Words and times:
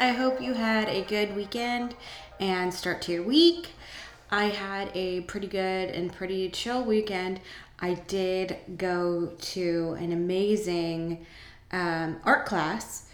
I 0.00 0.12
hope 0.12 0.40
you 0.40 0.54
had 0.54 0.88
a 0.88 1.02
good 1.02 1.36
weekend 1.36 1.94
and 2.40 2.72
start 2.72 3.02
to 3.02 3.12
your 3.12 3.22
week. 3.22 3.72
I 4.30 4.44
had 4.44 4.90
a 4.94 5.20
pretty 5.20 5.46
good 5.46 5.90
and 5.90 6.10
pretty 6.10 6.48
chill 6.48 6.82
weekend. 6.82 7.38
I 7.80 7.94
did 8.06 8.56
go 8.78 9.34
to 9.38 9.96
an 10.00 10.12
amazing 10.12 11.26
um, 11.70 12.18
art 12.24 12.46
class 12.46 13.10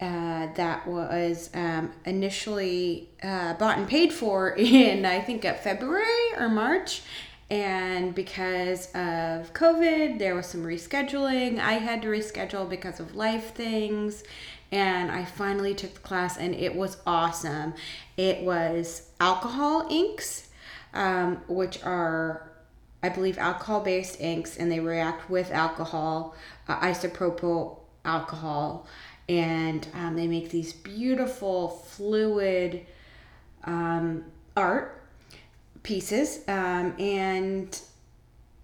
uh, 0.00 0.46
that 0.54 0.86
was 0.86 1.50
um, 1.52 1.92
initially 2.06 3.10
uh, 3.22 3.52
bought 3.52 3.76
and 3.76 3.86
paid 3.86 4.10
for 4.10 4.50
in, 4.56 5.04
I 5.04 5.20
think, 5.20 5.44
at 5.44 5.62
February 5.62 6.32
or 6.38 6.48
March. 6.48 7.02
And 7.50 8.14
because 8.14 8.86
of 8.86 9.52
COVID, 9.52 10.18
there 10.18 10.34
was 10.34 10.46
some 10.46 10.64
rescheduling. 10.64 11.60
I 11.60 11.74
had 11.74 12.02
to 12.02 12.08
reschedule 12.08 12.68
because 12.68 13.00
of 13.00 13.14
life 13.14 13.54
things. 13.54 14.24
And 14.72 15.10
I 15.10 15.24
finally 15.24 15.74
took 15.74 15.94
the 15.94 16.00
class, 16.00 16.36
and 16.36 16.54
it 16.54 16.74
was 16.74 16.96
awesome. 17.06 17.74
It 18.16 18.42
was 18.42 19.08
alcohol 19.20 19.86
inks, 19.90 20.48
um, 20.92 21.36
which 21.48 21.82
are, 21.84 22.50
I 23.02 23.08
believe, 23.10 23.38
alcohol 23.38 23.80
based 23.80 24.20
inks, 24.20 24.56
and 24.56 24.70
they 24.70 24.80
react 24.80 25.30
with 25.30 25.50
alcohol, 25.52 26.34
uh, 26.68 26.80
isopropyl 26.80 27.78
alcohol 28.04 28.86
and 29.28 29.86
um, 29.94 30.16
they 30.16 30.26
make 30.26 30.50
these 30.50 30.72
beautiful 30.72 31.68
fluid 31.68 32.86
um, 33.64 34.24
art 34.56 35.02
pieces 35.82 36.40
um, 36.48 36.94
and 36.98 37.80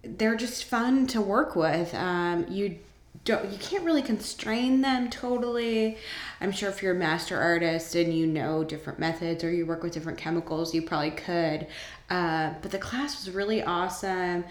they're 0.03 0.35
just 0.35 0.63
fun 0.65 1.07
to 1.07 1.21
work 1.21 1.55
with 1.55 1.93
um, 1.93 2.45
you 2.49 2.77
don't 3.25 3.51
you 3.51 3.57
can't 3.57 3.83
really 3.83 4.01
constrain 4.01 4.81
them 4.81 5.09
totally 5.09 5.97
i'm 6.41 6.51
sure 6.51 6.69
if 6.69 6.81
you're 6.81 6.95
a 6.95 6.97
master 6.97 7.39
artist 7.39 7.95
and 7.95 8.13
you 8.13 8.27
know 8.27 8.63
different 8.63 8.99
methods 8.99 9.43
or 9.43 9.51
you 9.51 9.65
work 9.65 9.83
with 9.83 9.93
different 9.93 10.17
chemicals 10.17 10.73
you 10.73 10.81
probably 10.81 11.11
could 11.11 11.67
uh, 12.09 12.53
but 12.61 12.71
the 12.71 12.77
class 12.77 13.25
was 13.25 13.33
really 13.33 13.63
awesome 13.63 14.43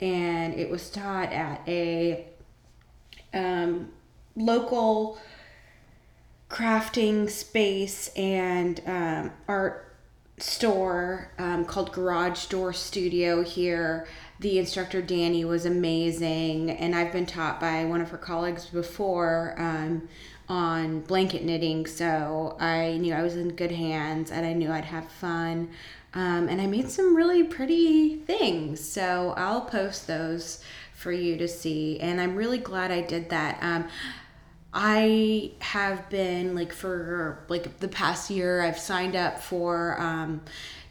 and 0.00 0.54
it 0.54 0.70
was 0.70 0.90
taught 0.90 1.32
at 1.32 1.60
a 1.68 2.24
um, 3.34 3.88
local 4.36 5.18
crafting 6.48 7.30
space 7.30 8.08
and 8.16 8.80
um, 8.86 9.32
art 9.46 9.90
store 10.38 11.32
um, 11.38 11.64
called 11.64 11.92
Garage 11.92 12.46
Door 12.46 12.72
Studio 12.72 13.42
here. 13.42 14.06
The 14.40 14.58
instructor 14.58 15.02
Danny 15.02 15.44
was 15.44 15.66
amazing, 15.66 16.70
and 16.70 16.96
I've 16.96 17.12
been 17.12 17.26
taught 17.26 17.60
by 17.60 17.84
one 17.84 18.00
of 18.00 18.08
her 18.08 18.16
colleagues 18.16 18.64
before 18.64 19.54
um, 19.58 20.08
on 20.48 21.00
blanket 21.00 21.44
knitting, 21.44 21.86
so 21.86 22.56
I 22.58 22.96
knew 22.96 23.12
I 23.12 23.22
was 23.22 23.36
in 23.36 23.54
good 23.54 23.70
hands 23.70 24.30
and 24.30 24.46
I 24.46 24.54
knew 24.54 24.72
I'd 24.72 24.86
have 24.86 25.12
fun. 25.12 25.68
Um, 26.14 26.48
and 26.48 26.58
I 26.58 26.66
made 26.66 26.88
some 26.88 27.14
really 27.14 27.44
pretty 27.44 28.16
things, 28.16 28.82
so 28.82 29.34
I'll 29.36 29.60
post 29.60 30.06
those 30.06 30.64
for 30.94 31.12
you 31.12 31.36
to 31.36 31.46
see. 31.46 32.00
And 32.00 32.18
I'm 32.18 32.34
really 32.34 32.58
glad 32.58 32.90
I 32.90 33.02
did 33.02 33.28
that. 33.28 33.62
Um, 33.62 33.88
I 34.72 35.52
have 35.58 36.08
been 36.08 36.54
like 36.54 36.72
for 36.72 37.44
like 37.48 37.78
the 37.80 37.88
past 37.88 38.30
year, 38.30 38.62
I've 38.62 38.78
signed 38.78 39.16
up 39.16 39.38
for 39.38 40.00
um, 40.00 40.40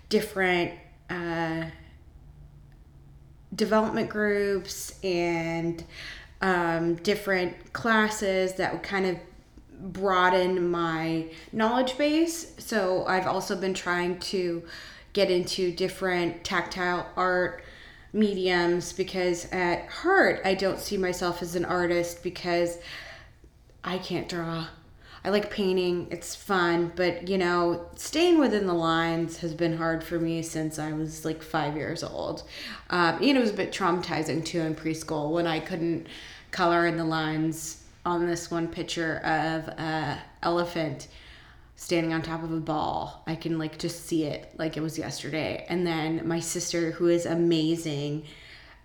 different 0.08 0.74
uh, 1.10 1.64
development 3.56 4.10
groups 4.10 4.98
and 5.04 5.84
um, 6.42 6.96
different 6.96 7.74
classes 7.74 8.54
that 8.56 8.74
would 8.74 8.84
kind 8.84 9.06
of 9.06 9.18
broaden 9.94 10.70
my 10.70 11.26
knowledge 11.52 11.98
base. 11.98 12.54
So 12.58 13.06
I've 13.06 13.28
also 13.28 13.56
been 13.56 13.74
trying 13.74 14.20
to 14.20 14.64
get 15.14 15.32
into 15.32 15.72
different 15.72 16.44
tactile 16.44 17.08
art 17.16 17.64
mediums 18.12 18.94
because 18.94 19.48
at 19.52 19.88
heart 19.88 20.42
I 20.44 20.56
don't 20.56 20.80
see 20.80 20.98
myself 20.98 21.42
as 21.42 21.56
an 21.56 21.66
artist 21.66 22.24
because 22.24 22.78
I 23.84 23.98
can't 23.98 24.28
draw. 24.28 24.68
I 25.24 25.30
like 25.30 25.52
painting, 25.52 26.08
it's 26.12 26.36
fun, 26.36 26.94
but 26.96 27.28
you 27.28 27.38
know, 27.38 27.88
staying 27.96 28.40
within 28.40 28.68
the 28.68 28.74
lines 28.74 29.38
has 29.38 29.54
been 29.54 29.76
hard 29.78 30.04
for 30.04 30.20
me 30.20 30.42
since 30.42 30.80
I 30.80 30.94
was 30.94 31.26
like 31.26 31.44
five 31.44 31.76
years 31.76 32.04
old. 32.04 32.44
Um, 32.90 33.16
and 33.16 33.38
it 33.38 33.40
was 33.40 33.52
a 33.52 33.54
bit 33.54 33.72
traumatizing 33.72 34.46
too 34.46 34.62
in 34.62 34.76
preschool 34.76 35.32
when 35.32 35.46
I 35.46 35.60
couldn't 35.60 36.08
color 36.52 36.88
in 36.88 36.98
the 36.98 37.06
lines 37.06 37.84
on 38.06 38.26
this 38.26 38.50
one 38.50 38.68
picture 38.68 39.18
of 39.18 39.68
a 39.68 40.22
elephant 40.42 41.08
standing 41.76 42.14
on 42.14 42.22
top 42.22 42.44
of 42.44 42.52
a 42.52 42.60
ball. 42.60 43.24
I 43.28 43.36
can 43.36 43.58
like 43.58 43.78
just 43.78 44.06
see 44.06 44.26
it 44.26 44.54
like 44.58 44.78
it 44.78 44.82
was 44.82 44.98
yesterday. 44.98 45.66
And 45.70 45.86
then 45.86 46.28
my 46.28 46.40
sister, 46.40 46.92
who 46.92 47.08
is 47.08 47.26
amazing, 47.26 48.26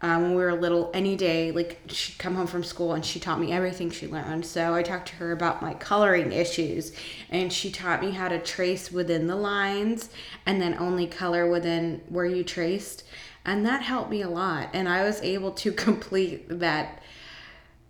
um, 0.04 0.20
when 0.20 0.30
we 0.34 0.42
were 0.42 0.52
little, 0.52 0.90
any 0.92 1.16
day, 1.16 1.50
like 1.50 1.80
she'd 1.86 2.18
come 2.18 2.34
home 2.34 2.46
from 2.46 2.62
school 2.62 2.92
and 2.92 3.02
she 3.02 3.18
taught 3.18 3.40
me 3.40 3.52
everything 3.52 3.90
she 3.90 4.06
learned. 4.06 4.44
So 4.44 4.74
I 4.74 4.82
talked 4.82 5.08
to 5.08 5.14
her 5.14 5.32
about 5.32 5.62
my 5.62 5.72
coloring 5.72 6.30
issues, 6.30 6.92
and 7.30 7.50
she 7.50 7.70
taught 7.70 8.02
me 8.02 8.10
how 8.10 8.28
to 8.28 8.38
trace 8.38 8.92
within 8.92 9.28
the 9.28 9.34
lines 9.34 10.10
and 10.44 10.60
then 10.60 10.74
only 10.74 11.06
color 11.06 11.48
within 11.48 12.02
where 12.10 12.26
you 12.26 12.44
traced. 12.44 13.04
And 13.46 13.64
that 13.64 13.80
helped 13.80 14.10
me 14.10 14.20
a 14.20 14.28
lot. 14.28 14.68
And 14.74 14.90
I 14.90 15.04
was 15.04 15.22
able 15.22 15.52
to 15.52 15.72
complete 15.86 16.50
that 16.50 17.02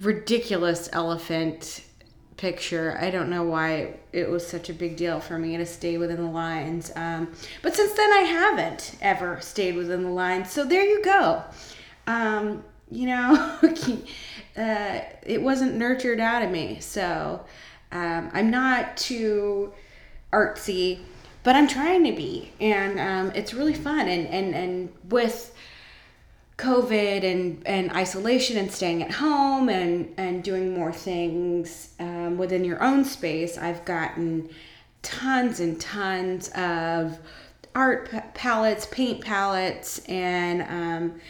ridiculous 0.00 0.88
elephant 0.92 1.82
picture. 2.36 2.96
I 3.00 3.10
don't 3.10 3.28
know 3.28 3.42
why 3.42 3.94
it 4.12 4.30
was 4.30 4.46
such 4.46 4.70
a 4.70 4.72
big 4.72 4.96
deal 4.96 5.18
for 5.18 5.36
me 5.36 5.56
to 5.56 5.66
stay 5.66 5.98
within 5.98 6.18
the 6.18 6.30
lines. 6.30 6.92
Um, 6.94 7.32
but 7.60 7.74
since 7.74 7.92
then, 7.94 8.12
I 8.12 8.20
haven't 8.20 8.94
ever 9.02 9.40
stayed 9.40 9.74
within 9.74 10.04
the 10.04 10.10
lines. 10.10 10.52
So 10.52 10.64
there 10.64 10.84
you 10.84 11.02
go 11.02 11.42
um, 12.06 12.64
you 12.90 13.06
know, 13.06 13.58
uh, 14.56 15.00
it 15.22 15.42
wasn't 15.42 15.74
nurtured 15.74 16.20
out 16.20 16.42
of 16.42 16.50
me. 16.50 16.78
So 16.80 17.44
um, 17.92 18.30
I'm 18.32 18.50
not 18.50 18.96
too 18.96 19.72
artsy, 20.32 21.00
but 21.42 21.56
I'm 21.56 21.68
trying 21.68 22.04
to 22.04 22.12
be, 22.12 22.52
and 22.60 22.98
um, 22.98 23.32
it's 23.34 23.54
really 23.54 23.74
fun. 23.74 24.08
And 24.08 24.26
and 24.28 24.54
and 24.54 24.92
with 25.08 25.54
COVID 26.58 27.24
and 27.24 27.66
and 27.66 27.92
isolation 27.92 28.56
and 28.56 28.70
staying 28.70 29.02
at 29.02 29.12
home 29.12 29.68
and 29.68 30.12
and 30.16 30.42
doing 30.42 30.74
more 30.74 30.92
things 30.92 31.90
um, 32.00 32.38
within 32.38 32.64
your 32.64 32.82
own 32.82 33.04
space, 33.04 33.58
I've 33.58 33.84
gotten 33.84 34.48
tons 35.02 35.60
and 35.60 35.80
tons 35.80 36.48
of 36.56 37.18
art 37.74 38.10
palettes, 38.34 38.86
paint 38.86 39.20
palettes, 39.20 39.98
and 40.08 40.62
um, 40.62 41.20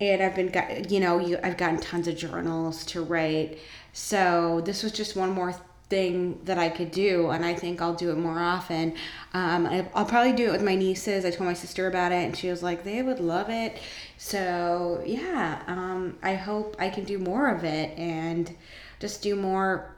and 0.00 0.22
I've 0.22 0.34
been 0.34 0.48
got 0.48 0.90
you 0.90 1.00
know 1.00 1.18
you 1.18 1.38
I've 1.42 1.56
gotten 1.56 1.78
tons 1.78 2.08
of 2.08 2.16
journals 2.16 2.84
to 2.86 3.02
write. 3.02 3.58
So 3.92 4.62
this 4.64 4.82
was 4.82 4.92
just 4.92 5.16
one 5.16 5.30
more 5.30 5.54
thing 5.90 6.40
that 6.44 6.56
I 6.56 6.68
could 6.68 6.92
do, 6.92 7.30
and 7.30 7.44
I 7.44 7.52
think 7.52 7.82
I'll 7.82 7.94
do 7.94 8.10
it 8.10 8.16
more 8.16 8.38
often. 8.38 8.94
Um, 9.34 9.66
I, 9.66 9.80
will 9.94 10.04
probably 10.04 10.32
do 10.32 10.46
it 10.48 10.52
with 10.52 10.62
my 10.62 10.76
nieces. 10.76 11.24
I 11.24 11.30
told 11.30 11.48
my 11.48 11.54
sister 11.54 11.88
about 11.88 12.12
it, 12.12 12.24
and 12.24 12.36
she 12.36 12.48
was 12.48 12.62
like, 12.62 12.84
they 12.84 13.02
would 13.02 13.18
love 13.18 13.50
it. 13.50 13.78
So 14.16 15.02
yeah, 15.04 15.62
um, 15.66 16.16
I 16.22 16.34
hope 16.36 16.76
I 16.78 16.88
can 16.88 17.04
do 17.04 17.18
more 17.18 17.48
of 17.48 17.64
it 17.64 17.98
and 17.98 18.54
just 19.00 19.20
do 19.22 19.34
more, 19.34 19.94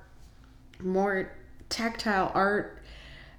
more 0.81 1.33
tactile 1.69 2.33
art 2.35 2.83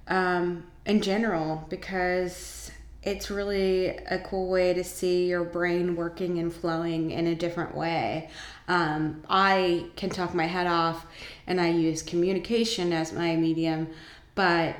um, 0.06 0.64
in 0.86 1.02
general 1.02 1.66
because 1.68 2.70
it's 3.04 3.30
really 3.30 3.88
a 3.88 4.18
cool 4.18 4.48
way 4.48 4.72
to 4.72 4.82
see 4.82 5.26
your 5.26 5.44
brain 5.44 5.94
working 5.94 6.38
and 6.38 6.52
flowing 6.52 7.10
in 7.10 7.26
a 7.26 7.34
different 7.34 7.74
way. 7.74 8.30
Um, 8.66 9.22
I 9.28 9.86
can 9.94 10.08
talk 10.08 10.34
my 10.34 10.46
head 10.46 10.66
off 10.66 11.06
and 11.46 11.60
I 11.60 11.68
use 11.68 12.02
communication 12.02 12.94
as 12.94 13.12
my 13.12 13.36
medium, 13.36 13.88
but 14.34 14.74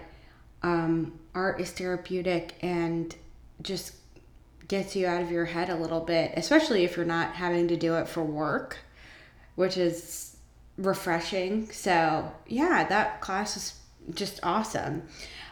um, 0.63 1.19
art 1.35 1.61
is 1.61 1.71
therapeutic 1.71 2.55
and 2.63 3.15
just 3.61 3.95
gets 4.69 4.97
you 4.97 5.07
out 5.07 5.21
of 5.21 5.31
your 5.31 5.45
head 5.45 5.69
a 5.69 5.77
little 5.77 6.01
bit, 6.01 6.33
especially 6.37 6.85
if 6.85 6.97
you're 6.97 7.05
not 7.05 7.35
having 7.35 7.69
to 7.69 7.77
do 7.77 7.97
it 7.97 8.09
for 8.09 8.25
work, 8.25 8.79
which 9.55 9.77
is 9.77 10.39
refreshing. 10.79 11.71
So, 11.71 12.33
yeah, 12.47 12.87
that 12.89 13.21
class 13.21 13.59
is 13.59 13.79
just 14.15 14.41
awesome. 14.43 15.03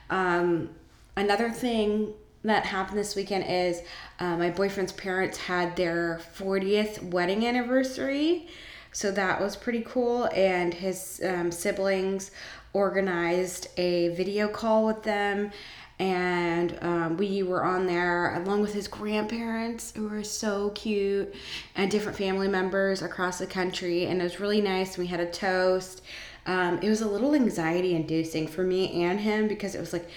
Um, 0.08 0.70
another 1.16 1.50
thing 1.50 2.14
that 2.44 2.66
happened 2.66 2.98
this 2.98 3.14
weekend 3.14 3.44
is 3.48 3.82
uh, 4.18 4.36
my 4.36 4.50
boyfriend's 4.50 4.92
parents 4.92 5.38
had 5.38 5.76
their 5.76 6.20
40th 6.36 7.02
wedding 7.10 7.46
anniversary. 7.46 8.48
So 8.92 9.10
that 9.12 9.40
was 9.40 9.56
pretty 9.56 9.82
cool. 9.86 10.28
And 10.34 10.74
his 10.74 11.20
um, 11.24 11.52
siblings 11.52 12.30
organized 12.72 13.68
a 13.76 14.08
video 14.10 14.48
call 14.48 14.86
with 14.86 15.02
them. 15.02 15.50
And 15.98 16.76
um, 16.82 17.16
we 17.16 17.44
were 17.44 17.62
on 17.62 17.86
there 17.86 18.34
along 18.34 18.62
with 18.62 18.74
his 18.74 18.88
grandparents, 18.88 19.92
who 19.94 20.08
were 20.08 20.24
so 20.24 20.70
cute, 20.70 21.32
and 21.76 21.90
different 21.90 22.18
family 22.18 22.48
members 22.48 23.02
across 23.02 23.38
the 23.38 23.46
country. 23.46 24.06
And 24.06 24.20
it 24.20 24.24
was 24.24 24.40
really 24.40 24.60
nice. 24.60 24.98
We 24.98 25.06
had 25.06 25.20
a 25.20 25.30
toast. 25.30 26.02
Um, 26.44 26.80
it 26.82 26.88
was 26.88 27.02
a 27.02 27.08
little 27.08 27.34
anxiety 27.34 27.94
inducing 27.94 28.48
for 28.48 28.64
me 28.64 29.04
and 29.04 29.20
him 29.20 29.46
because 29.46 29.76
it 29.76 29.80
was 29.80 29.92
like, 29.92 30.08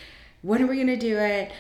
when 0.42 0.64
are 0.64 0.68
we 0.68 0.78
gonna 0.78 0.98
do 0.98 1.18
it? 1.18 1.52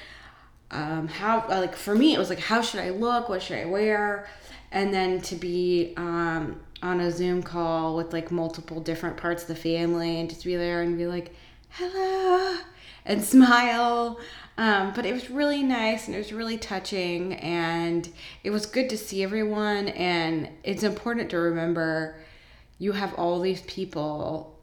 Um, 0.75 1.07
how 1.07 1.45
like 1.47 1.75
for 1.75 1.95
me 1.95 2.13
it 2.13 2.19
was 2.19 2.29
like 2.29 2.39
how 2.39 2.61
should 2.61 2.81
I 2.81 2.89
look? 2.89 3.29
What 3.29 3.41
should 3.41 3.57
I 3.57 3.65
wear? 3.65 4.27
And 4.71 4.93
then 4.93 5.21
to 5.21 5.35
be 5.35 5.93
um, 5.95 6.59
on 6.83 6.99
a 6.99 7.11
Zoom 7.11 7.41
call 7.41 7.95
with 7.95 8.11
like 8.11 8.29
multiple 8.29 8.81
different 8.81 9.15
parts 9.15 9.43
of 9.43 9.47
the 9.47 9.55
family 9.55 10.19
and 10.19 10.29
just 10.29 10.43
be 10.43 10.55
there 10.57 10.81
and 10.81 10.97
be 10.97 11.07
like, 11.07 11.33
hello, 11.69 12.57
and 13.05 13.23
smile. 13.35 14.19
Um, 14.57 14.93
but 14.93 15.05
it 15.05 15.13
was 15.13 15.29
really 15.29 15.63
nice 15.63 16.07
and 16.07 16.15
it 16.15 16.17
was 16.17 16.33
really 16.33 16.57
touching 16.57 17.33
and 17.35 18.09
it 18.43 18.49
was 18.51 18.65
good 18.65 18.89
to 18.89 18.97
see 18.97 19.23
everyone. 19.23 19.89
And 19.89 20.49
it's 20.63 20.83
important 20.83 21.29
to 21.29 21.37
remember 21.37 22.17
you 22.79 22.91
have 22.91 23.13
all 23.15 23.39
these 23.39 23.61
people 23.61 24.54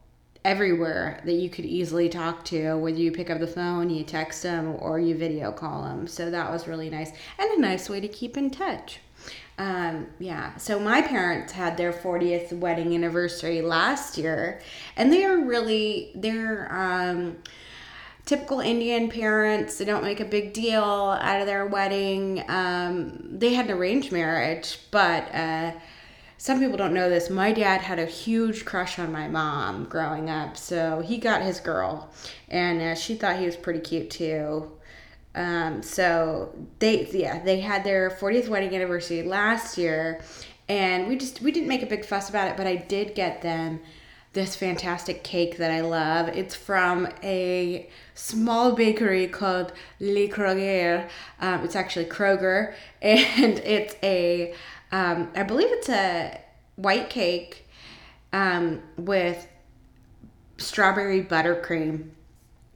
everywhere 0.44 1.20
that 1.24 1.34
you 1.34 1.48
could 1.48 1.64
easily 1.64 2.08
talk 2.08 2.44
to 2.44 2.74
whether 2.74 2.96
you 2.96 3.12
pick 3.12 3.30
up 3.30 3.38
the 3.38 3.46
phone 3.46 3.88
you 3.88 4.02
text 4.02 4.42
them 4.42 4.76
or 4.80 4.98
you 4.98 5.14
video 5.14 5.52
call 5.52 5.82
them 5.82 6.06
so 6.06 6.30
that 6.30 6.50
was 6.50 6.66
really 6.66 6.90
nice 6.90 7.12
and 7.38 7.50
a 7.52 7.60
nice 7.60 7.88
way 7.88 8.00
to 8.00 8.08
keep 8.08 8.36
in 8.36 8.50
touch. 8.50 8.98
Um, 9.58 10.08
yeah 10.18 10.56
so 10.56 10.80
my 10.80 11.00
parents 11.02 11.52
had 11.52 11.76
their 11.76 11.92
40th 11.92 12.52
wedding 12.52 12.94
anniversary 12.94 13.62
last 13.62 14.18
year 14.18 14.60
and 14.96 15.12
they 15.12 15.24
are 15.24 15.36
really 15.38 16.10
they're 16.14 16.72
um, 16.74 17.36
typical 18.24 18.58
indian 18.58 19.10
parents. 19.10 19.78
They 19.78 19.84
don't 19.84 20.02
make 20.02 20.18
a 20.18 20.24
big 20.24 20.52
deal 20.52 20.82
out 20.82 21.40
of 21.40 21.46
their 21.46 21.66
wedding. 21.66 22.42
Um, 22.48 23.38
they 23.38 23.54
had 23.54 23.66
an 23.66 23.76
arranged 23.76 24.10
marriage 24.10 24.80
but 24.90 25.32
uh, 25.32 25.72
some 26.42 26.58
people 26.58 26.76
don't 26.76 26.92
know 26.92 27.08
this. 27.08 27.30
My 27.30 27.52
dad 27.52 27.82
had 27.82 28.00
a 28.00 28.04
huge 28.04 28.64
crush 28.64 28.98
on 28.98 29.12
my 29.12 29.28
mom 29.28 29.84
growing 29.84 30.28
up, 30.28 30.56
so 30.56 30.98
he 30.98 31.16
got 31.16 31.40
his 31.42 31.60
girl, 31.60 32.10
and 32.48 32.82
uh, 32.82 32.94
she 32.96 33.14
thought 33.14 33.38
he 33.38 33.46
was 33.46 33.54
pretty 33.54 33.78
cute 33.78 34.10
too. 34.10 34.72
Um, 35.36 35.84
so 35.84 36.52
they, 36.80 37.06
yeah, 37.12 37.44
they 37.44 37.60
had 37.60 37.84
their 37.84 38.10
40th 38.10 38.48
wedding 38.48 38.74
anniversary 38.74 39.22
last 39.22 39.78
year, 39.78 40.20
and 40.68 41.06
we 41.06 41.16
just 41.16 41.42
we 41.42 41.52
didn't 41.52 41.68
make 41.68 41.84
a 41.84 41.86
big 41.86 42.04
fuss 42.04 42.28
about 42.28 42.48
it, 42.48 42.56
but 42.56 42.66
I 42.66 42.74
did 42.74 43.14
get 43.14 43.42
them 43.42 43.78
this 44.32 44.56
fantastic 44.56 45.22
cake 45.22 45.58
that 45.58 45.70
I 45.70 45.82
love. 45.82 46.26
It's 46.26 46.56
from 46.56 47.06
a 47.22 47.88
small 48.14 48.72
bakery 48.72 49.28
called 49.28 49.72
Le 50.00 50.26
Kroger. 50.26 51.08
Um, 51.40 51.62
it's 51.62 51.76
actually 51.76 52.06
Kroger, 52.06 52.74
and 53.00 53.60
it's 53.60 53.94
a 54.02 54.54
um, 54.92 55.28
I 55.34 55.42
believe 55.42 55.68
it's 55.70 55.88
a 55.88 56.38
white 56.76 57.10
cake 57.10 57.66
um, 58.32 58.82
with 58.96 59.48
strawberry 60.58 61.22
buttercream 61.22 62.10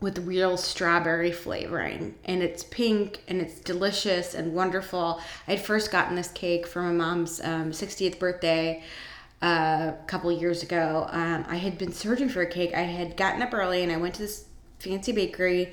with 0.01 0.19
real 0.27 0.57
strawberry 0.57 1.33
flavoring. 1.33 2.15
And 2.25 2.43
it's 2.43 2.65
pink 2.65 3.23
and 3.29 3.41
it's 3.41 3.61
delicious 3.61 4.35
and 4.35 4.55
wonderful. 4.55 5.21
I'd 5.49 5.61
first 5.61 5.91
gotten 5.91 6.17
this 6.17 6.29
cake 6.29 6.67
for 6.67 6.83
my 6.83 6.93
mom's 6.93 7.41
um, 7.41 7.71
60th 7.71 8.19
birthday 8.19 8.83
uh, 9.43 9.93
a 9.93 10.07
couple 10.07 10.31
years 10.33 10.63
ago. 10.63 11.07
Um, 11.11 11.45
i 11.49 11.57
had 11.57 11.79
been 11.79 11.93
searching 11.93 12.29
for 12.29 12.43
a 12.43 12.51
cake. 12.51 12.75
I 12.75 12.83
had 12.83 13.17
gotten 13.17 13.43
up 13.43 13.55
early 13.55 13.83
and 13.83 13.93
i 13.93 13.97
went 13.97 14.15
to 14.15 14.23
this 14.23 14.45
fancy 14.79 15.13
bakery 15.13 15.73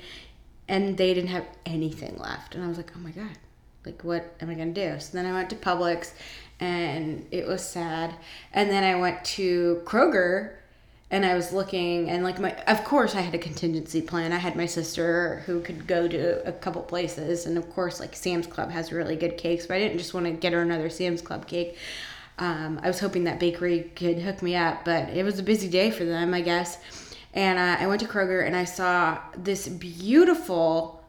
and 0.68 0.96
they 0.96 1.12
didn't 1.12 1.30
have 1.30 1.46
anything 1.66 2.16
left. 2.18 2.54
And 2.54 2.64
i 2.64 2.68
was 2.68 2.78
like 2.78 2.92
oh 2.96 3.00
my 3.00 3.10
god 3.10 3.36
like 3.84 4.02
what 4.02 4.34
am 4.40 4.50
i 4.50 4.54
going 4.54 4.72
to 4.74 4.90
do? 4.92 5.00
So 5.00 5.16
then 5.16 5.26
i 5.26 5.32
went 5.32 5.50
to 5.50 5.56
publix 5.56 6.12
and 6.60 7.26
it 7.30 7.46
was 7.46 7.66
sad. 7.66 8.14
And 8.52 8.70
then 8.70 8.84
i 8.84 8.94
went 8.98 9.24
to 9.24 9.82
kroger 9.84 10.54
and 11.10 11.24
i 11.24 11.34
was 11.34 11.52
looking 11.52 12.10
and 12.10 12.24
like 12.24 12.40
my 12.40 12.52
of 12.66 12.82
course 12.84 13.14
i 13.14 13.20
had 13.20 13.34
a 13.34 13.38
contingency 13.38 14.00
plan. 14.00 14.32
I 14.32 14.38
had 14.38 14.56
my 14.56 14.66
sister 14.66 15.42
who 15.46 15.60
could 15.60 15.86
go 15.86 16.08
to 16.08 16.46
a 16.48 16.52
couple 16.52 16.82
places 16.82 17.46
and 17.46 17.58
of 17.58 17.70
course 17.70 18.00
like 18.00 18.16
sam's 18.16 18.46
club 18.46 18.70
has 18.70 18.92
really 18.92 19.16
good 19.16 19.36
cakes 19.36 19.66
but 19.66 19.74
i 19.74 19.78
didn't 19.80 19.98
just 19.98 20.14
want 20.14 20.26
to 20.26 20.32
get 20.32 20.52
her 20.52 20.62
another 20.62 20.90
sam's 20.90 21.22
club 21.22 21.46
cake. 21.46 21.76
Um, 22.38 22.80
i 22.82 22.88
was 22.88 22.98
hoping 22.98 23.24
that 23.24 23.38
bakery 23.38 23.92
could 23.94 24.18
hook 24.18 24.42
me 24.42 24.56
up 24.56 24.84
but 24.84 25.10
it 25.10 25.24
was 25.24 25.38
a 25.38 25.42
busy 25.42 25.68
day 25.68 25.90
for 25.90 26.04
them 26.04 26.34
i 26.34 26.40
guess. 26.40 26.78
And 27.34 27.58
uh, 27.58 27.76
i 27.82 27.86
went 27.86 28.00
to 28.00 28.06
kroger 28.08 28.46
and 28.46 28.56
i 28.56 28.64
saw 28.64 29.18
this 29.36 29.68
beautiful 29.68 31.03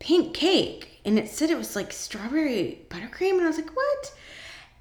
pink 0.00 0.34
cake 0.34 1.00
and 1.04 1.18
it 1.18 1.28
said 1.28 1.50
it 1.50 1.56
was 1.56 1.76
like 1.76 1.92
strawberry 1.92 2.80
buttercream 2.88 3.32
and 3.32 3.42
i 3.42 3.46
was 3.46 3.56
like 3.56 3.74
what? 3.76 4.12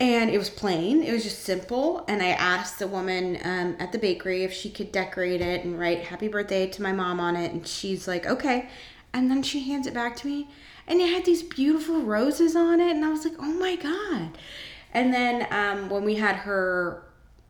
And 0.02 0.30
it 0.30 0.38
was 0.38 0.50
plain. 0.50 1.04
It 1.04 1.12
was 1.12 1.24
just 1.24 1.44
simple. 1.44 2.06
And 2.08 2.24
i 2.24 2.30
asked 2.30 2.80
the 2.80 2.88
woman 2.88 3.38
um, 3.44 3.76
at 3.80 3.92
the 3.92 3.98
bakery 3.98 4.44
if 4.44 4.54
she 4.54 4.70
could 4.70 4.94
decorate 4.94 5.42
it 5.42 5.66
and 5.66 5.78
write 5.78 6.06
happy 6.06 6.30
birthday 6.30 6.68
to 6.68 6.82
my 6.82 6.94
mom 6.94 7.20
on 7.20 7.36
it 7.36 7.52
and 7.52 7.68
she's 7.68 8.08
like 8.08 8.26
okay. 8.26 8.70
And 9.14 9.30
then 9.30 9.44
she 9.44 9.62
hands 9.62 9.88
it 9.88 9.94
back 9.94 10.16
to 10.18 10.28
me 10.28 10.48
and 10.88 11.02
it 11.02 11.14
had 11.14 11.26
these 11.26 11.44
beautiful 11.44 12.02
roses 12.02 12.56
on 12.56 12.80
it 12.80 12.96
and 12.96 13.04
i 13.04 13.10
was 13.10 13.26
like 13.26 13.36
oh 13.40 13.54
my 13.54 13.76
god. 13.76 14.38
And 14.94 15.14
then 15.14 15.48
um, 15.52 15.90
when 15.90 16.04
we 16.04 16.16
had 16.16 16.38
her 16.38 17.04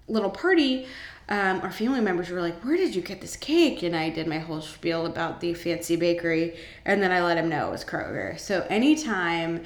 little 0.08 0.32
party 0.32 0.88
um, 1.30 1.62
our 1.62 1.72
family 1.72 2.02
members 2.02 2.30
were 2.30 2.42
like, 2.42 2.64
"Where 2.66 2.76
did 2.76 2.96
you 2.96 3.02
get 3.02 3.22
this 3.22 3.36
cake?" 3.36 3.84
And 3.84 3.96
I 3.96 4.10
did 4.10 4.28
my 4.28 4.40
whole 4.40 4.62
spiel 4.62 5.06
about 5.06 5.40
the 5.40 5.54
fancy 5.54 5.96
bakery, 5.96 6.58
and 6.86 7.02
then 7.02 7.12
I 7.12 7.24
let 7.24 7.38
him 7.38 7.50
know 7.50 7.68
it 7.68 7.72
was 7.72 7.86
Kroger. 7.86 8.38
So 8.40 8.66
anytime 8.70 9.64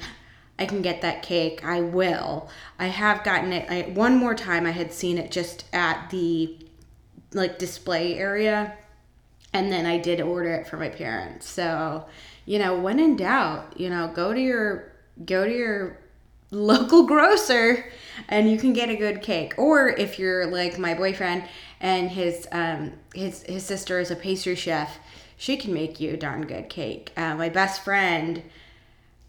I 0.58 0.66
can 0.66 0.82
get 0.82 1.00
that 1.00 1.22
cake, 1.22 1.64
I 1.64 1.80
will. 1.80 2.50
I 2.78 2.86
have 2.86 3.24
gotten 3.24 3.52
it 3.52 3.70
I, 3.70 3.90
one 3.90 4.16
more 4.16 4.34
time. 4.34 4.66
I 4.66 4.72
had 4.72 4.92
seen 4.92 5.16
it 5.16 5.30
just 5.30 5.64
at 5.72 6.10
the 6.10 6.58
like 7.32 7.58
display 7.58 8.18
area, 8.18 8.76
and 9.54 9.72
then 9.72 9.86
I 9.86 9.98
did 9.98 10.20
order 10.20 10.54
it 10.54 10.66
for 10.66 10.76
my 10.76 10.90
parents. 10.90 11.48
So 11.48 12.06
you 12.44 12.58
know, 12.58 12.78
when 12.78 13.00
in 13.00 13.16
doubt, 13.16 13.80
you 13.80 13.88
know, 13.88 14.12
go 14.14 14.34
to 14.34 14.40
your 14.40 14.92
go 15.24 15.46
to 15.46 15.52
your 15.52 16.03
local 16.50 17.06
grocer 17.06 17.90
and 18.28 18.50
you 18.50 18.58
can 18.58 18.72
get 18.72 18.88
a 18.88 18.96
good 18.96 19.22
cake. 19.22 19.54
Or 19.56 19.88
if 19.88 20.18
you're 20.18 20.46
like 20.46 20.78
my 20.78 20.94
boyfriend 20.94 21.44
and 21.80 22.10
his 22.10 22.46
um 22.52 22.92
his 23.14 23.42
his 23.42 23.64
sister 23.64 23.98
is 23.98 24.10
a 24.10 24.16
pastry 24.16 24.54
chef 24.54 24.98
she 25.36 25.56
can 25.56 25.74
make 25.74 26.00
you 26.00 26.14
a 26.14 26.16
darn 26.16 26.46
good 26.46 26.68
cake. 26.68 27.12
Uh, 27.16 27.34
my 27.34 27.48
best 27.48 27.84
friend 27.84 28.42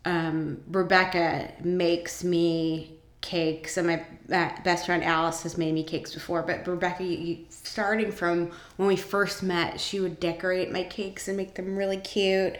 um, 0.05 0.61
rebecca 0.67 1.51
makes 1.63 2.23
me 2.23 2.91
cakes 3.21 3.75
and 3.75 3.87
my 3.87 3.95
uh, 4.31 4.51
best 4.63 4.85
friend 4.85 5.03
alice 5.03 5.41
has 5.41 5.57
made 5.57 5.73
me 5.73 5.83
cakes 5.83 6.13
before. 6.13 6.43
But 6.43 6.67
rebecca 6.67 7.37
starting 7.49 8.11
from 8.11 8.51
when 8.77 8.87
we 8.87 8.95
first 8.95 9.41
met 9.41 9.79
she 9.81 9.99
would 9.99 10.19
decorate 10.19 10.71
my 10.71 10.83
cakes 10.83 11.27
and 11.27 11.35
make 11.35 11.55
them 11.55 11.75
really 11.75 11.97
cute 11.97 12.55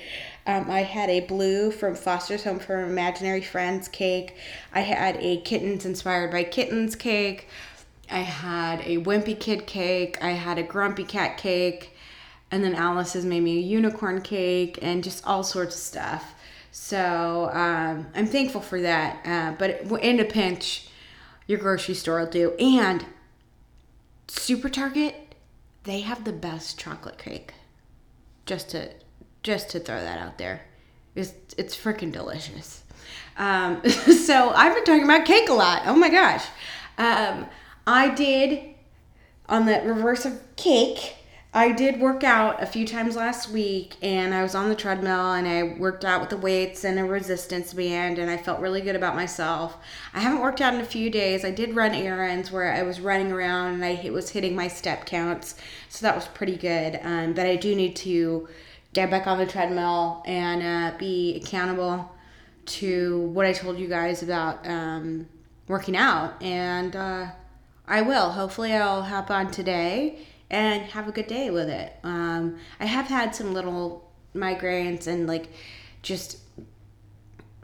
um, 0.48 0.70
I 0.70 0.84
had 0.84 1.10
a 1.10 1.22
blue 1.22 1.72
from 1.72 1.96
Foster's 1.96 2.44
Home 2.44 2.60
for 2.60 2.84
Imaginary 2.84 3.42
Friends 3.42 3.88
cake. 3.88 4.36
I 4.74 4.82
had 4.82 5.18
a 5.18 5.42
kittens 5.42 5.86
inspired 5.86 6.32
by 6.32 6.44
kittens 6.44 6.96
cake. 6.96 7.48
I 8.12 8.20
had 8.20 8.82
a 8.82 9.00
wimpy 9.00 9.40
kid 9.40 9.66
cake. 9.66 10.24
I 10.24 10.32
had 10.32 10.60
a 10.60 10.64
grumpy 10.64 11.04
cat 11.04 11.38
cake. 11.38 11.98
And 12.52 12.64
then 12.64 12.75
Alice 12.75 13.14
has 13.14 13.25
made 13.25 13.42
me 13.42 13.58
a 13.58 13.62
unicorn 13.62 14.22
cake 14.22 14.78
and 14.84 15.04
just 15.04 15.25
all 15.25 15.44
sorts 15.44 15.75
of 15.75 15.82
stuff. 15.82 16.36
So 16.72 17.50
um, 17.52 18.06
I'm 18.14 18.28
thankful 18.28 18.62
for 18.62 18.80
that. 18.82 19.25
Uh, 19.25 19.56
but 19.58 19.82
in 20.04 20.20
a 20.20 20.25
pinch, 20.25 20.90
your 21.48 21.58
grocery 21.58 21.96
store 21.96 22.20
will 22.20 22.28
do. 22.28 22.52
And 22.60 23.04
Super 24.28 24.70
Target, 24.70 25.34
they 25.86 26.02
have 26.02 26.24
the 26.24 26.34
best 26.34 26.78
chocolate 26.78 27.18
cake. 27.18 27.54
Just 28.46 28.70
to 28.70 28.92
just 29.46 29.70
to 29.70 29.80
throw 29.80 30.02
that 30.02 30.18
out 30.18 30.38
there. 30.40 30.62
It's 31.14 31.34
it's 31.58 31.78
freaking 31.78 32.12
delicious. 32.12 32.84
Um, 33.38 33.88
so 33.90 34.50
I've 34.50 34.74
been 34.74 34.84
talking 34.84 35.04
about 35.04 35.25
cake 35.25 35.50
a 35.50 35.54
lot. 35.54 35.84
Oh 35.86 35.96
my 35.96 36.10
gosh. 36.10 36.46
Um, 36.98 37.46
I 37.86 38.14
did 38.14 38.62
on 39.48 39.68
the 39.68 39.82
reverse 39.86 40.25
of 40.25 40.42
cake. 40.56 41.18
I 41.54 41.72
did 41.72 42.02
work 42.02 42.25
out 42.25 42.62
a 42.62 42.66
few 42.66 42.86
times 42.86 43.16
last 43.16 43.50
week 43.50 43.96
and 44.02 44.34
I 44.34 44.44
was 44.44 44.56
on 44.56 44.68
the 44.68 44.75
treadmill 44.75 45.32
and 45.34 45.48
I 45.48 45.78
worked 45.80 46.04
out 46.04 46.20
with 46.20 46.30
the 46.30 46.38
weights 46.38 46.84
and 46.84 47.00
a 47.00 47.06
resistance 47.06 47.74
band 47.74 48.20
and 48.20 48.30
I 48.30 48.36
felt 48.36 48.60
really 48.60 48.82
good 48.82 48.98
about 48.98 49.16
myself. 49.16 49.78
I 50.14 50.20
haven't 50.20 50.42
worked 50.42 50.60
out 50.60 50.74
in 50.74 50.82
a 50.82 50.86
few 50.86 51.10
days. 51.10 51.46
I 51.46 51.52
did 51.52 51.74
run 51.74 51.94
errands 51.94 52.52
where 52.52 52.74
I 52.74 52.84
was 52.84 53.00
running 53.00 53.32
around 53.32 53.75
and 53.75 53.86
I 53.86 54.10
was 54.10 54.32
hitting 54.32 54.54
my 54.54 54.68
step 54.68 55.06
counts. 55.06 55.56
So 55.88 56.06
that 56.06 56.16
was 56.16 56.28
pretty 56.28 56.58
good. 56.58 57.00
Um, 57.04 57.32
but 57.32 57.46
I 57.46 57.56
do 57.56 57.74
need 57.74 57.96
to 57.98 58.50
get 58.96 59.12
back 59.12 59.28
on 59.28 59.38
the 59.38 59.46
treadmill 59.46 60.24
and 60.25 60.64
uh, 60.64 60.98
be 60.98 61.36
accountable 61.36 62.10
to 62.66 63.20
what 63.28 63.46
I 63.46 63.52
told 63.52 63.78
you 63.78 63.90
guys 63.90 64.24
about 64.24 64.66
um, 64.66 65.28
working 65.68 65.98
out. 65.98 66.42
And 66.42 66.96
uh, 66.96 67.28
I 67.86 68.02
will. 68.02 68.32
Hopefully, 68.32 68.74
I'll 68.74 69.04
hop 69.04 69.30
on 69.30 69.52
today 69.52 70.25
and 70.50 70.84
have 70.84 71.10
a 71.10 71.12
good 71.12 71.28
day 71.28 71.50
with 71.50 71.70
it. 71.70 71.94
Um, 72.04 72.58
I 72.80 72.86
have 72.86 73.08
had 73.08 73.36
some 73.36 73.54
little 73.54 74.10
migraines 74.34 75.08
and 75.08 75.28
like 75.28 75.50
just 76.02 76.38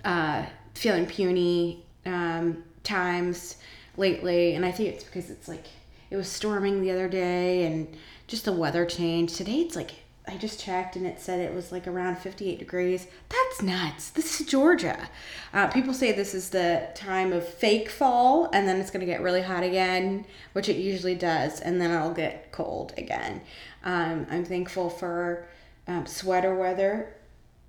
uh, 0.03 0.45
feeling 0.73 1.05
puny 1.05 1.85
um, 2.05 2.61
times 2.83 3.55
lately, 3.95 4.55
and 4.55 4.65
I 4.65 4.71
think 4.71 4.89
it's 4.89 5.05
because 5.05 5.29
it's 5.29 5.47
like 5.47 5.65
it 6.09 6.17
was 6.17 6.27
storming 6.27 6.81
the 6.81 6.91
other 6.91 7.07
day 7.07 7.65
and 7.65 7.87
just 8.27 8.43
the 8.43 8.51
weather 8.51 8.85
changed. 8.85 9.37
Today 9.37 9.61
it's 9.61 9.77
like 9.77 9.91
I 10.31 10.37
just 10.37 10.61
checked 10.61 10.95
and 10.95 11.05
it 11.05 11.19
said 11.19 11.41
it 11.41 11.53
was 11.53 11.73
like 11.73 11.87
around 11.87 12.17
58 12.17 12.57
degrees. 12.57 13.05
That's 13.27 13.61
nuts. 13.61 14.11
This 14.11 14.39
is 14.39 14.47
Georgia. 14.47 15.09
Uh, 15.53 15.67
people 15.67 15.93
say 15.93 16.13
this 16.13 16.33
is 16.33 16.51
the 16.51 16.87
time 16.95 17.33
of 17.33 17.45
fake 17.45 17.89
fall 17.89 18.49
and 18.53 18.65
then 18.65 18.79
it's 18.79 18.91
going 18.91 19.01
to 19.01 19.05
get 19.05 19.21
really 19.21 19.41
hot 19.41 19.63
again, 19.63 20.25
which 20.53 20.69
it 20.69 20.77
usually 20.77 21.15
does, 21.15 21.59
and 21.59 21.81
then 21.81 21.91
it'll 21.91 22.13
get 22.13 22.53
cold 22.53 22.93
again. 22.97 23.41
Um, 23.83 24.25
I'm 24.31 24.45
thankful 24.45 24.89
for 24.89 25.47
um, 25.85 26.05
sweater 26.05 26.55
weather 26.55 27.13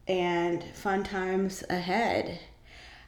and 0.06 0.62
fun 0.62 1.02
times 1.02 1.64
ahead. 1.68 2.38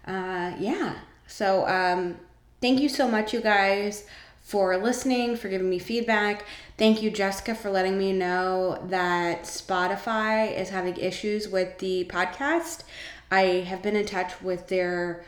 Uh, 0.05 0.53
yeah. 0.59 0.97
So, 1.29 1.67
um, 1.69 2.19
thank 2.61 2.81
you 2.81 2.89
so 2.89 3.07
much, 3.07 3.33
you 3.33 3.41
guys, 3.41 4.05
for 4.45 4.77
listening, 4.77 5.37
for 5.37 5.49
giving 5.49 5.69
me 5.71 5.81
feedback. 5.81 6.45
Thank 6.79 7.03
you, 7.03 7.11
Jessica, 7.11 7.55
for 7.57 7.71
letting 7.71 7.99
me 7.99 8.13
know 8.13 8.81
that 8.89 9.45
Spotify 9.45 10.57
is 10.57 10.69
having 10.71 10.97
issues 10.99 11.49
with 11.49 11.79
the 11.79 12.05
podcast. 12.05 12.85
I 13.31 13.43
have 13.69 13.83
been 13.83 13.97
in 13.97 14.07
touch 14.07 14.41
with 14.43 14.69
their 14.69 15.25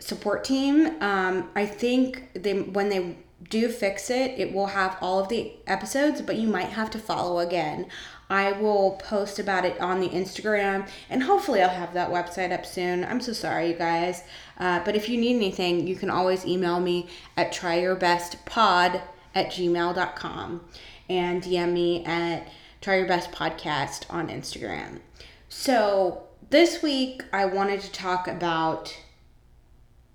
support 0.00 0.44
team. 0.44 1.00
Um, 1.02 1.48
I 1.56 1.64
think 1.66 2.28
they 2.34 2.60
when 2.60 2.90
they 2.90 3.16
do 3.42 3.68
fix 3.68 4.10
it, 4.10 4.38
it 4.38 4.52
will 4.52 4.68
have 4.68 4.96
all 5.00 5.20
of 5.20 5.28
the 5.28 5.52
episodes, 5.66 6.22
but 6.22 6.36
you 6.36 6.48
might 6.48 6.70
have 6.70 6.90
to 6.90 6.98
follow 6.98 7.38
again. 7.38 7.86
I 8.28 8.52
will 8.52 8.92
post 9.04 9.38
about 9.38 9.64
it 9.64 9.80
on 9.80 10.00
the 10.00 10.08
Instagram 10.08 10.88
and 11.08 11.22
hopefully 11.22 11.62
I'll 11.62 11.68
have 11.68 11.94
that 11.94 12.10
website 12.10 12.52
up 12.52 12.66
soon. 12.66 13.04
I'm 13.04 13.20
so 13.20 13.32
sorry, 13.32 13.68
you 13.68 13.74
guys. 13.74 14.24
Uh, 14.58 14.80
but 14.84 14.96
if 14.96 15.08
you 15.08 15.20
need 15.20 15.36
anything, 15.36 15.86
you 15.86 15.94
can 15.94 16.10
always 16.10 16.44
email 16.44 16.80
me 16.80 17.08
at 17.36 17.52
tryyourbestpod 17.52 19.00
at 19.34 19.46
gmail.com 19.50 20.64
and 21.08 21.42
DM 21.42 21.72
me 21.72 22.04
at 22.04 22.48
Try 22.80 22.96
Your 22.98 23.06
Best 23.06 23.30
Podcast 23.30 24.06
on 24.10 24.28
Instagram. 24.28 25.00
So 25.48 26.24
this 26.50 26.82
week 26.82 27.22
I 27.32 27.44
wanted 27.44 27.80
to 27.82 27.92
talk 27.92 28.26
about 28.26 28.96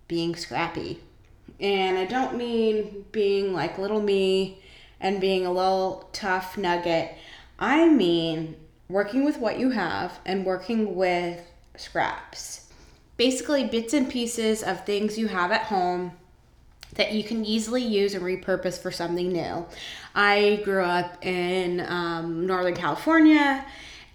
being 0.08 0.36
scrappy. 0.36 1.00
And 1.62 1.98
I 1.98 2.06
don't 2.06 2.36
mean 2.36 3.06
being 3.12 3.54
like 3.54 3.78
little 3.78 4.02
me 4.02 4.62
and 5.00 5.22
being 5.22 5.46
a 5.46 5.52
little 5.52 6.10
tough 6.12 6.58
nugget. 6.58 7.16
I 7.60 7.88
mean 7.88 8.56
working 8.90 9.24
with 9.24 9.38
what 9.38 9.60
you 9.60 9.70
have 9.70 10.20
and 10.26 10.46
working 10.46 10.96
with 10.96 11.40
scraps. 11.78 12.68
Basically, 13.16 13.64
bits 13.66 13.94
and 13.94 14.10
pieces 14.10 14.64
of 14.64 14.86
things 14.86 15.18
you 15.18 15.28
have 15.28 15.52
at 15.52 15.64
home 15.64 16.14
that 16.96 17.14
you 17.14 17.24
can 17.24 17.46
easily 17.46 17.84
use 17.84 18.14
and 18.16 18.24
repurpose 18.24 18.82
for 18.82 18.92
something 18.92 19.32
new. 19.32 19.66
I 20.14 20.62
grew 20.66 20.84
up 20.84 21.24
in 21.26 21.80
um, 21.82 22.46
Northern 22.46 22.76
California 22.76 23.66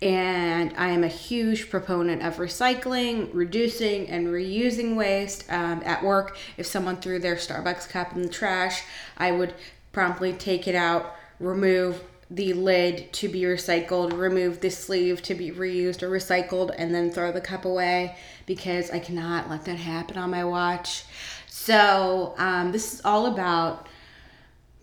and 0.03 0.75
I 0.76 0.88
am 0.88 1.05
a 1.05 1.09
huge 1.09 1.71
proponent 1.71 2.23
of 2.23 2.37
recycling, 2.37 3.31
reducing, 3.33 4.09
and 4.09 4.29
reusing 4.29 4.95
waste. 4.95 5.50
Um, 5.50 5.83
at 5.85 6.03
work, 6.03 6.37
if 6.59 6.67
someone 6.67 6.97
threw 6.99 7.19
their 7.19 7.37
Starbucks 7.37 7.88
cup 7.88 8.15
in 8.15 8.23
the 8.23 8.29
trash, 8.29 8.83
I 9.17 9.33
would 9.33 9.55
promptly 9.93 10.35
take 10.35 10.69
it 10.69 10.75
out, 10.75 11.17
remove 11.41 12.03
the 12.31 12.53
lid 12.53 13.12
to 13.15 13.29
be 13.29 13.43
recycled, 13.43 14.12
remove 14.12 14.61
the 14.61 14.71
sleeve 14.71 15.23
to 15.23 15.35
be 15.35 15.50
reused 15.50 16.03
or 16.03 16.11
recycled, 16.11 16.75
and 16.76 16.95
then 16.95 17.11
throw 17.11 17.33
the 17.33 17.41
cup 17.41 17.65
away 17.65 18.17
because 18.45 18.91
I 18.91 18.99
cannot 18.99 19.49
let 19.49 19.65
that 19.65 19.79
happen 19.79 20.19
on 20.19 20.31
my 20.31 20.45
watch. 20.45 21.05
So, 21.47 22.35
um, 22.37 22.73
this 22.73 22.95
is 22.95 23.00
all 23.05 23.26
about 23.26 23.87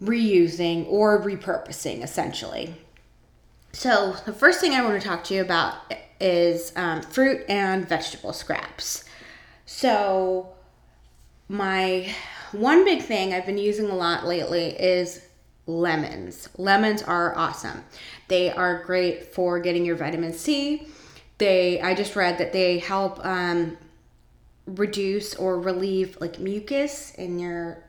reusing 0.02 0.88
or 0.90 1.22
repurposing 1.22 2.04
essentially. 2.04 2.76
So, 3.76 4.16
the 4.26 4.34
first 4.34 4.62
thing 4.62 4.74
I 4.74 4.84
want 4.84 5.02
to 5.02 5.06
talk 5.06 5.24
to 5.26 5.34
you 5.34 5.42
about 5.42 5.74
is 6.20 6.72
um, 6.76 7.02
fruit 7.02 7.44
and 7.50 7.90
vegetable 7.90 8.32
scraps. 8.32 9.04
So, 9.66 10.54
my 11.50 12.14
one 12.52 12.86
big 12.86 13.02
thing 13.02 13.34
I've 13.34 13.48
been 13.48 13.58
using 13.58 13.90
a 13.90 13.96
lot 13.96 14.28
lately 14.28 14.80
is 14.80 15.26
lemons. 15.66 16.50
Lemons 16.56 17.02
are 17.02 17.36
awesome. 17.36 17.84
They 18.28 18.52
are 18.52 18.84
great 18.84 19.34
for 19.34 19.60
getting 19.60 19.86
your 19.86 19.96
vitamin 19.96 20.34
C. 20.34 20.88
They 21.40 21.82
I 21.82 21.96
just 21.96 22.16
read 22.16 22.38
that 22.38 22.54
they 22.54 22.78
help 22.78 23.26
um, 23.26 23.76
reduce 24.68 25.34
or 25.34 25.60
relieve 25.60 26.18
like 26.22 26.38
mucus 26.40 27.16
in 27.16 27.40
your 27.40 27.84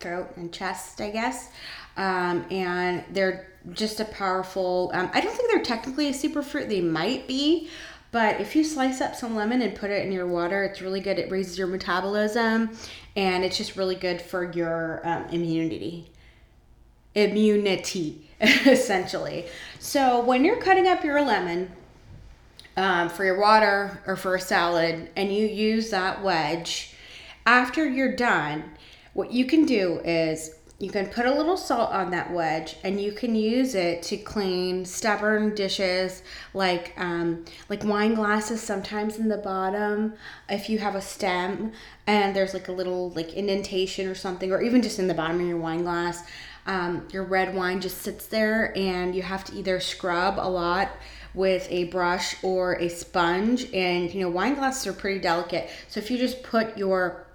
throat 0.00 0.32
and 0.36 0.50
chest, 0.50 1.00
I 1.02 1.10
guess. 1.10 1.50
Um, 1.98 2.46
and 2.50 3.04
they're 3.10 3.48
just 3.72 4.00
a 4.00 4.04
powerful. 4.04 4.90
Um, 4.94 5.10
I 5.12 5.20
don't 5.20 5.34
think 5.34 5.50
they're 5.50 5.62
technically 5.62 6.08
a 6.08 6.12
superfruit. 6.12 6.68
They 6.68 6.80
might 6.80 7.26
be, 7.26 7.68
but 8.12 8.40
if 8.40 8.54
you 8.56 8.64
slice 8.64 9.00
up 9.00 9.14
some 9.14 9.34
lemon 9.34 9.62
and 9.62 9.74
put 9.74 9.90
it 9.90 10.04
in 10.06 10.12
your 10.12 10.26
water, 10.26 10.64
it's 10.64 10.80
really 10.80 11.00
good. 11.00 11.18
It 11.18 11.30
raises 11.30 11.58
your 11.58 11.66
metabolism, 11.66 12.70
and 13.16 13.44
it's 13.44 13.56
just 13.56 13.76
really 13.76 13.96
good 13.96 14.20
for 14.20 14.50
your 14.52 15.00
um, 15.04 15.26
immunity 15.30 16.10
immunity, 17.16 18.28
essentially. 18.40 19.46
So 19.80 20.20
when 20.20 20.44
you're 20.44 20.60
cutting 20.60 20.86
up 20.86 21.02
your 21.02 21.20
lemon 21.22 21.72
um, 22.76 23.08
for 23.08 23.24
your 23.24 23.40
water 23.40 24.00
or 24.06 24.14
for 24.14 24.36
a 24.36 24.40
salad, 24.40 25.10
and 25.16 25.34
you 25.34 25.46
use 25.46 25.90
that 25.90 26.22
wedge, 26.22 26.94
after 27.46 27.88
you're 27.88 28.14
done, 28.14 28.64
what 29.14 29.32
you 29.32 29.46
can 29.46 29.64
do 29.64 30.00
is 30.04 30.54
you 30.78 30.90
can 30.90 31.06
put 31.06 31.24
a 31.24 31.32
little 31.34 31.56
salt 31.56 31.90
on 31.90 32.10
that 32.10 32.30
wedge 32.30 32.76
and 32.84 33.00
you 33.00 33.10
can 33.10 33.34
use 33.34 33.74
it 33.74 34.02
to 34.02 34.16
clean 34.16 34.84
stubborn 34.84 35.54
dishes 35.54 36.22
like 36.52 36.92
um, 36.98 37.44
like 37.70 37.82
wine 37.82 38.14
glasses 38.14 38.60
sometimes 38.60 39.16
in 39.16 39.28
the 39.28 39.38
bottom 39.38 40.12
if 40.50 40.68
you 40.68 40.78
have 40.78 40.94
a 40.94 41.00
stem 41.00 41.72
and 42.06 42.36
there's 42.36 42.52
like 42.52 42.68
a 42.68 42.72
little 42.72 43.10
like 43.10 43.32
indentation 43.32 44.06
or 44.06 44.14
something 44.14 44.52
or 44.52 44.60
even 44.60 44.82
just 44.82 44.98
in 44.98 45.08
the 45.08 45.14
bottom 45.14 45.40
of 45.40 45.46
your 45.46 45.58
wine 45.58 45.82
glass. 45.82 46.22
Um, 46.66 47.06
your 47.12 47.22
red 47.22 47.54
wine 47.54 47.80
just 47.80 47.98
sits 47.98 48.26
there 48.26 48.76
and 48.76 49.14
you 49.14 49.22
have 49.22 49.44
to 49.44 49.54
either 49.54 49.78
scrub 49.78 50.34
a 50.38 50.50
lot 50.50 50.90
with 51.32 51.66
a 51.70 51.84
brush 51.84 52.34
or 52.42 52.74
a 52.74 52.88
sponge 52.88 53.72
and 53.72 54.12
you 54.12 54.20
know 54.20 54.28
wine 54.28 54.56
glasses 54.56 54.86
are 54.88 54.92
pretty 54.92 55.20
delicate. 55.20 55.70
So 55.88 56.00
if 56.00 56.10
you 56.10 56.18
just 56.18 56.42
put 56.42 56.76
your 56.76 57.26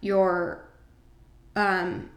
your 0.00 0.65
um, 1.56 2.10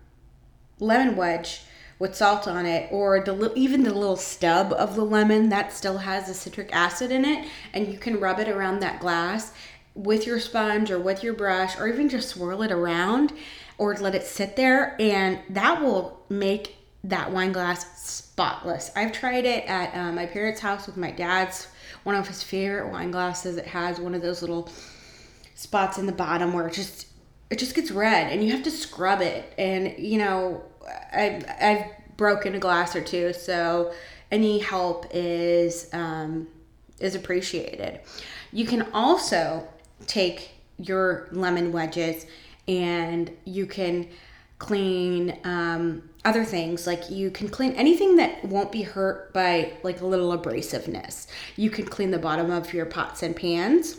lemon 0.79 1.15
wedge 1.15 1.61
with 1.97 2.15
salt 2.15 2.47
on 2.47 2.65
it 2.65 2.87
or 2.91 3.21
the 3.23 3.53
even 3.55 3.83
the 3.83 3.93
little 3.93 4.15
stub 4.15 4.71
of 4.73 4.95
the 4.95 5.03
lemon 5.03 5.49
that 5.49 5.73
still 5.73 5.97
has 5.97 6.27
the 6.27 6.33
citric 6.33 6.69
acid 6.71 7.11
in 7.11 7.25
it 7.25 7.47
and 7.73 7.91
you 7.91 7.97
can 7.97 8.19
rub 8.19 8.39
it 8.39 8.47
around 8.47 8.79
that 8.79 8.99
glass 8.99 9.51
with 9.95 10.25
your 10.25 10.39
sponge 10.39 10.91
or 10.91 10.99
with 10.99 11.23
your 11.23 11.33
brush 11.33 11.77
or 11.77 11.87
even 11.87 12.07
just 12.07 12.29
swirl 12.29 12.61
it 12.61 12.71
around 12.71 13.33
or 13.77 13.95
let 13.95 14.15
it 14.15 14.23
sit 14.23 14.55
there 14.55 14.95
and 14.99 15.39
that 15.49 15.81
will 15.81 16.21
make 16.29 16.75
that 17.03 17.31
wine 17.31 17.51
glass 17.51 18.01
spotless. 18.09 18.91
I've 18.95 19.11
tried 19.11 19.45
it 19.45 19.65
at 19.65 19.95
um, 19.95 20.15
my 20.15 20.25
parents' 20.25 20.59
house 20.59 20.85
with 20.85 20.97
my 20.97 21.11
dad's 21.11 21.67
one 22.03 22.15
of 22.15 22.27
his 22.27 22.43
favorite 22.43 22.91
wine 22.91 23.11
glasses. 23.11 23.57
It 23.57 23.67
has 23.67 23.99
one 23.99 24.15
of 24.15 24.21
those 24.21 24.41
little 24.41 24.69
spots 25.55 25.97
in 25.97 26.05
the 26.05 26.11
bottom 26.11 26.53
where 26.53 26.67
it 26.67 26.73
just 26.73 27.07
it 27.49 27.57
just 27.57 27.75
gets 27.75 27.91
red 27.91 28.31
and 28.31 28.43
you 28.43 28.51
have 28.51 28.63
to 28.63 28.71
scrub 28.71 29.21
it. 29.21 29.53
And 29.57 29.97
you 29.97 30.17
know 30.17 30.63
I've, 31.11 31.45
I've 31.61 31.85
broken 32.17 32.55
a 32.55 32.59
glass 32.59 32.95
or 32.95 33.01
two 33.01 33.33
so 33.33 33.93
any 34.31 34.59
help 34.59 35.07
is 35.11 35.89
um, 35.93 36.47
is 36.99 37.15
appreciated. 37.15 38.01
You 38.51 38.65
can 38.65 38.87
also 38.93 39.67
take 40.07 40.51
your 40.77 41.27
lemon 41.31 41.71
wedges 41.71 42.25
and 42.67 43.31
you 43.45 43.65
can 43.65 44.07
clean 44.59 45.39
um, 45.43 46.03
other 46.25 46.43
things. 46.43 46.85
Like 46.85 47.09
you 47.09 47.31
can 47.31 47.49
clean 47.49 47.73
anything 47.73 48.17
that 48.17 48.43
won't 48.45 48.71
be 48.71 48.83
hurt 48.83 49.33
by 49.33 49.73
like 49.83 50.01
a 50.01 50.05
little 50.05 50.37
abrasiveness. 50.37 51.27
You 51.55 51.69
can 51.69 51.85
clean 51.85 52.11
the 52.11 52.19
bottom 52.19 52.51
of 52.51 52.73
your 52.73 52.85
pots 52.85 53.23
and 53.23 53.35
pans 53.35 53.97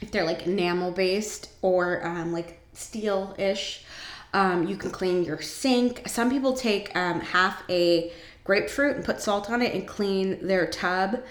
if 0.00 0.10
they're 0.10 0.24
like 0.24 0.46
enamel 0.46 0.90
based 0.90 1.50
or 1.62 2.06
um, 2.06 2.32
like 2.32 2.60
steel-ish 2.72 3.84
um, 4.34 4.66
you 4.66 4.76
can 4.76 4.90
clean 4.90 5.24
your 5.24 5.40
sink. 5.40 6.06
Some 6.06 6.30
people 6.30 6.52
take 6.52 6.94
um, 6.94 7.20
half 7.20 7.62
a 7.70 8.12
grapefruit 8.44 8.96
and 8.96 9.04
put 9.04 9.22
salt 9.22 9.50
on 9.50 9.62
it 9.62 9.74
and 9.74 9.88
clean 9.88 10.46
their 10.46 10.66
tub. 10.66 11.22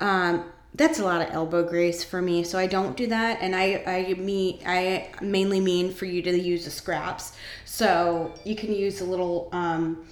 Um, 0.00 0.46
that's 0.74 0.98
a 0.98 1.04
lot 1.04 1.20
of 1.20 1.32
elbow 1.32 1.62
grease 1.62 2.02
for 2.02 2.20
me 2.20 2.42
so 2.42 2.58
i 2.58 2.66
don't 2.66 2.96
do 2.96 3.06
that 3.06 3.38
and 3.40 3.54
i 3.54 3.80
i 3.86 4.14
mean 4.14 4.58
i 4.66 5.08
mainly 5.22 5.60
mean 5.60 5.92
for 5.92 6.04
you 6.04 6.20
to 6.20 6.36
use 6.36 6.64
the 6.64 6.70
scraps. 6.70 7.36
So 7.64 8.32
you 8.44 8.54
can 8.54 8.72
use 8.72 9.00
a 9.00 9.04
little 9.04 9.48
um, 9.50 10.06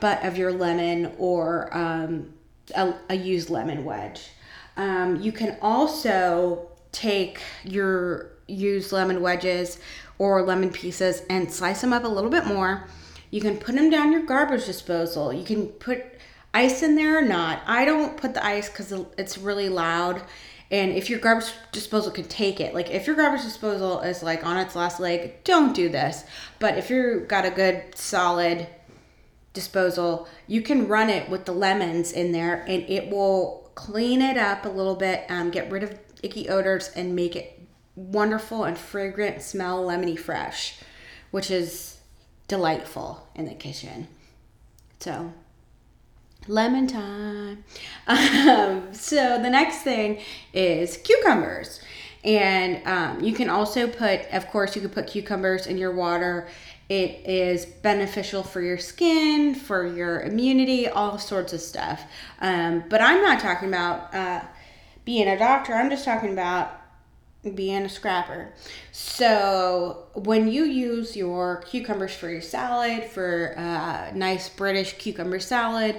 butt 0.00 0.24
of 0.24 0.36
your 0.36 0.52
lemon 0.52 1.12
or 1.16 1.72
um, 1.76 2.32
a, 2.74 2.94
a, 3.08 3.14
used 3.14 3.50
lemon 3.50 3.84
wedge. 3.84 4.30
Um, 4.76 5.20
you 5.20 5.30
can 5.30 5.56
also 5.62 6.71
take 6.92 7.40
your 7.64 8.30
used 8.46 8.92
lemon 8.92 9.20
wedges 9.20 9.78
or 10.18 10.42
lemon 10.42 10.70
pieces 10.70 11.22
and 11.28 11.50
slice 11.50 11.80
them 11.80 11.92
up 11.92 12.04
a 12.04 12.08
little 12.08 12.30
bit 12.30 12.46
more 12.46 12.86
You 13.32 13.40
can 13.40 13.56
put 13.56 13.74
them 13.74 13.88
down 13.90 14.12
your 14.12 14.22
garbage 14.22 14.66
disposal. 14.66 15.32
You 15.32 15.44
can 15.44 15.68
put 15.68 16.04
ice 16.52 16.82
in 16.82 16.96
there 16.96 17.18
or 17.18 17.22
not. 17.22 17.62
I 17.66 17.86
don't 17.86 18.16
put 18.16 18.34
the 18.34 18.44
ice 18.44 18.68
because 18.68 18.92
it's 19.16 19.38
really 19.38 19.70
loud. 19.70 20.22
And 20.70 20.92
if 20.92 21.08
your 21.08 21.18
garbage 21.18 21.50
disposal 21.72 22.12
can 22.12 22.24
take 22.24 22.60
it, 22.60 22.74
like 22.74 22.90
if 22.90 23.06
your 23.06 23.16
garbage 23.16 23.42
disposal 23.42 24.00
is 24.00 24.22
like 24.22 24.44
on 24.44 24.58
its 24.58 24.76
last 24.76 25.00
leg, 25.00 25.42
don't 25.44 25.74
do 25.74 25.88
this. 25.88 26.24
But 26.58 26.76
if 26.76 26.90
you've 26.90 27.26
got 27.26 27.46
a 27.46 27.50
good 27.50 27.96
solid 27.96 28.68
disposal, 29.54 30.28
you 30.46 30.60
can 30.60 30.86
run 30.86 31.08
it 31.08 31.30
with 31.30 31.46
the 31.46 31.52
lemons 31.52 32.12
in 32.12 32.32
there 32.32 32.62
and 32.68 32.82
it 32.82 33.10
will 33.10 33.61
clean 33.74 34.22
it 34.22 34.36
up 34.36 34.64
a 34.64 34.68
little 34.68 34.96
bit, 34.96 35.24
um, 35.28 35.50
get 35.50 35.70
rid 35.70 35.82
of 35.82 35.98
icky 36.22 36.48
odors, 36.48 36.90
and 36.94 37.16
make 37.16 37.36
it 37.36 37.60
wonderful 37.94 38.64
and 38.64 38.78
fragrant, 38.78 39.42
smell 39.42 39.84
lemony 39.84 40.18
fresh, 40.18 40.78
which 41.30 41.50
is 41.50 41.98
delightful 42.48 43.28
in 43.34 43.46
the 43.46 43.54
kitchen. 43.54 44.08
So, 45.00 45.32
lemon 46.46 46.86
time. 46.86 47.64
Um, 48.06 48.92
so, 48.92 49.40
the 49.40 49.50
next 49.50 49.82
thing 49.82 50.20
is 50.52 50.96
cucumbers. 50.96 51.80
And 52.24 52.86
um, 52.86 53.20
you 53.20 53.32
can 53.32 53.48
also 53.48 53.88
put, 53.88 54.20
of 54.32 54.48
course, 54.48 54.76
you 54.76 54.82
can 54.82 54.90
put 54.90 55.06
cucumbers 55.08 55.66
in 55.66 55.76
your 55.76 55.92
water 55.92 56.48
it 56.92 57.26
is 57.26 57.64
beneficial 57.64 58.42
for 58.42 58.60
your 58.60 58.76
skin, 58.76 59.54
for 59.54 59.86
your 59.86 60.20
immunity, 60.20 60.86
all 60.86 61.18
sorts 61.18 61.54
of 61.54 61.60
stuff. 61.62 62.02
Um, 62.38 62.84
but 62.90 63.00
I'm 63.00 63.22
not 63.22 63.40
talking 63.40 63.68
about 63.68 64.14
uh, 64.14 64.42
being 65.06 65.26
a 65.26 65.38
doctor, 65.38 65.72
I'm 65.72 65.88
just 65.88 66.04
talking 66.04 66.34
about 66.34 66.70
being 67.54 67.82
a 67.82 67.88
scrapper. 67.88 68.52
So 68.92 70.04
when 70.12 70.48
you 70.48 70.64
use 70.64 71.16
your 71.16 71.62
cucumbers 71.66 72.14
for 72.14 72.28
your 72.28 72.42
salad, 72.42 73.04
for 73.04 73.54
a 73.56 74.12
nice 74.14 74.50
British 74.50 74.92
cucumber 74.98 75.40
salad, 75.40 75.98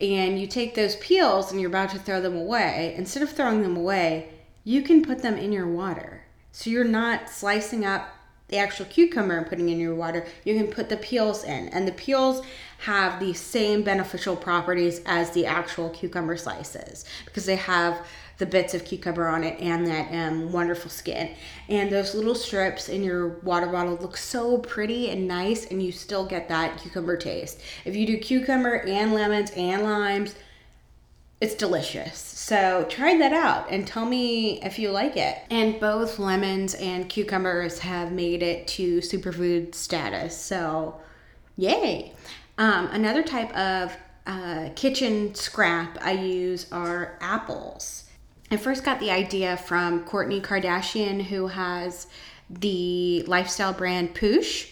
and 0.00 0.40
you 0.40 0.46
take 0.46 0.74
those 0.74 0.96
peels 0.96 1.52
and 1.52 1.60
you're 1.60 1.68
about 1.68 1.90
to 1.90 1.98
throw 1.98 2.22
them 2.22 2.36
away, 2.36 2.94
instead 2.96 3.22
of 3.22 3.30
throwing 3.30 3.62
them 3.62 3.76
away, 3.76 4.30
you 4.64 4.80
can 4.80 5.04
put 5.04 5.20
them 5.20 5.36
in 5.36 5.52
your 5.52 5.68
water. 5.68 6.24
So 6.52 6.70
you're 6.70 6.84
not 6.84 7.28
slicing 7.28 7.84
up 7.84 8.08
the 8.52 8.58
actual 8.58 8.84
cucumber 8.84 9.38
and 9.38 9.46
putting 9.46 9.70
in 9.70 9.80
your 9.80 9.94
water, 9.94 10.26
you 10.44 10.54
can 10.54 10.68
put 10.68 10.90
the 10.90 10.96
peels 10.98 11.42
in. 11.42 11.68
And 11.70 11.88
the 11.88 11.92
peels 11.92 12.44
have 12.80 13.18
the 13.18 13.32
same 13.32 13.82
beneficial 13.82 14.36
properties 14.36 15.00
as 15.06 15.30
the 15.30 15.46
actual 15.46 15.88
cucumber 15.88 16.36
slices 16.36 17.06
because 17.24 17.46
they 17.46 17.56
have 17.56 18.06
the 18.36 18.44
bits 18.44 18.74
of 18.74 18.84
cucumber 18.84 19.26
on 19.26 19.42
it 19.42 19.58
and 19.58 19.86
that 19.86 20.12
um, 20.12 20.52
wonderful 20.52 20.90
skin. 20.90 21.34
And 21.70 21.90
those 21.90 22.14
little 22.14 22.34
strips 22.34 22.90
in 22.90 23.02
your 23.02 23.38
water 23.38 23.68
bottle 23.68 23.96
look 23.96 24.18
so 24.18 24.58
pretty 24.58 25.08
and 25.08 25.26
nice, 25.26 25.66
and 25.66 25.82
you 25.82 25.90
still 25.90 26.26
get 26.26 26.48
that 26.50 26.78
cucumber 26.78 27.16
taste. 27.16 27.58
If 27.86 27.96
you 27.96 28.06
do 28.06 28.18
cucumber 28.18 28.82
and 28.86 29.14
lemons 29.14 29.50
and 29.56 29.82
limes, 29.82 30.34
it's 31.42 31.56
delicious. 31.56 32.20
So 32.20 32.86
try 32.88 33.18
that 33.18 33.32
out 33.32 33.68
and 33.68 33.84
tell 33.84 34.06
me 34.06 34.62
if 34.62 34.78
you 34.78 34.92
like 34.92 35.16
it. 35.16 35.38
And 35.50 35.80
both 35.80 36.20
lemons 36.20 36.74
and 36.74 37.08
cucumbers 37.08 37.80
have 37.80 38.12
made 38.12 38.44
it 38.44 38.68
to 38.68 38.98
superfood 38.98 39.74
status. 39.74 40.38
So 40.38 41.00
yay. 41.56 42.12
Um, 42.58 42.86
another 42.92 43.24
type 43.24 43.52
of 43.56 43.92
uh, 44.24 44.68
kitchen 44.76 45.34
scrap 45.34 45.98
I 46.00 46.12
use 46.12 46.70
are 46.70 47.18
apples. 47.20 48.04
I 48.52 48.56
first 48.56 48.84
got 48.84 49.00
the 49.00 49.10
idea 49.10 49.56
from 49.56 50.04
Kourtney 50.04 50.40
Kardashian, 50.40 51.24
who 51.24 51.48
has 51.48 52.06
the 52.48 53.24
lifestyle 53.26 53.72
brand 53.72 54.14
Poosh, 54.14 54.70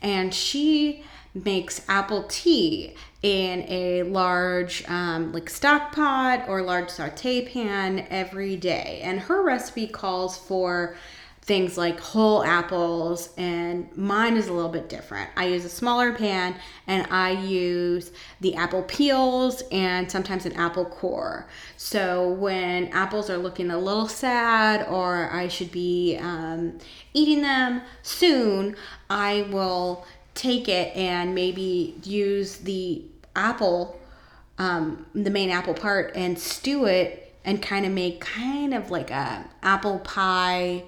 and 0.00 0.32
she 0.32 1.02
makes 1.34 1.82
apple 1.88 2.24
tea 2.28 2.94
in 3.22 3.64
a 3.68 4.02
large 4.02 4.84
um, 4.88 5.32
like 5.32 5.48
stock 5.48 5.92
pot 5.92 6.44
or 6.48 6.62
large 6.62 6.90
saute 6.90 7.46
pan 7.46 8.06
every 8.10 8.56
day. 8.56 9.00
And 9.02 9.20
her 9.20 9.42
recipe 9.42 9.86
calls 9.86 10.36
for 10.36 10.96
things 11.44 11.76
like 11.76 11.98
whole 11.98 12.44
apples 12.44 13.30
and 13.36 13.88
mine 13.96 14.36
is 14.36 14.46
a 14.46 14.52
little 14.52 14.70
bit 14.70 14.88
different. 14.88 15.28
I 15.36 15.46
use 15.46 15.64
a 15.64 15.68
smaller 15.68 16.12
pan 16.12 16.54
and 16.86 17.04
i 17.10 17.32
use 17.32 18.12
the 18.40 18.54
apple 18.54 18.84
peels 18.84 19.64
and 19.72 20.08
sometimes 20.08 20.46
an 20.46 20.52
apple 20.52 20.84
core. 20.84 21.48
So 21.76 22.30
when 22.30 22.88
apples 22.88 23.28
are 23.28 23.38
looking 23.38 23.72
a 23.72 23.78
little 23.78 24.06
sad 24.06 24.86
or 24.86 25.30
i 25.32 25.48
should 25.48 25.72
be 25.72 26.16
um, 26.20 26.78
eating 27.12 27.42
them 27.42 27.82
soon 28.02 28.76
i 29.10 29.42
will 29.50 30.06
take 30.34 30.68
it 30.68 30.94
and 30.96 31.34
maybe 31.34 31.96
use 32.04 32.58
the 32.58 33.02
apple, 33.36 33.98
um, 34.58 35.06
the 35.14 35.30
main 35.30 35.50
apple 35.50 35.74
part, 35.74 36.12
and 36.14 36.38
stew 36.38 36.86
it 36.86 37.34
and 37.44 37.60
kind 37.60 37.84
of 37.84 37.92
make 37.92 38.20
kind 38.20 38.72
of 38.74 38.90
like 38.90 39.10
a 39.10 39.44
apple 39.62 39.98
pie 40.00 40.84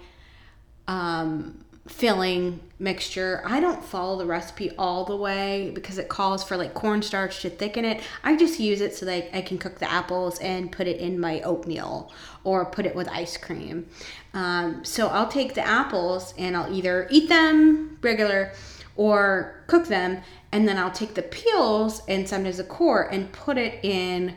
um, 0.87 1.65
filling 1.87 2.61
mixture. 2.79 3.43
I 3.45 3.61
don't 3.61 3.85
follow 3.85 4.19
the 4.19 4.27
recipe 4.27 4.71
all 4.79 5.05
the 5.05 5.17
way 5.17 5.71
because 5.75 5.99
it 5.99 6.09
calls 6.09 6.43
for 6.43 6.57
like 6.57 6.75
cornstarch 6.75 7.43
to 7.43 7.51
thicken 7.51 7.85
it. 7.85 8.03
I 8.23 8.37
just 8.37 8.59
use 8.59 8.81
it 8.81 8.95
so 8.95 9.07
that 9.07 9.37
I 9.37 9.43
can 9.43 9.59
cook 9.59 9.79
the 9.79 9.91
apples 9.91 10.39
and 10.39 10.73
put 10.73 10.87
it 10.87 10.99
in 10.99 11.21
my 11.21 11.41
oatmeal 11.43 12.13
or 12.43 12.65
put 12.65 12.87
it 12.87 12.95
with 12.95 13.09
ice 13.09 13.37
cream. 13.37 13.87
Um, 14.33 14.85
so 14.85 15.09
I'll 15.09 15.29
take 15.29 15.55
the 15.55 15.67
apples 15.67 16.35
and 16.39 16.57
I'll 16.57 16.73
either 16.73 17.07
eat 17.11 17.29
them 17.29 17.99
regular 18.01 18.53
or 18.97 19.63
cook 19.67 19.87
them 19.87 20.23
and 20.53 20.69
then 20.69 20.79
I'll 20.79 20.91
take 20.91 21.15
the 21.15 21.23
peels 21.23 22.03
and 22.09 22.29
sometimes 22.29 22.59
the 22.59 22.65
core 22.65 23.03
and 23.03 23.33
put 23.33 23.59
it 23.59 23.85
in 23.85 24.37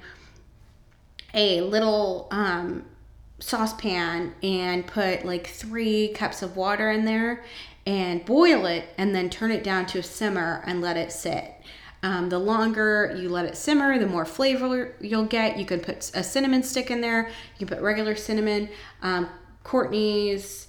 a 1.34 1.62
little 1.62 2.28
um, 2.32 2.86
saucepan 3.39 4.34
and 4.41 4.88
put 4.88 5.26
like 5.26 5.48
three 5.48 6.10
cups 6.10 6.41
of 6.41 6.58
water 6.58 6.89
in 6.89 7.06
there 7.06 7.43
and 7.86 8.26
boil 8.26 8.65
it 8.65 8.89
and 8.98 9.13
then 9.13 9.30
turn 9.30 9.52
it 9.52 9.63
down 9.63 9.86
to 9.88 10.00
a 10.00 10.04
simmer 10.04 10.63
and 10.65 10.82
let 10.82 10.98
it 10.98 11.12
sit. 11.12 11.54
Um, 12.04 12.30
the 12.30 12.39
longer 12.39 13.15
you 13.20 13.30
let 13.30 13.46
it 13.46 13.58
simmer, 13.58 13.98
the 13.98 14.08
more 14.08 14.26
flavor 14.26 14.96
you'll 15.00 15.26
get. 15.26 15.58
You 15.58 15.65
can 15.65 15.80
put 15.80 16.12
a 16.13 16.24
cinnamon 16.24 16.63
stick 16.63 16.91
in 16.91 17.02
there. 17.02 17.30
You 17.58 17.65
can 17.65 17.76
put 17.76 17.84
regular 17.84 18.15
cinnamon. 18.15 18.70
Um, 19.02 19.30
Kourtney's 19.63 20.67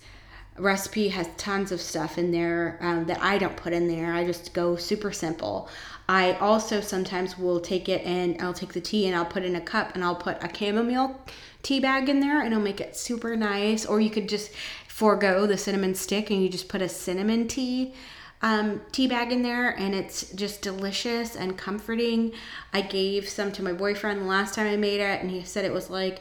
recipe 0.58 1.08
has 1.08 1.28
tons 1.36 1.72
of 1.72 1.80
stuff 1.80 2.18
in 2.18 2.30
there 2.30 2.78
um, 2.80 3.06
that 3.06 3.22
I 3.22 3.38
don't 3.38 3.56
put 3.56 3.72
in 3.72 3.88
there. 3.88 4.12
I 4.12 4.24
just 4.24 4.52
go 4.52 4.76
super 4.76 5.12
simple. 5.12 5.68
I 6.08 6.34
also 6.34 6.80
sometimes 6.80 7.38
will 7.38 7.60
take 7.60 7.88
it 7.88 8.04
and 8.04 8.40
I'll 8.40 8.54
take 8.54 8.72
the 8.72 8.80
tea 8.80 9.06
and 9.06 9.14
I'll 9.14 9.26
put 9.26 9.44
in 9.44 9.56
a 9.56 9.60
cup 9.60 9.94
and 9.94 10.02
I'll 10.02 10.16
put 10.16 10.42
a 10.42 10.50
chamomile 10.54 11.20
tea 11.62 11.80
bag 11.80 12.08
in 12.08 12.20
there 12.20 12.40
and 12.40 12.54
I'll 12.54 12.60
make 12.60 12.80
it 12.80 12.96
super 12.96 13.36
nice. 13.36 13.84
Or 13.84 14.00
you 14.00 14.10
could 14.10 14.28
just 14.28 14.50
forego 14.86 15.46
the 15.46 15.58
cinnamon 15.58 15.94
stick 15.94 16.30
and 16.30 16.42
you 16.42 16.48
just 16.48 16.68
put 16.68 16.82
a 16.82 16.88
cinnamon 16.88 17.46
tea 17.46 17.94
um, 18.40 18.80
tea 18.92 19.06
bag 19.06 19.32
in 19.32 19.42
there 19.42 19.70
and 19.70 19.94
it's 19.94 20.30
just 20.32 20.62
delicious 20.62 21.34
and 21.34 21.58
comforting. 21.58 22.32
I 22.72 22.82
gave 22.82 23.28
some 23.28 23.52
to 23.52 23.62
my 23.62 23.72
boyfriend 23.72 24.20
the 24.20 24.26
last 24.26 24.54
time 24.54 24.66
I 24.66 24.76
made 24.76 25.00
it 25.00 25.20
and 25.20 25.30
he 25.30 25.42
said 25.42 25.64
it 25.64 25.72
was 25.72 25.90
like 25.90 26.20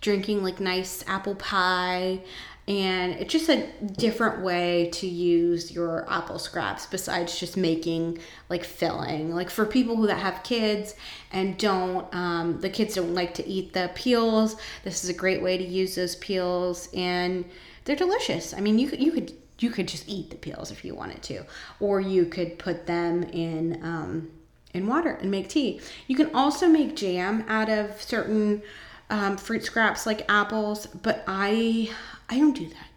drinking 0.00 0.42
like 0.42 0.60
nice 0.60 1.02
apple 1.06 1.34
pie 1.34 2.20
and 2.68 3.12
it's 3.12 3.32
just 3.32 3.48
a 3.48 3.68
different 3.96 4.42
way 4.42 4.90
to 4.92 5.06
use 5.06 5.70
your 5.70 6.04
apple 6.10 6.38
scraps 6.38 6.86
besides 6.86 7.38
just 7.38 7.56
making 7.56 8.18
like 8.48 8.64
filling. 8.64 9.32
Like 9.32 9.50
for 9.50 9.64
people 9.64 9.96
who 9.96 10.08
that 10.08 10.18
have 10.18 10.42
kids 10.42 10.96
and 11.30 11.56
don't 11.58 12.12
um, 12.12 12.60
the 12.60 12.68
kids 12.68 12.96
don't 12.96 13.14
like 13.14 13.34
to 13.34 13.46
eat 13.46 13.72
the 13.72 13.90
peels 13.94 14.56
this 14.82 15.04
is 15.04 15.10
a 15.10 15.14
great 15.14 15.42
way 15.42 15.56
to 15.56 15.64
use 15.64 15.94
those 15.94 16.16
peels 16.16 16.88
and 16.92 17.44
they're 17.84 17.94
delicious. 17.94 18.52
I 18.52 18.60
mean 18.60 18.80
you 18.80 18.88
could 18.88 19.00
you 19.00 19.12
could 19.12 19.32
you 19.60 19.70
could 19.70 19.86
just 19.86 20.08
eat 20.08 20.30
the 20.30 20.36
peels 20.36 20.72
if 20.72 20.84
you 20.84 20.94
wanted 20.94 21.22
to 21.22 21.44
or 21.78 22.00
you 22.00 22.26
could 22.26 22.58
put 22.58 22.86
them 22.86 23.22
in 23.24 23.80
um, 23.84 24.28
in 24.74 24.88
water 24.88 25.12
and 25.12 25.30
make 25.30 25.48
tea. 25.48 25.80
You 26.08 26.16
can 26.16 26.34
also 26.34 26.66
make 26.66 26.96
jam 26.96 27.44
out 27.46 27.70
of 27.70 28.02
certain 28.02 28.62
um, 29.08 29.36
fruit 29.36 29.62
scraps 29.62 30.04
like 30.04 30.28
apples 30.28 30.86
but 30.86 31.22
i 31.28 31.88
I 32.28 32.38
don't 32.38 32.56
do 32.56 32.68
that. 32.68 32.88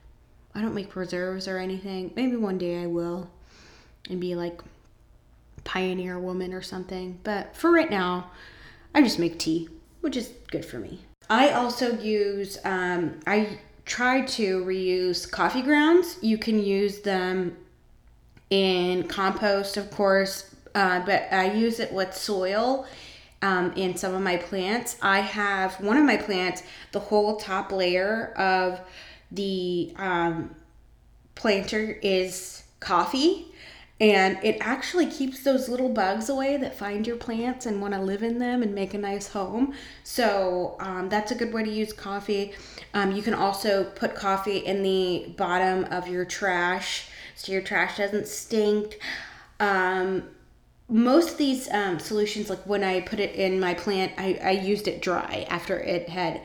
I 0.55 0.61
don't 0.61 0.73
make 0.73 0.89
preserves 0.89 1.47
or 1.47 1.57
anything. 1.57 2.11
Maybe 2.15 2.35
one 2.35 2.57
day 2.57 2.81
I 2.81 2.87
will 2.87 3.29
and 4.09 4.19
be 4.19 4.35
like 4.35 4.61
pioneer 5.63 6.19
woman 6.19 6.53
or 6.53 6.61
something. 6.61 7.19
But 7.23 7.55
for 7.55 7.71
right 7.71 7.89
now, 7.89 8.31
I 8.93 9.01
just 9.01 9.19
make 9.19 9.37
tea, 9.37 9.69
which 10.01 10.17
is 10.17 10.31
good 10.49 10.65
for 10.65 10.79
me. 10.79 11.01
I 11.29 11.51
also 11.51 11.97
use, 11.99 12.57
um, 12.65 13.19
I 13.27 13.59
try 13.85 14.21
to 14.21 14.65
reuse 14.65 15.29
coffee 15.29 15.61
grounds. 15.61 16.17
You 16.21 16.37
can 16.37 16.63
use 16.63 17.01
them 17.01 17.55
in 18.49 19.07
compost, 19.07 19.77
of 19.77 19.91
course, 19.91 20.55
uh, 20.73 21.01
but 21.05 21.31
I 21.31 21.53
use 21.53 21.79
it 21.79 21.93
with 21.93 22.15
soil 22.15 22.87
um, 23.43 23.73
in 23.73 23.95
some 23.95 24.15
of 24.15 24.21
my 24.21 24.37
plants. 24.37 24.97
I 25.01 25.19
have 25.19 25.79
one 25.81 25.97
of 25.97 26.05
my 26.05 26.17
plants, 26.17 26.63
the 26.91 26.99
whole 26.99 27.37
top 27.37 27.71
layer 27.71 28.33
of 28.35 28.81
the 29.31 29.93
um, 29.97 30.55
planter 31.35 31.99
is 32.01 32.63
coffee 32.79 33.49
and 34.01 34.39
it 34.43 34.57
actually 34.61 35.07
keeps 35.07 35.43
those 35.43 35.67
little 35.67 35.89
bugs 35.89 36.29
away 36.29 36.55
that 36.55 36.77
find 36.77 37.05
your 37.05 37.17
plants 37.17 37.65
and 37.65 37.81
want 37.81 37.93
to 37.93 37.99
live 37.99 38.23
in 38.23 38.39
them 38.39 38.63
and 38.63 38.73
make 38.73 38.93
a 38.93 38.97
nice 38.97 39.27
home. 39.27 39.73
So 40.05 40.77
um, 40.79 41.09
that's 41.09 41.31
a 41.31 41.35
good 41.35 41.53
way 41.53 41.63
to 41.65 41.69
use 41.69 41.91
coffee. 41.91 42.53
Um, 42.93 43.11
you 43.11 43.21
can 43.21 43.33
also 43.33 43.83
put 43.83 44.15
coffee 44.15 44.59
in 44.59 44.83
the 44.83 45.33
bottom 45.35 45.83
of 45.85 46.07
your 46.07 46.23
trash 46.23 47.09
so 47.35 47.51
your 47.51 47.61
trash 47.61 47.97
doesn't 47.97 48.27
stink. 48.27 48.99
Um, 49.59 50.23
most 50.87 51.31
of 51.31 51.37
these 51.37 51.69
um, 51.69 51.99
solutions, 51.99 52.49
like 52.49 52.65
when 52.65 52.83
I 52.85 53.01
put 53.01 53.19
it 53.19 53.35
in 53.35 53.59
my 53.59 53.73
plant, 53.73 54.13
I, 54.17 54.39
I 54.41 54.51
used 54.51 54.87
it 54.87 55.01
dry 55.01 55.45
after 55.49 55.77
it 55.77 56.07
had 56.07 56.41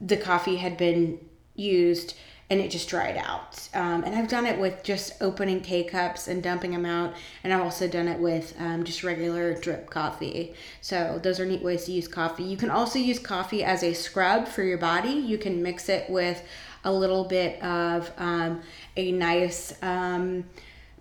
the 0.00 0.16
coffee 0.16 0.56
had 0.56 0.76
been 0.76 1.20
used 1.60 2.14
and 2.50 2.60
it 2.60 2.68
just 2.70 2.88
dried 2.88 3.16
out. 3.16 3.68
Um, 3.74 4.02
and 4.02 4.14
I've 4.16 4.28
done 4.28 4.44
it 4.44 4.58
with 4.58 4.82
just 4.82 5.12
opening 5.22 5.60
K 5.60 5.84
cups 5.84 6.26
and 6.26 6.42
dumping 6.42 6.72
them 6.72 6.84
out. 6.84 7.14
And 7.44 7.52
I've 7.52 7.62
also 7.62 7.86
done 7.86 8.08
it 8.08 8.18
with 8.18 8.54
um, 8.58 8.82
just 8.82 9.04
regular 9.04 9.54
drip 9.54 9.88
coffee. 9.88 10.54
So 10.80 11.20
those 11.22 11.38
are 11.38 11.46
neat 11.46 11.62
ways 11.62 11.84
to 11.84 11.92
use 11.92 12.08
coffee. 12.08 12.42
You 12.42 12.56
can 12.56 12.68
also 12.68 12.98
use 12.98 13.20
coffee 13.20 13.62
as 13.62 13.84
a 13.84 13.94
scrub 13.94 14.48
for 14.48 14.64
your 14.64 14.78
body. 14.78 15.12
You 15.12 15.38
can 15.38 15.62
mix 15.62 15.88
it 15.88 16.10
with 16.10 16.42
a 16.82 16.92
little 16.92 17.24
bit 17.24 17.62
of 17.62 18.10
um, 18.18 18.62
a 18.96 19.12
nice 19.12 19.80
um, 19.80 20.44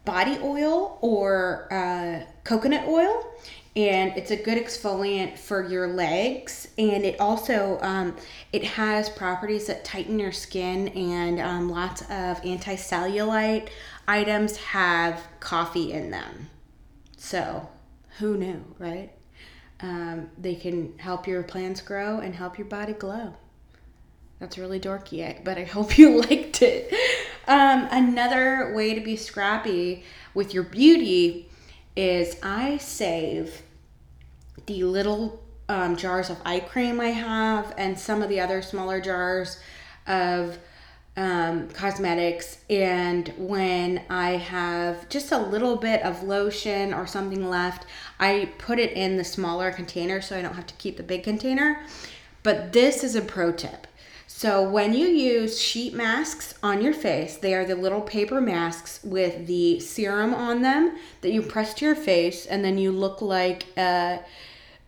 body 0.06 0.38
oil 0.44 1.00
or 1.02 1.68
uh, 1.72 2.26
coconut 2.44 2.88
oil 2.88 3.26
and 3.76 4.18
it's 4.18 4.32
a 4.32 4.36
good 4.36 4.58
exfoliant 4.58 5.38
for 5.38 5.68
your 5.68 5.88
legs 5.88 6.68
and 6.78 7.06
it 7.06 7.20
also 7.20 7.78
um, 7.82 8.16
it 8.52 8.64
has 8.64 9.10
properties 9.10 9.68
that 9.68 9.86
tighten 9.86 10.18
your 10.18 10.32
skin 10.32 10.88
and 10.90 11.40
um, 11.40 11.70
lots 11.70 12.02
of 12.04 12.44
anti-cellulite 12.44 13.70
items 14.08 14.58
have 14.58 15.22
coffee 15.40 15.92
in 15.92 16.10
them. 16.10 16.50
So 17.18 17.70
who 18.18 18.38
knew 18.38 18.64
right? 18.80 19.12
Um, 19.82 20.30
they 20.38 20.56
can 20.56 20.98
help 20.98 21.28
your 21.28 21.44
plants 21.44 21.82
grow 21.82 22.20
and 22.20 22.36
help 22.36 22.58
your 22.58 22.68
body 22.68 22.94
glow. 22.94 23.36
That's 24.40 24.58
really 24.58 24.80
dorky 24.80 25.44
but 25.44 25.58
i 25.58 25.64
hope 25.66 25.98
you 25.98 26.22
liked 26.22 26.62
it. 26.64 26.94
Um, 27.48 27.88
another 27.92 28.74
way 28.76 28.96
to 28.96 29.02
be 29.02 29.16
scrappy 29.16 30.04
with 30.34 30.54
your 30.54 30.64
beauty 30.64 31.49
is 32.00 32.38
I 32.42 32.78
save 32.78 33.62
the 34.68 34.86
little 34.86 35.44
um, 35.68 35.98
jars 35.98 36.30
of 36.30 36.38
eye 36.46 36.62
cream 36.62 37.02
I 37.02 37.10
have 37.10 37.74
and 37.78 38.00
some 38.00 38.22
of 38.22 38.30
the 38.30 38.40
other 38.40 38.62
smaller 38.62 39.02
jars 39.02 39.60
of 40.08 40.58
um, 41.18 41.68
cosmetics. 41.72 42.60
And 42.70 43.34
when 43.38 44.04
I 44.10 44.38
have 44.38 45.10
just 45.10 45.34
a 45.34 45.38
little 45.38 45.76
bit 45.76 46.02
of 46.04 46.24
lotion 46.24 46.94
or 46.94 47.06
something 47.06 47.50
left, 47.50 47.86
I 48.18 48.50
put 48.60 48.80
it 48.80 48.94
in 48.94 49.18
the 49.18 49.26
smaller 49.26 49.70
container 49.74 50.22
so 50.22 50.38
I 50.38 50.42
don't 50.42 50.56
have 50.56 50.68
to 50.68 50.76
keep 50.76 50.96
the 50.96 51.04
big 51.04 51.24
container. 51.24 51.84
But 52.44 52.72
this 52.72 53.04
is 53.04 53.16
a 53.16 53.22
pro 53.22 53.52
tip. 53.52 53.88
So 54.32 54.62
when 54.62 54.94
you 54.94 55.08
use 55.08 55.60
sheet 55.60 55.96
masks 55.96 56.54
on 56.62 56.84
your 56.84 56.94
face, 56.94 57.36
they 57.36 57.56
are 57.56 57.66
the 57.66 57.76
little 57.76 58.00
paper 58.00 58.40
masks 58.40 59.00
with 59.04 59.48
the 59.48 59.80
serum 59.80 60.36
on 60.36 60.62
them 60.62 60.98
that 61.22 61.32
you 61.32 61.42
press 61.42 61.74
to 61.74 61.86
your 61.86 61.96
face, 61.96 62.46
and 62.46 62.64
then 62.64 62.78
you 62.78 62.92
look 62.92 63.24
like 63.24 63.66
uh, 63.76 64.20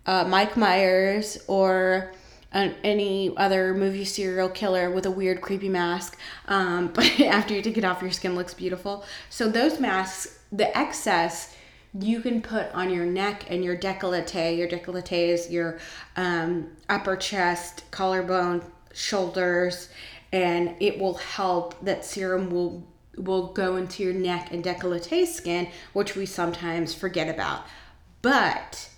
uh, 0.06 0.26
Mike 0.26 0.56
Myers 0.56 1.44
or 1.48 2.14
an, 2.52 2.76
any 2.84 3.36
other 3.36 3.74
movie 3.74 4.06
serial 4.06 4.48
killer 4.48 4.92
with 4.92 5.08
a 5.08 5.12
weird, 5.12 5.42
creepy 5.42 5.70
mask. 5.70 6.20
Um, 6.48 6.88
but 6.94 7.20
after 7.20 7.56
you 7.56 7.64
take 7.64 7.80
it 7.80 7.84
off, 7.84 8.04
your 8.04 8.12
skin 8.12 8.36
looks 8.36 8.54
beautiful. 8.54 9.04
So 9.32 9.50
those 9.50 9.80
masks, 9.80 10.38
the 10.52 10.78
excess 10.78 11.56
you 12.00 12.22
can 12.22 12.44
put 12.44 12.72
on 12.74 12.94
your 12.94 13.08
neck 13.08 13.48
and 13.50 13.64
your 13.64 13.76
décolleté. 13.76 14.56
Your 14.56 14.68
décolleté 14.68 15.30
is 15.30 15.50
your 15.50 15.80
um, 16.16 16.70
upper 16.88 17.16
chest, 17.18 17.84
collarbone, 17.90 18.62
shoulders 18.94 19.90
and 20.32 20.76
it 20.80 20.98
will 20.98 21.16
help 21.16 21.84
that 21.84 22.06
serum 22.06 22.50
will 22.50 22.88
will 23.18 23.48
go 23.48 23.76
into 23.76 24.04
your 24.04 24.14
neck 24.14 24.50
and 24.52 24.64
décolleté 24.64 25.28
skin 25.28 25.68
which 25.94 26.16
we 26.16 26.26
sometimes 26.26 26.94
forget 26.94 27.28
about. 27.28 27.66
But 28.22 28.90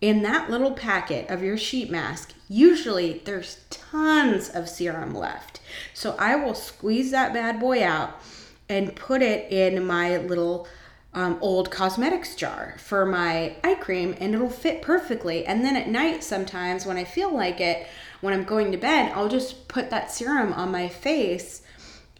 in 0.00 0.22
that 0.22 0.50
little 0.50 0.72
packet 0.72 1.28
of 1.30 1.42
your 1.42 1.56
sheet 1.56 1.90
mask 1.90 2.32
usually 2.48 3.22
there's 3.24 3.60
tons 3.70 4.48
of 4.48 4.68
serum 4.68 5.14
left. 5.14 5.60
So 5.94 6.14
i 6.18 6.36
will 6.36 6.54
squeeze 6.54 7.10
that 7.10 7.32
bad 7.32 7.58
boy 7.58 7.84
out 7.84 8.20
and 8.68 8.94
put 8.94 9.22
it 9.22 9.50
in 9.50 9.84
my 9.84 10.16
little 10.18 10.68
um, 11.14 11.38
old 11.40 11.70
cosmetics 11.70 12.34
jar 12.36 12.74
for 12.78 13.06
my 13.06 13.56
eye 13.64 13.76
cream 13.76 14.14
and 14.20 14.34
it'll 14.34 14.50
fit 14.50 14.82
perfectly. 14.82 15.46
And 15.46 15.64
then 15.64 15.74
at 15.74 15.88
night 15.88 16.22
sometimes 16.22 16.86
when 16.86 16.96
i 16.96 17.04
feel 17.04 17.34
like 17.34 17.60
it 17.60 17.88
when 18.20 18.32
I'm 18.32 18.44
going 18.44 18.72
to 18.72 18.78
bed, 18.78 19.12
I'll 19.14 19.28
just 19.28 19.68
put 19.68 19.90
that 19.90 20.10
serum 20.10 20.52
on 20.52 20.70
my 20.70 20.88
face 20.88 21.62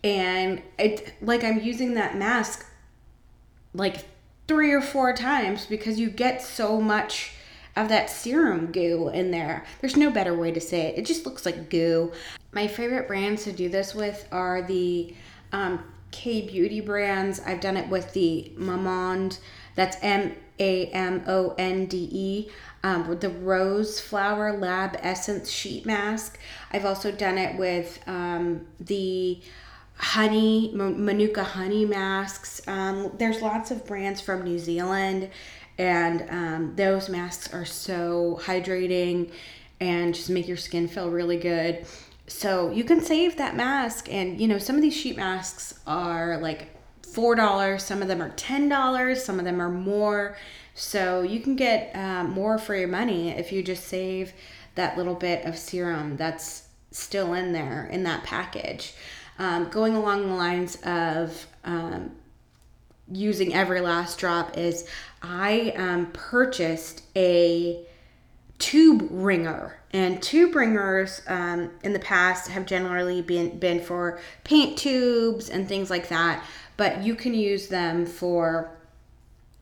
and 0.05 0.63
it 0.79 1.15
like 1.21 1.43
I'm 1.43 1.61
using 1.61 1.95
that 1.95 2.17
mask 2.17 2.67
like 3.75 4.05
three 4.47 4.73
or 4.73 4.81
four 4.81 5.13
times 5.13 5.67
because 5.67 5.99
you 5.99 6.09
get 6.09 6.43
so 6.43 6.81
much 6.81 7.33
of 7.75 7.89
that 7.89 8.09
serum 8.09 8.73
goo 8.73 9.09
in 9.09 9.31
there. 9.31 9.65
There's 9.81 9.97
no 9.97 10.11
better 10.11 10.35
way 10.35 10.51
to 10.53 10.61
say 10.61 10.83
it. 10.83 10.99
It 10.99 11.05
just 11.05 11.27
looks 11.27 11.45
like 11.45 11.69
goo. 11.69 12.13
My 12.53 12.67
favorite 12.67 13.07
brands 13.07 13.45
to 13.45 13.53
do 13.53 13.69
this 13.69 13.95
with 13.95 14.27
are 14.33 14.63
the 14.63 15.15
um, 15.53 15.83
K 16.11 16.47
Beauty 16.47 16.81
brands. 16.81 17.41
I've 17.41 17.61
done 17.61 17.77
it 17.77 17.89
with 17.89 18.13
the 18.13 18.53
Mamonde. 18.57 19.39
That's 19.75 19.97
M 20.01 20.35
A 20.59 20.87
M 20.87 21.23
O 21.27 21.55
N 21.59 21.87
D 21.87 22.09
E 22.11 22.51
um, 22.87 23.09
with 23.09 23.21
the 23.21 23.31
Rose 23.31 23.99
Flower 23.99 24.57
Lab 24.57 24.97
Essence 25.03 25.51
Sheet 25.51 25.85
Mask. 25.85 26.39
I've 26.73 26.85
also 26.85 27.11
done 27.11 27.37
it 27.37 27.59
with 27.59 27.99
um, 28.07 28.65
the 28.79 29.41
honey, 29.97 30.71
Manuka 30.73 31.43
honey 31.43 31.85
masks. 31.85 32.63
Um, 32.69 33.11
there's 33.19 33.43
lots 33.43 33.73
of 33.73 33.85
brands 33.87 34.21
from 34.21 34.45
New 34.45 34.61
Zealand, 34.61 35.31
and 35.79 36.31
um, 36.31 36.77
those 36.77 37.09
masks 37.09 37.53
are 37.53 37.65
so 37.65 38.39
hydrating 38.45 39.33
and 39.81 40.15
just 40.15 40.31
make 40.31 40.47
your 40.47 40.57
skin 40.57 40.87
feel 40.87 41.11
really 41.11 41.39
good. 41.39 41.85
So 42.29 42.71
you 42.71 42.85
can 42.85 43.01
save 43.01 43.37
that 43.39 43.57
mask, 43.57 44.09
and 44.13 44.41
you 44.41 44.47
know, 44.47 44.59
some 44.59 44.77
of 44.77 44.83
these 44.83 44.95
sheet 44.95 45.17
masks 45.17 45.75
are 45.89 46.39
like 46.39 46.69
$4, 47.03 47.81
some 47.81 48.01
of 48.01 48.07
them 48.07 48.23
are 48.23 48.31
$10, 48.31 49.17
some 49.17 49.41
of 49.41 49.45
them 49.45 49.61
are 49.61 49.71
more. 49.71 50.37
So 50.77 51.23
you 51.23 51.41
can 51.41 51.57
get 51.57 51.91
um, 51.97 52.31
more 52.31 52.59
for 52.59 52.75
your 52.77 52.87
money 52.87 53.31
if 53.31 53.51
you 53.51 53.63
just 53.63 53.85
save 53.85 54.35
that 54.75 54.99
little 54.99 55.15
bit 55.15 55.47
of 55.47 55.57
serum 55.57 56.19
that's 56.19 56.69
still 56.91 57.33
in 57.33 57.53
there 57.53 57.87
in 57.91 58.03
that 58.03 58.25
package. 58.25 58.93
Um, 59.39 59.71
going 59.71 59.97
along 59.97 60.29
the 60.29 60.35
lines 60.35 60.77
of 60.83 61.47
um, 61.65 62.11
using 63.11 63.55
every 63.55 63.81
last 63.81 64.19
drop 64.19 64.59
is 64.59 64.87
I 65.23 65.73
um, 65.77 66.07
purchased 66.13 67.03
a 67.17 67.83
tube 68.59 69.09
wringer 69.11 69.79
and 69.95 70.23
tube 70.23 70.55
wringers 70.55 71.23
um, 71.27 71.71
in 71.85 71.95
the 71.95 71.99
past 71.99 72.49
have 72.51 72.67
generally 72.67 73.23
been 73.23 73.59
been 73.59 73.81
for 73.81 74.19
paint 74.45 74.77
tubes 74.77 75.49
and 75.51 75.69
things 75.69 75.91
like 75.91 76.09
that 76.09 76.43
but 76.77 77.03
you 77.03 77.15
can 77.15 77.35
use 77.35 77.69
them 77.69 78.07
for 78.07 78.76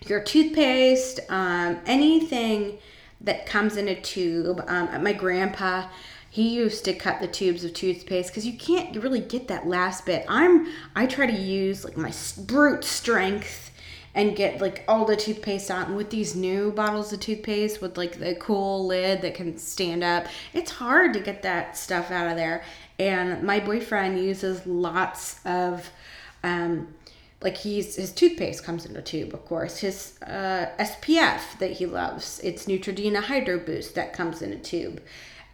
your 0.08 0.22
toothpaste, 0.22 1.20
um, 1.28 1.80
anything 1.86 2.78
that 3.20 3.46
comes 3.46 3.76
in 3.76 3.88
a 3.88 4.00
tube. 4.00 4.62
Um, 4.66 5.02
my 5.02 5.12
grandpa, 5.12 5.88
he 6.28 6.54
used 6.54 6.84
to 6.84 6.92
cut 6.94 7.20
the 7.20 7.28
tubes 7.28 7.64
of 7.64 7.74
toothpaste 7.74 8.30
because 8.30 8.46
you 8.46 8.54
can't 8.54 8.96
really 9.02 9.20
get 9.20 9.48
that 9.48 9.66
last 9.66 10.04
bit. 10.06 10.24
I'm 10.28 10.68
I 10.94 11.06
try 11.06 11.26
to 11.26 11.36
use 11.36 11.84
like 11.84 11.96
my 11.96 12.12
brute 12.46 12.84
strength 12.84 13.70
and 14.14 14.36
get 14.36 14.60
like 14.60 14.84
all 14.86 15.04
the 15.04 15.16
toothpaste 15.16 15.70
out. 15.70 15.88
And 15.88 15.96
with 15.96 16.10
these 16.10 16.36
new 16.36 16.70
bottles 16.70 17.12
of 17.12 17.20
toothpaste 17.20 17.80
with 17.80 17.96
like 17.98 18.18
the 18.18 18.34
cool 18.36 18.86
lid 18.86 19.22
that 19.22 19.34
can 19.34 19.58
stand 19.58 20.04
up, 20.04 20.26
it's 20.52 20.70
hard 20.70 21.12
to 21.14 21.20
get 21.20 21.42
that 21.42 21.76
stuff 21.76 22.10
out 22.10 22.30
of 22.30 22.36
there. 22.36 22.64
And 22.98 23.42
my 23.42 23.58
boyfriend 23.58 24.20
uses 24.20 24.64
lots 24.66 25.44
of 25.44 25.90
um, 26.44 26.94
like 27.44 27.58
he's 27.58 27.96
his 27.96 28.10
toothpaste 28.10 28.64
comes 28.64 28.86
in 28.86 28.96
a 28.96 29.02
tube 29.02 29.34
of 29.34 29.44
course. 29.44 29.78
His 29.78 30.18
uh, 30.26 30.66
spf 30.78 31.58
that 31.58 31.72
he 31.72 31.86
loves 31.86 32.40
it's 32.42 32.64
neutrogena 32.64 33.22
hydro 33.22 33.58
boost 33.58 33.94
that 33.94 34.14
comes 34.14 34.42
in 34.42 34.52
a 34.52 34.58
tube. 34.58 35.02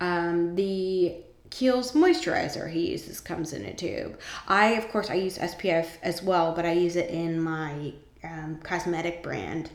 Um, 0.01 0.55
the 0.55 1.17
Kiehl's 1.51 1.93
moisturizer 1.93 2.71
he 2.71 2.93
uses 2.93 3.21
comes 3.21 3.53
in 3.53 3.65
a 3.65 3.75
tube. 3.75 4.19
I 4.47 4.67
of 4.75 4.89
course 4.89 5.11
i 5.11 5.15
use 5.15 5.37
spf 5.37 5.89
as 6.03 6.23
well 6.23 6.55
but 6.55 6.65
i 6.65 6.73
use 6.73 6.95
it 6.95 7.11
in 7.11 7.43
my 7.43 7.93
um, 8.23 8.61
cosmetic 8.63 9.23
brand 9.23 9.71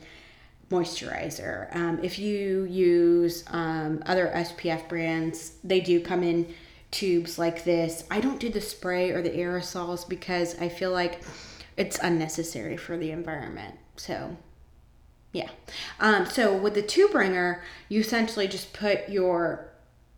moisturizer. 0.70 1.74
Um, 1.76 2.00
if 2.02 2.18
you 2.18 2.64
use 2.64 3.44
um, 3.48 4.02
other 4.06 4.32
spf 4.34 4.88
brands 4.88 5.52
they 5.62 5.80
do 5.80 6.00
come 6.00 6.22
in 6.22 6.52
tubes 6.92 7.38
like 7.38 7.64
this. 7.64 8.04
I 8.10 8.20
don't 8.20 8.40
do 8.40 8.48
the 8.48 8.60
spray 8.62 9.10
or 9.10 9.20
the 9.20 9.30
aerosols 9.30 10.08
because 10.08 10.58
i 10.60 10.68
feel 10.70 10.92
like 10.92 11.20
it's 11.76 11.98
unnecessary 11.98 12.76
for 12.76 12.96
the 12.96 13.10
environment. 13.10 13.76
So, 13.96 14.36
yeah. 15.32 15.50
Um, 16.00 16.26
so 16.26 16.56
with 16.56 16.74
the 16.74 16.82
tube 16.82 17.14
wringer, 17.14 17.62
you 17.88 18.00
essentially 18.00 18.48
just 18.48 18.72
put 18.72 19.08
your 19.08 19.68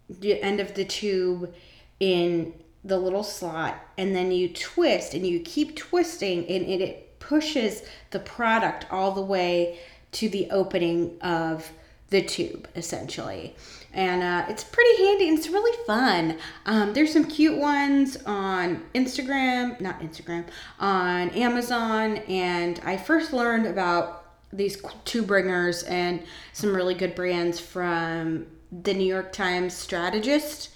the 0.09 0.41
end 0.43 0.61
of 0.61 0.75
the 0.75 0.85
tube 0.85 1.53
in 2.01 2.55
the 2.85 2.97
little 2.97 3.25
slot 3.25 3.79
and 3.99 4.15
then 4.15 4.31
you 4.33 4.49
twist 4.49 5.13
and 5.13 5.27
you 5.27 5.41
keep 5.41 5.77
twisting 5.77 6.39
and 6.47 6.65
it, 6.65 6.81
it 6.81 7.19
pushes 7.19 7.83
the 8.11 8.19
product 8.19 8.87
all 8.91 9.13
the 9.13 9.21
way 9.21 9.79
to 10.13 10.29
the 10.29 10.51
opening 10.51 11.19
of 11.21 11.71
the 12.09 12.23
tube 12.23 12.67
essentially 12.75 13.55
and 13.93 14.23
uh, 14.23 14.47
it's 14.49 14.65
pretty 14.65 15.03
handy 15.03 15.29
and 15.29 15.39
it's 15.39 15.49
really 15.49 15.77
fun. 15.87 16.37
Um, 16.67 16.93
there's 16.93 17.13
some 17.13 17.25
cute 17.25 17.59
ones 17.59 18.17
on 18.27 18.85
instagram 18.95 19.81
not 19.81 20.01
instagram 20.01 20.45
on 20.79 21.31
amazon. 21.31 22.19
And 22.29 22.81
i 22.85 22.97
first 22.97 23.33
learned 23.33 23.67
about 23.67 24.25
these 24.53 24.83
tube 25.05 25.31
wringers 25.31 25.83
and 25.85 26.23
some 26.53 26.75
really 26.75 26.95
good 26.95 27.15
brands 27.15 27.61
from 27.61 28.47
the 28.71 28.95
new 28.95 29.07
york 29.07 29.33
times 29.33 29.75
strategist 29.75 30.71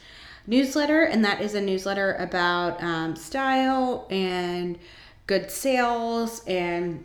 newsletter, 0.47 1.03
and 1.03 1.25
that 1.25 1.41
is 1.41 1.55
a 1.55 1.61
newsletter 1.61 2.15
about 2.15 2.83
um, 2.83 3.17
style 3.17 4.07
and 4.11 4.79
good 5.27 5.51
sales 5.51 6.43
and 6.47 7.05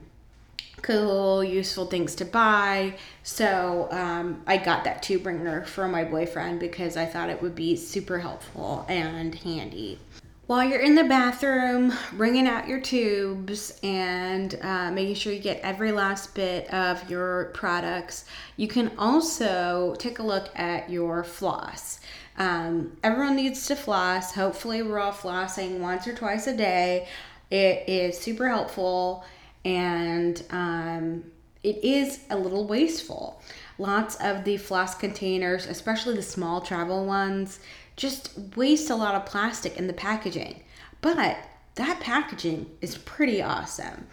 cool, 0.87 1.43
useful 1.43 1.85
things 1.85 2.15
to 2.15 2.23
buy. 2.23 2.95
So 3.23 3.89
um, 3.91 4.41
I 4.47 4.55
got 4.55 4.85
that 4.85 5.03
tube 5.03 5.25
wringer 5.25 5.65
for 5.65 5.85
my 5.89 6.05
boyfriend 6.05 6.61
because 6.61 6.95
I 6.95 7.05
thought 7.05 7.29
it 7.29 7.41
would 7.41 7.55
be 7.55 7.75
super 7.75 8.19
helpful 8.19 8.85
and 8.87 9.35
handy. 9.35 9.99
While 10.45 10.63
you're 10.63 10.79
in 10.79 10.95
the 10.95 11.03
bathroom, 11.03 11.93
wringing 12.13 12.47
out 12.47 12.69
your 12.69 12.79
tubes 12.79 13.77
and 13.83 14.57
uh, 14.61 14.89
making 14.91 15.15
sure 15.15 15.33
you 15.33 15.39
get 15.39 15.59
every 15.59 15.91
last 15.91 16.33
bit 16.33 16.73
of 16.73 17.09
your 17.09 17.51
products, 17.53 18.23
you 18.55 18.69
can 18.69 18.93
also 18.97 19.93
take 19.99 20.19
a 20.19 20.23
look 20.23 20.57
at 20.57 20.89
your 20.89 21.25
floss. 21.25 21.99
Um, 22.37 22.95
everyone 23.03 23.35
needs 23.35 23.65
to 23.65 23.75
floss. 23.75 24.33
Hopefully, 24.33 24.83
we're 24.83 24.99
all 24.99 25.11
flossing 25.11 25.79
once 25.79 26.07
or 26.07 26.15
twice 26.15 26.47
a 26.47 26.55
day. 26.55 27.09
It 27.51 27.89
is 27.89 28.17
super 28.17 28.47
helpful 28.47 29.25
and 29.65 30.43
um, 30.49 31.23
it 31.63 31.83
is 31.83 32.21
a 32.29 32.37
little 32.37 32.67
wasteful. 32.67 33.41
Lots 33.77 34.15
of 34.15 34.43
the 34.43 34.57
floss 34.57 34.95
containers, 34.95 35.65
especially 35.65 36.15
the 36.15 36.21
small 36.21 36.61
travel 36.61 37.05
ones, 37.05 37.59
just 37.95 38.31
waste 38.55 38.89
a 38.89 38.95
lot 38.95 39.15
of 39.15 39.25
plastic 39.25 39.77
in 39.77 39.87
the 39.87 39.93
packaging. 39.93 40.63
But 41.01 41.37
that 41.75 41.99
packaging 41.99 42.71
is 42.81 42.97
pretty 42.97 43.41
awesome. 43.41 44.07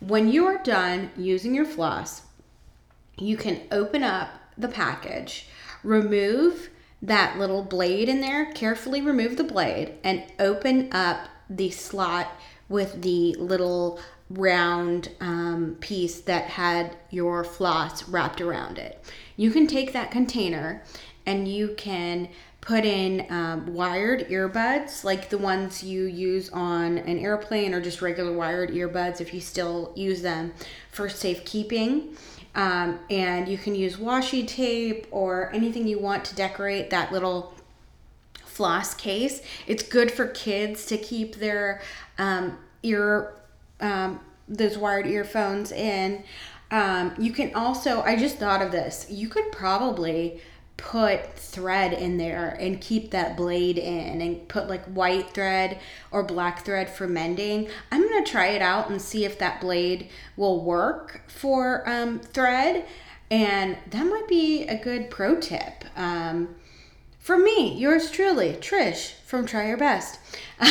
When 0.00 0.28
you 0.28 0.46
are 0.46 0.62
done 0.62 1.10
using 1.16 1.54
your 1.54 1.64
floss, 1.64 2.22
you 3.18 3.36
can 3.36 3.62
open 3.72 4.02
up 4.02 4.28
the 4.58 4.68
package, 4.68 5.48
remove 5.82 6.70
that 7.02 7.38
little 7.38 7.62
blade 7.62 8.08
in 8.08 8.20
there, 8.20 8.52
carefully 8.52 9.00
remove 9.00 9.36
the 9.36 9.44
blade 9.44 9.94
and 10.02 10.24
open 10.38 10.92
up 10.92 11.28
the 11.48 11.70
slot 11.70 12.28
with 12.68 13.02
the 13.02 13.34
little 13.34 14.00
round 14.30 15.10
um, 15.20 15.76
piece 15.80 16.20
that 16.22 16.44
had 16.44 16.96
your 17.10 17.44
floss 17.44 18.08
wrapped 18.08 18.40
around 18.40 18.78
it. 18.78 19.02
You 19.36 19.50
can 19.50 19.66
take 19.66 19.92
that 19.92 20.10
container 20.10 20.82
and 21.24 21.46
you 21.46 21.74
can 21.76 22.28
put 22.60 22.84
in 22.84 23.24
um, 23.30 23.72
wired 23.72 24.28
earbuds 24.28 25.04
like 25.04 25.28
the 25.28 25.38
ones 25.38 25.84
you 25.84 26.04
use 26.04 26.50
on 26.50 26.98
an 26.98 27.18
airplane 27.18 27.72
or 27.72 27.80
just 27.80 28.02
regular 28.02 28.32
wired 28.32 28.70
earbuds 28.70 29.20
if 29.20 29.32
you 29.32 29.40
still 29.40 29.92
use 29.94 30.20
them 30.22 30.52
for 30.90 31.08
safekeeping. 31.08 32.16
Um, 32.56 32.98
and 33.10 33.46
you 33.46 33.58
can 33.58 33.74
use 33.74 33.96
washi 33.96 34.48
tape 34.48 35.06
or 35.12 35.52
anything 35.52 35.86
you 35.86 36.00
want 36.00 36.24
to 36.24 36.34
decorate 36.34 36.90
that 36.90 37.12
little 37.12 37.54
floss 38.56 38.94
case. 38.94 39.42
It's 39.66 39.82
good 39.82 40.10
for 40.10 40.26
kids 40.28 40.86
to 40.86 40.96
keep 40.96 41.36
their 41.36 41.82
um, 42.18 42.58
ear, 42.82 43.35
um, 43.80 44.20
those 44.48 44.78
wired 44.78 45.06
earphones 45.06 45.72
in. 45.72 46.24
Um, 46.70 47.14
you 47.18 47.32
can 47.32 47.54
also, 47.54 48.02
I 48.02 48.16
just 48.16 48.38
thought 48.38 48.62
of 48.62 48.72
this, 48.72 49.06
you 49.08 49.28
could 49.28 49.52
probably 49.52 50.40
put 50.76 51.32
thread 51.34 51.92
in 51.92 52.18
there 52.18 52.56
and 52.60 52.80
keep 52.80 53.10
that 53.10 53.36
blade 53.36 53.78
in 53.78 54.20
and 54.20 54.46
put 54.48 54.68
like 54.68 54.84
white 54.84 55.30
thread 55.30 55.78
or 56.10 56.22
black 56.22 56.64
thread 56.64 56.90
for 56.90 57.06
mending. 57.06 57.68
I'm 57.90 58.02
going 58.02 58.22
to 58.22 58.30
try 58.30 58.48
it 58.48 58.60
out 58.60 58.90
and 58.90 59.00
see 59.00 59.24
if 59.24 59.38
that 59.38 59.60
blade 59.60 60.08
will 60.36 60.62
work 60.62 61.22
for 61.28 61.88
um, 61.88 62.18
thread. 62.18 62.84
And 63.30 63.78
that 63.90 64.04
might 64.04 64.28
be 64.28 64.66
a 64.66 64.76
good 64.76 65.10
pro 65.10 65.40
tip. 65.40 65.84
Um, 65.96 66.55
for 67.26 67.36
me, 67.36 67.74
yours 67.74 68.08
truly, 68.08 68.52
Trish 68.60 69.14
from 69.24 69.46
Try 69.46 69.66
Your 69.66 69.76
Best. 69.76 70.20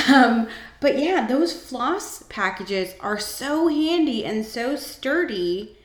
Um, 0.10 0.48
but 0.80 0.98
yeah, 0.98 1.28
those 1.28 1.52
floss 1.52 2.24
packages 2.24 2.96
are 3.02 3.20
so 3.20 3.68
handy 3.68 4.24
and 4.24 4.46
so 4.46 4.78
sturdy. 4.78 5.78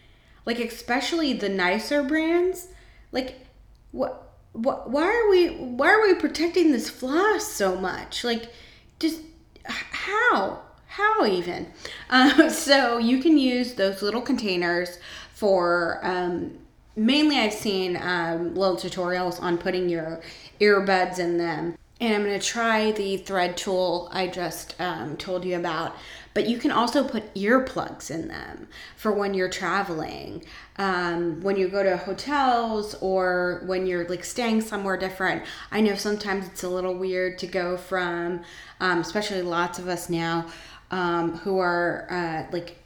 Like, 0.46 0.60
especially 0.60 1.32
the 1.32 1.48
nicer 1.48 2.04
brands. 2.04 2.68
Like, 3.10 3.46
what 3.90 4.30
what 4.52 4.88
why 4.88 5.06
are 5.06 5.28
we 5.28 5.48
why 5.48 5.88
are 5.88 6.02
we 6.02 6.14
protecting 6.14 6.70
this 6.70 6.88
floss 6.88 7.46
so 7.46 7.76
much 7.76 8.24
like 8.24 8.52
just 8.98 9.20
how 9.64 10.60
how 10.86 11.26
even 11.26 11.66
uh, 12.10 12.48
so 12.48 12.98
you 12.98 13.20
can 13.20 13.38
use 13.38 13.74
those 13.74 14.02
little 14.02 14.20
containers 14.20 14.98
for 15.34 16.00
um, 16.02 16.52
mainly 16.96 17.36
i've 17.38 17.52
seen 17.52 17.96
um, 17.96 18.54
little 18.54 18.76
tutorials 18.76 19.40
on 19.40 19.56
putting 19.56 19.88
your 19.88 20.20
earbuds 20.60 21.18
in 21.18 21.38
them. 21.38 21.76
And 22.00 22.14
i'm 22.14 22.24
going 22.24 22.38
to 22.38 22.46
try 22.46 22.92
the 22.92 23.18
thread 23.18 23.58
tool 23.58 24.08
i 24.10 24.26
just 24.26 24.74
um, 24.80 25.16
told 25.16 25.44
you 25.44 25.56
about. 25.56 25.96
But 26.32 26.48
you 26.48 26.58
can 26.58 26.70
also 26.70 27.06
put 27.06 27.34
earplugs 27.34 28.08
in 28.08 28.28
them 28.28 28.68
for 28.96 29.10
when 29.10 29.34
you're 29.34 29.50
traveling. 29.50 30.44
Um, 30.76 31.40
when 31.40 31.56
you 31.56 31.68
go 31.68 31.82
to 31.82 31.96
hotels 31.96 32.94
or 33.00 33.62
when 33.66 33.84
you're 33.84 34.08
like 34.08 34.24
staying 34.24 34.60
somewhere 34.60 34.96
different. 34.96 35.42
I 35.72 35.80
know 35.80 35.96
sometimes 35.96 36.46
it's 36.46 36.62
a 36.62 36.68
little 36.68 36.94
weird 36.94 37.38
to 37.40 37.46
go 37.46 37.76
from 37.76 38.42
um, 38.80 39.00
especially 39.00 39.42
lots 39.42 39.78
of 39.78 39.88
us 39.88 40.08
now 40.08 40.46
um, 40.90 41.38
who 41.38 41.58
are 41.58 42.06
uh, 42.10 42.52
like 42.52 42.76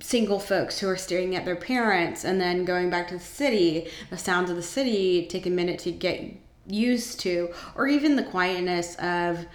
single 0.00 0.38
folks 0.38 0.78
who 0.78 0.88
are 0.88 0.96
staying 0.96 1.34
at 1.34 1.44
their 1.44 1.56
parents 1.56 2.24
and 2.24 2.40
then 2.40 2.64
going 2.64 2.90
back 2.90 3.08
to 3.08 3.14
the 3.14 3.20
city 3.20 3.88
the 4.10 4.18
sounds 4.18 4.50
of 4.50 4.56
the 4.56 4.62
city 4.62 5.26
take 5.26 5.46
a 5.46 5.50
minute 5.50 5.78
to 5.78 5.90
get 5.90 6.36
used 6.66 7.20
to 7.20 7.52
or 7.74 7.86
even 7.86 8.16
the 8.16 8.22
quietness 8.22 8.94
of 8.96 9.46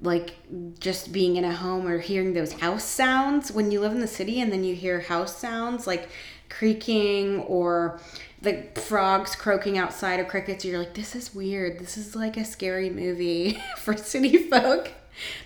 like 0.00 0.36
just 0.78 1.12
being 1.12 1.36
in 1.36 1.44
a 1.44 1.54
home 1.54 1.86
or 1.86 1.98
hearing 1.98 2.34
those 2.34 2.52
house 2.52 2.84
sounds. 2.84 3.50
When 3.50 3.70
you 3.70 3.80
live 3.80 3.92
in 3.92 4.00
the 4.00 4.06
city 4.06 4.40
and 4.40 4.52
then 4.52 4.62
you 4.62 4.74
hear 4.74 5.00
house 5.00 5.36
sounds 5.36 5.86
like 5.86 6.08
creaking 6.48 7.40
or 7.40 8.00
the 8.42 8.64
frogs 8.74 9.34
croaking 9.34 9.78
outside 9.78 10.20
of 10.20 10.28
crickets 10.28 10.64
you're 10.64 10.78
like 10.78 10.94
this 10.94 11.16
is 11.16 11.34
weird. 11.34 11.78
This 11.78 11.96
is 11.96 12.14
like 12.14 12.36
a 12.36 12.44
scary 12.44 12.90
movie 12.90 13.58
for 13.78 13.96
city 13.96 14.36
folk. 14.36 14.92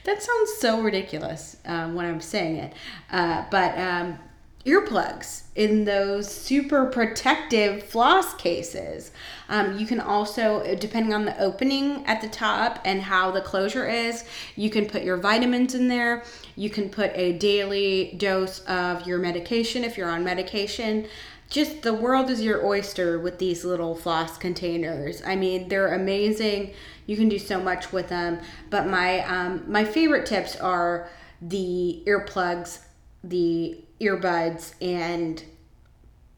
That 0.04 0.20
sounds 0.20 0.54
so 0.58 0.80
ridiculous 0.80 1.56
um, 1.64 1.94
when 1.94 2.04
i'm 2.04 2.20
saying 2.20 2.56
it. 2.56 2.72
Uh, 3.12 3.44
but 3.50 3.78
um, 3.78 4.18
earplugs 4.66 5.44
in 5.54 5.84
those 5.84 6.30
super 6.30 6.86
protective 6.86 7.82
floss 7.82 8.34
cases. 8.34 9.12
Um, 9.50 9.76
you 9.76 9.84
can 9.84 10.00
also, 10.00 10.76
depending 10.76 11.12
on 11.12 11.24
the 11.24 11.38
opening 11.40 12.06
at 12.06 12.20
the 12.20 12.28
top 12.28 12.80
and 12.84 13.02
how 13.02 13.32
the 13.32 13.40
closure 13.40 13.86
is, 13.86 14.24
you 14.54 14.70
can 14.70 14.86
put 14.86 15.02
your 15.02 15.16
vitamins 15.16 15.74
in 15.74 15.88
there. 15.88 16.22
You 16.54 16.70
can 16.70 16.88
put 16.88 17.10
a 17.14 17.32
daily 17.32 18.14
dose 18.16 18.60
of 18.60 19.06
your 19.06 19.18
medication 19.18 19.82
if 19.82 19.98
you're 19.98 20.08
on 20.08 20.22
medication. 20.22 21.08
Just 21.50 21.82
the 21.82 21.92
world 21.92 22.30
is 22.30 22.40
your 22.42 22.64
oyster 22.64 23.18
with 23.18 23.40
these 23.40 23.64
little 23.64 23.96
floss 23.96 24.38
containers. 24.38 25.20
I 25.26 25.34
mean, 25.34 25.68
they're 25.68 25.94
amazing. 25.94 26.72
You 27.06 27.16
can 27.16 27.28
do 27.28 27.40
so 27.40 27.60
much 27.60 27.92
with 27.92 28.08
them. 28.08 28.38
But 28.70 28.86
my 28.86 29.20
um, 29.26 29.64
my 29.66 29.84
favorite 29.84 30.26
tips 30.26 30.54
are 30.54 31.10
the 31.42 32.04
earplugs, 32.06 32.84
the 33.24 33.82
earbuds 34.00 34.74
and 34.80 35.42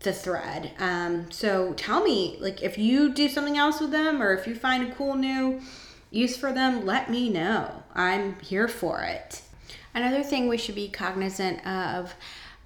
the 0.02 0.12
thread. 0.12 0.72
Um, 0.78 1.30
so 1.30 1.72
tell 1.74 2.02
me, 2.02 2.36
like, 2.40 2.62
if 2.62 2.78
you 2.78 3.12
do 3.12 3.28
something 3.28 3.56
else 3.56 3.80
with 3.80 3.90
them 3.90 4.22
or 4.22 4.32
if 4.34 4.46
you 4.46 4.54
find 4.54 4.88
a 4.88 4.94
cool 4.94 5.14
new 5.14 5.60
use 6.10 6.36
for 6.36 6.52
them, 6.52 6.84
let 6.84 7.10
me 7.10 7.28
know. 7.28 7.82
I'm 7.94 8.38
here 8.40 8.68
for 8.68 9.02
it. 9.02 9.42
Another 9.94 10.22
thing 10.22 10.48
we 10.48 10.58
should 10.58 10.74
be 10.74 10.88
cognizant 10.88 11.66
of 11.66 12.14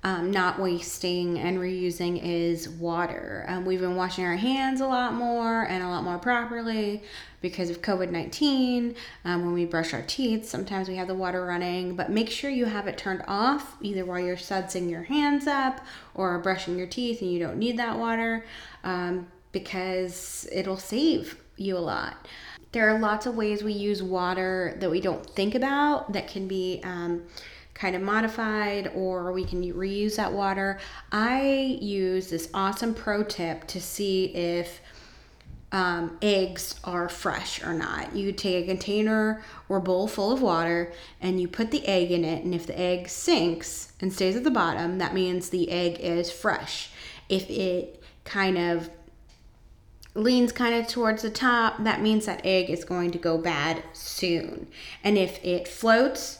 um, 0.04 0.30
not 0.30 0.60
wasting 0.60 1.38
and 1.38 1.58
reusing 1.58 2.20
is 2.22 2.68
water. 2.68 3.44
Um, 3.48 3.64
we've 3.64 3.80
been 3.80 3.96
washing 3.96 4.24
our 4.24 4.36
hands 4.36 4.80
a 4.80 4.86
lot 4.86 5.14
more 5.14 5.64
and 5.64 5.82
a 5.82 5.88
lot 5.88 6.04
more 6.04 6.18
properly 6.18 7.02
because 7.48 7.70
of 7.70 7.80
COVID 7.80 8.10
19. 8.10 8.96
Um, 9.24 9.44
when 9.44 9.54
we 9.54 9.64
brush 9.64 9.94
our 9.94 10.02
teeth, 10.02 10.48
sometimes 10.48 10.88
we 10.88 10.96
have 10.96 11.06
the 11.06 11.14
water 11.14 11.46
running, 11.46 11.94
but 11.94 12.10
make 12.10 12.28
sure 12.28 12.50
you 12.50 12.64
have 12.64 12.88
it 12.88 12.98
turned 12.98 13.22
off 13.28 13.76
either 13.80 14.04
while 14.04 14.18
you're 14.18 14.36
sudsing 14.36 14.90
your 14.90 15.04
hands 15.04 15.46
up 15.46 15.80
or 16.14 16.36
brushing 16.40 16.76
your 16.76 16.88
teeth 16.88 17.22
and 17.22 17.32
you 17.32 17.38
don't 17.38 17.56
need 17.56 17.78
that 17.78 17.96
water 17.96 18.44
um, 18.82 19.28
because 19.52 20.48
it'll 20.50 20.76
save 20.76 21.40
you 21.56 21.76
a 21.76 21.78
lot. 21.78 22.26
There 22.72 22.88
are 22.92 22.98
lots 22.98 23.26
of 23.26 23.36
ways 23.36 23.62
we 23.62 23.72
use 23.72 24.02
water 24.02 24.76
that 24.80 24.90
we 24.90 25.00
don't 25.00 25.24
think 25.24 25.54
about 25.54 26.12
that 26.12 26.26
can 26.26 26.48
be 26.48 26.80
um, 26.82 27.22
kind 27.74 27.94
of 27.94 28.02
modified 28.02 28.90
or 28.94 29.32
we 29.32 29.44
can 29.44 29.62
reuse 29.72 30.16
that 30.16 30.32
water. 30.32 30.80
I 31.12 31.78
use 31.80 32.28
this 32.28 32.50
awesome 32.52 32.92
pro 32.92 33.22
tip 33.22 33.68
to 33.68 33.80
see 33.80 34.34
if 34.34 34.80
um, 35.72 36.16
eggs 36.22 36.76
are 36.84 37.08
fresh 37.08 37.62
or 37.62 37.74
not. 37.74 38.14
You 38.14 38.32
take 38.32 38.64
a 38.64 38.68
container 38.68 39.42
or 39.68 39.80
bowl 39.80 40.06
full 40.06 40.32
of 40.32 40.40
water 40.40 40.92
and 41.20 41.40
you 41.40 41.48
put 41.48 41.70
the 41.70 41.86
egg 41.86 42.10
in 42.10 42.24
it, 42.24 42.44
and 42.44 42.54
if 42.54 42.66
the 42.66 42.78
egg 42.78 43.08
sinks 43.08 43.92
and 44.00 44.12
stays 44.12 44.36
at 44.36 44.44
the 44.44 44.50
bottom, 44.50 44.98
that 44.98 45.14
means 45.14 45.50
the 45.50 45.70
egg 45.70 45.98
is 46.00 46.30
fresh. 46.30 46.90
If 47.28 47.50
it 47.50 48.02
kind 48.24 48.56
of 48.56 48.90
leans 50.14 50.52
kind 50.52 50.74
of 50.74 50.86
towards 50.86 51.22
the 51.22 51.30
top, 51.30 51.82
that 51.84 52.00
means 52.00 52.26
that 52.26 52.44
egg 52.44 52.70
is 52.70 52.84
going 52.84 53.10
to 53.10 53.18
go 53.18 53.36
bad 53.36 53.82
soon. 53.92 54.68
And 55.04 55.18
if 55.18 55.44
it 55.44 55.68
floats, 55.68 56.38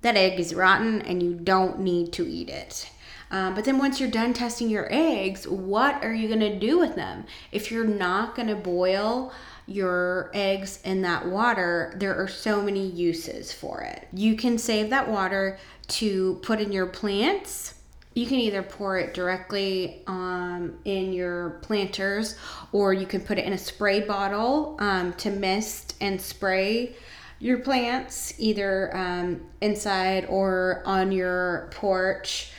that 0.00 0.16
egg 0.16 0.38
is 0.38 0.54
rotten 0.54 1.02
and 1.02 1.22
you 1.22 1.34
don't 1.34 1.80
need 1.80 2.12
to 2.14 2.26
eat 2.26 2.48
it. 2.48 2.90
Um, 3.30 3.54
but 3.54 3.64
then 3.64 3.78
once 3.78 4.00
you're 4.00 4.10
done 4.10 4.32
testing 4.32 4.70
your 4.70 4.88
eggs, 4.90 5.46
what 5.46 6.02
are 6.02 6.14
you 6.14 6.28
going 6.28 6.40
to 6.40 6.58
do 6.58 6.78
with 6.78 6.94
them? 6.94 7.24
If 7.52 7.70
you're 7.70 7.86
not 7.86 8.34
going 8.34 8.48
to 8.48 8.56
boil 8.56 9.32
your 9.66 10.30
eggs 10.32 10.80
in 10.84 11.02
that 11.02 11.26
water, 11.26 11.94
there 11.96 12.14
are 12.14 12.28
so 12.28 12.62
many 12.62 12.86
uses 12.86 13.52
for 13.52 13.82
it. 13.82 14.08
You 14.12 14.34
can 14.34 14.56
save 14.56 14.90
that 14.90 15.08
water 15.08 15.58
to 15.88 16.40
put 16.42 16.60
in 16.60 16.72
your 16.72 16.86
plants. 16.86 17.74
You 18.14 18.26
can 18.26 18.38
either 18.38 18.62
pour 18.62 18.98
it 18.98 19.14
directly 19.14 20.02
um, 20.06 20.78
in 20.84 21.12
your 21.12 21.60
planters 21.62 22.36
or 22.72 22.92
you 22.92 23.06
can 23.06 23.20
put 23.20 23.38
it 23.38 23.44
in 23.44 23.52
a 23.52 23.58
spray 23.58 24.00
bottle 24.00 24.76
um, 24.80 25.12
to 25.14 25.30
mist 25.30 25.94
and 26.00 26.20
spray 26.20 26.96
your 27.38 27.58
plants 27.58 28.34
either 28.38 28.96
um, 28.96 29.40
inside 29.60 30.26
or 30.28 30.82
on 30.84 31.12
your 31.12 31.70
porch. 31.72 32.50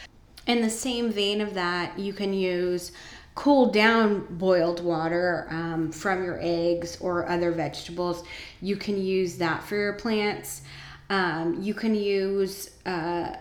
In 0.49 0.61
the 0.61 0.69
same 0.71 1.11
vein 1.11 1.41
of 1.41 1.53
that, 1.53 1.99
you 1.99 2.11
can 2.11 2.33
use 2.33 2.91
cool 3.35 3.67
down 3.67 4.25
boiled 4.31 4.83
water 4.83 5.45
um, 5.51 5.91
from 5.91 6.23
your 6.23 6.39
eggs 6.41 6.97
or 6.99 7.29
other 7.29 7.51
vegetables. 7.51 8.23
You 8.59 8.75
can 8.75 8.99
use 8.99 9.37
that 9.37 9.61
for 9.61 9.75
your 9.75 9.93
plants. 9.93 10.63
Um, 11.11 11.61
you 11.61 11.75
can 11.75 11.93
use 11.93 12.71
uh, 12.87 13.35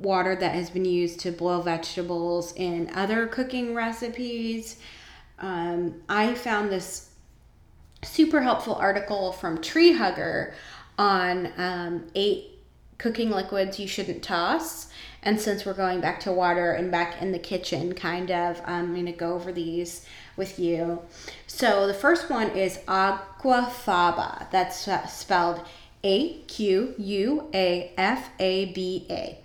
water 0.00 0.34
that 0.34 0.52
has 0.52 0.68
been 0.68 0.84
used 0.84 1.20
to 1.20 1.30
boil 1.30 1.62
vegetables 1.62 2.52
in 2.56 2.90
other 2.92 3.28
cooking 3.28 3.72
recipes. 3.72 4.80
Um, 5.38 6.02
I 6.08 6.34
found 6.34 6.72
this 6.72 7.10
super 8.02 8.42
helpful 8.42 8.74
article 8.74 9.30
from 9.30 9.58
Treehugger 9.58 10.54
on 10.98 11.52
um, 11.56 12.08
eight 12.16 12.57
cooking 12.98 13.30
liquids 13.30 13.78
you 13.78 13.86
shouldn't 13.86 14.22
toss. 14.22 14.88
And 15.22 15.40
since 15.40 15.64
we're 15.64 15.74
going 15.74 16.00
back 16.00 16.20
to 16.20 16.32
water 16.32 16.72
and 16.72 16.90
back 16.90 17.20
in 17.22 17.32
the 17.32 17.38
kitchen, 17.38 17.94
kind 17.94 18.30
of, 18.30 18.60
I'm 18.64 18.92
going 18.92 19.06
to 19.06 19.12
go 19.12 19.34
over 19.34 19.52
these 19.52 20.04
with 20.36 20.58
you. 20.58 21.02
So 21.46 21.86
the 21.86 21.94
first 21.94 22.30
one 22.30 22.50
is 22.50 22.78
aquafaba. 22.86 24.50
That's 24.50 24.86
uh, 24.86 25.06
spelled 25.06 25.64
A 26.04 26.38
Q 26.42 26.94
U 26.98 27.48
A 27.52 27.92
F 27.96 28.30
A 28.38 28.66
B 28.72 29.06
A. 29.10 29.38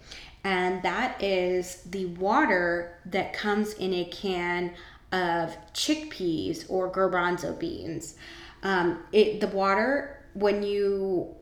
And 0.43 0.83
that 0.83 1.23
is 1.23 1.83
the 1.83 2.05
water 2.07 2.99
that 3.05 3.33
comes 3.33 3.73
in 3.73 3.93
a 3.93 4.05
can 4.05 4.73
of 5.11 5.55
chickpeas 5.73 6.65
or 6.69 6.91
garbanzo 6.91 7.57
beans. 7.57 8.15
Um, 8.61 9.03
it 9.11 9.39
the 9.41 9.47
water 9.47 10.19
when 10.33 10.63
you 10.63 11.35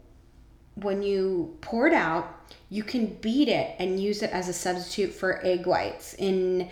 when 0.76 1.04
you 1.04 1.58
pour 1.62 1.88
it 1.88 1.94
out, 1.94 2.50
you 2.70 2.84
can 2.84 3.06
beat 3.22 3.48
it 3.48 3.76
and 3.80 4.00
use 4.00 4.22
it 4.22 4.32
as 4.32 4.48
a 4.48 4.54
substitute 4.54 5.14
for 5.14 5.46
egg 5.46 5.66
whites 5.66 6.14
in 6.16 6.70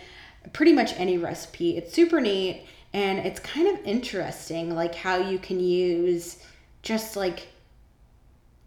pretty 0.53 0.73
much 0.73 0.93
any 0.97 1.17
recipe. 1.17 1.77
It's 1.77 1.93
super 1.93 2.21
neat 2.21 2.65
and 2.93 3.19
it's 3.19 3.39
kind 3.39 3.67
of 3.67 3.85
interesting 3.85 4.73
like 4.73 4.95
how 4.95 5.17
you 5.17 5.37
can 5.37 5.59
use 5.59 6.43
just 6.81 7.15
like 7.15 7.47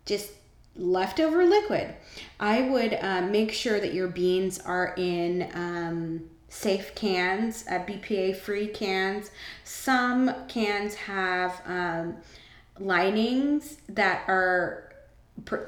just 0.04 0.32
leftover 0.76 1.44
liquid. 1.44 1.94
I 2.40 2.62
would 2.62 2.94
uh, 3.00 3.22
make 3.22 3.52
sure 3.52 3.80
that 3.80 3.94
your 3.94 4.08
beans 4.08 4.58
are 4.60 4.94
in 4.96 5.50
um, 5.54 6.24
safe 6.48 6.94
cans, 6.94 7.64
uh, 7.68 7.80
BPA 7.80 8.36
free 8.36 8.68
cans. 8.68 9.30
Some 9.64 10.34
cans 10.48 10.94
have 10.94 11.60
um, 11.66 12.16
linings 12.78 13.78
that 13.88 14.24
are 14.28 14.91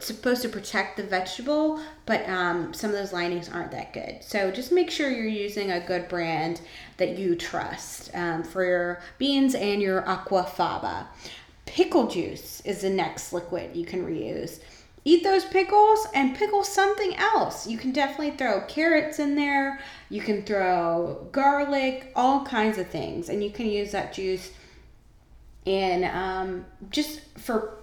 supposed 0.00 0.42
to 0.42 0.48
protect 0.48 0.96
the 0.96 1.02
vegetable, 1.02 1.80
but 2.06 2.28
um, 2.28 2.72
some 2.72 2.90
of 2.90 2.96
those 2.96 3.12
linings 3.12 3.48
aren't 3.48 3.72
that 3.72 3.92
good. 3.92 4.18
So 4.22 4.50
just 4.50 4.72
make 4.72 4.90
sure 4.90 5.10
you're 5.10 5.26
using 5.26 5.70
a 5.70 5.80
good 5.80 6.08
brand 6.08 6.60
that 6.98 7.18
you 7.18 7.34
trust 7.34 8.10
um, 8.14 8.42
for 8.44 8.64
your 8.64 9.02
beans 9.18 9.54
and 9.54 9.82
your 9.82 10.02
aquafaba. 10.02 11.06
Pickle 11.66 12.06
juice 12.06 12.60
is 12.64 12.82
the 12.82 12.90
next 12.90 13.32
liquid 13.32 13.74
you 13.74 13.84
can 13.84 14.04
reuse. 14.04 14.60
Eat 15.06 15.22
those 15.22 15.44
pickles 15.44 16.06
and 16.14 16.36
pickle 16.36 16.64
something 16.64 17.14
else. 17.16 17.66
You 17.66 17.76
can 17.76 17.92
definitely 17.92 18.30
throw 18.32 18.62
carrots 18.62 19.18
in 19.18 19.34
there. 19.34 19.80
You 20.08 20.22
can 20.22 20.42
throw 20.44 21.26
garlic, 21.32 22.10
all 22.14 22.44
kinds 22.44 22.78
of 22.78 22.88
things, 22.88 23.28
and 23.28 23.42
you 23.42 23.50
can 23.50 23.66
use 23.66 23.92
that 23.92 24.14
juice 24.14 24.52
in 25.66 26.04
um, 26.04 26.64
just 26.90 27.20
for 27.38 27.78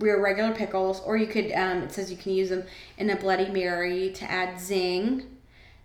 your 0.00 0.22
regular 0.22 0.54
pickles, 0.54 1.00
or 1.00 1.16
you 1.16 1.26
could, 1.26 1.52
um, 1.52 1.82
it 1.82 1.92
says 1.92 2.10
you 2.10 2.16
can 2.16 2.32
use 2.32 2.48
them 2.48 2.64
in 2.98 3.10
a 3.10 3.16
Bloody 3.16 3.50
Mary 3.50 4.10
to 4.14 4.30
add 4.30 4.58
zing, 4.58 5.24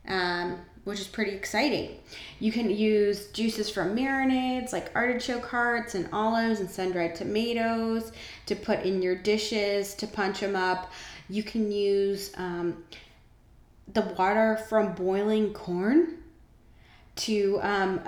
um, 0.08 0.60
which 0.84 1.00
is 1.00 1.08
pretty 1.08 1.32
exciting. 1.32 1.98
You 2.40 2.52
can 2.52 2.70
use 2.70 3.28
juices 3.28 3.70
from 3.70 3.96
marinades 3.96 4.74
like 4.74 4.92
artichoke 4.96 5.46
hearts 5.46 5.94
and 5.94 6.10
olives 6.12 6.60
and 6.60 6.70
sun 6.70 6.92
dried 6.92 7.16
tomatoes 7.16 8.12
to 8.46 8.56
put 8.56 8.84
in 8.84 9.02
your 9.02 9.16
dishes 9.16 9.94
to 9.96 10.08
punch 10.08 10.40
them 10.40 10.56
up. 10.56 10.92
You 11.30 11.44
can 11.44 11.72
use 11.72 12.32
um, 12.38 12.84
the 13.94 14.02
water 14.18 14.58
from 14.70 14.94
boiling 14.94 15.54
corn 15.54 16.18
to, 17.18 17.60
um, 17.62 18.02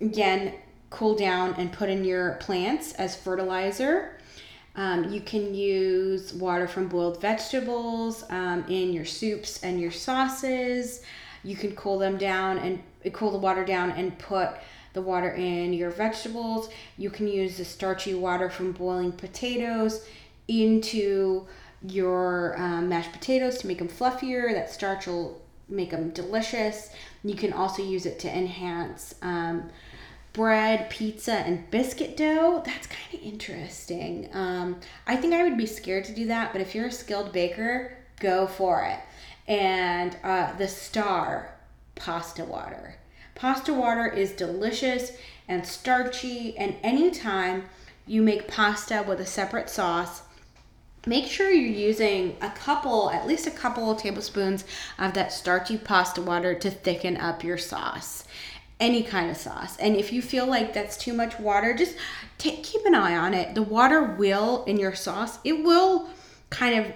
again, 0.00 0.54
cool 0.90 1.14
down 1.14 1.54
and 1.56 1.72
put 1.72 1.88
in 1.88 2.04
your 2.04 2.32
plants 2.34 2.92
as 2.94 3.16
fertilizer. 3.16 4.18
Um, 4.74 5.12
you 5.12 5.20
can 5.20 5.54
use 5.54 6.32
water 6.32 6.66
from 6.66 6.88
boiled 6.88 7.20
vegetables 7.20 8.24
um, 8.30 8.64
in 8.68 8.92
your 8.92 9.04
soups 9.04 9.62
and 9.62 9.80
your 9.80 9.90
sauces. 9.90 11.02
You 11.44 11.56
can 11.56 11.76
cool 11.76 11.98
them 11.98 12.16
down 12.16 12.58
and 12.58 12.82
cool 13.12 13.30
the 13.30 13.38
water 13.38 13.64
down 13.64 13.90
and 13.92 14.18
put 14.18 14.50
the 14.92 15.02
water 15.02 15.32
in 15.32 15.72
your 15.72 15.90
vegetables. 15.90 16.70
You 16.96 17.10
can 17.10 17.28
use 17.28 17.56
the 17.56 17.64
starchy 17.64 18.14
water 18.14 18.48
from 18.48 18.72
boiling 18.72 19.12
potatoes 19.12 20.06
into 20.48 21.46
your 21.82 22.58
um, 22.58 22.88
mashed 22.88 23.12
potatoes 23.12 23.58
to 23.58 23.66
make 23.66 23.78
them 23.78 23.88
fluffier. 23.88 24.52
That 24.52 24.70
starch 24.70 25.06
will 25.06 25.40
make 25.68 25.90
them 25.90 26.10
delicious. 26.10 26.90
You 27.24 27.34
can 27.34 27.52
also 27.52 27.82
use 27.82 28.06
it 28.06 28.18
to 28.20 28.28
enhance 28.36 29.14
um, 29.22 29.70
bread, 30.32 30.88
pizza, 30.90 31.34
and 31.34 31.70
biscuit 31.70 32.16
dough. 32.16 32.62
That's 32.64 32.86
kind 32.86 33.14
of 33.14 33.22
interesting. 33.22 34.28
Um, 34.32 34.80
I 35.06 35.16
think 35.16 35.34
I 35.34 35.42
would 35.42 35.58
be 35.58 35.66
scared 35.66 36.04
to 36.06 36.14
do 36.14 36.26
that, 36.26 36.52
but 36.52 36.60
if 36.60 36.74
you're 36.74 36.86
a 36.86 36.92
skilled 36.92 37.32
baker, 37.32 37.96
go 38.20 38.46
for 38.46 38.84
it. 38.84 38.98
And 39.46 40.16
uh, 40.22 40.52
the 40.56 40.68
star 40.68 41.54
pasta 41.94 42.44
water. 42.44 42.96
Pasta 43.34 43.72
water 43.74 44.06
is 44.06 44.32
delicious 44.32 45.12
and 45.48 45.66
starchy, 45.66 46.56
and 46.56 46.76
anytime 46.82 47.64
you 48.06 48.22
make 48.22 48.48
pasta 48.48 49.04
with 49.06 49.20
a 49.20 49.26
separate 49.26 49.68
sauce, 49.68 50.22
make 51.06 51.26
sure 51.26 51.50
you're 51.50 51.68
using 51.68 52.36
a 52.40 52.50
couple, 52.50 53.10
at 53.10 53.26
least 53.26 53.46
a 53.46 53.50
couple 53.50 53.90
of 53.90 53.98
tablespoons 53.98 54.64
of 54.98 55.14
that 55.14 55.32
starchy 55.32 55.76
pasta 55.76 56.22
water 56.22 56.54
to 56.54 56.70
thicken 56.70 57.16
up 57.16 57.42
your 57.42 57.58
sauce 57.58 58.24
any 58.82 59.04
kind 59.04 59.30
of 59.30 59.36
sauce. 59.36 59.76
And 59.76 59.94
if 59.94 60.12
you 60.12 60.20
feel 60.20 60.44
like 60.44 60.74
that's 60.74 60.96
too 60.96 61.12
much 61.12 61.38
water, 61.38 61.72
just 61.72 61.96
take, 62.36 62.64
keep 62.64 62.84
an 62.84 62.96
eye 62.96 63.16
on 63.16 63.32
it. 63.32 63.54
The 63.54 63.62
water 63.62 64.02
will 64.02 64.64
in 64.64 64.76
your 64.76 64.94
sauce, 64.94 65.38
it 65.44 65.62
will 65.64 66.08
kind 66.50 66.80
of 66.80 66.92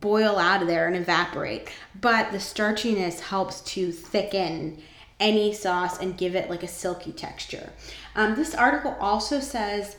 boil 0.00 0.38
out 0.38 0.62
of 0.62 0.68
there 0.68 0.86
and 0.86 0.94
evaporate. 0.94 1.68
But 2.00 2.30
the 2.30 2.38
starchiness 2.38 3.18
helps 3.18 3.60
to 3.72 3.90
thicken 3.90 4.80
any 5.18 5.52
sauce 5.52 5.98
and 5.98 6.16
give 6.16 6.36
it 6.36 6.48
like 6.48 6.62
a 6.62 6.68
silky 6.68 7.10
texture. 7.10 7.70
Um, 8.14 8.36
this 8.36 8.54
article 8.54 8.96
also 9.00 9.40
says 9.40 9.96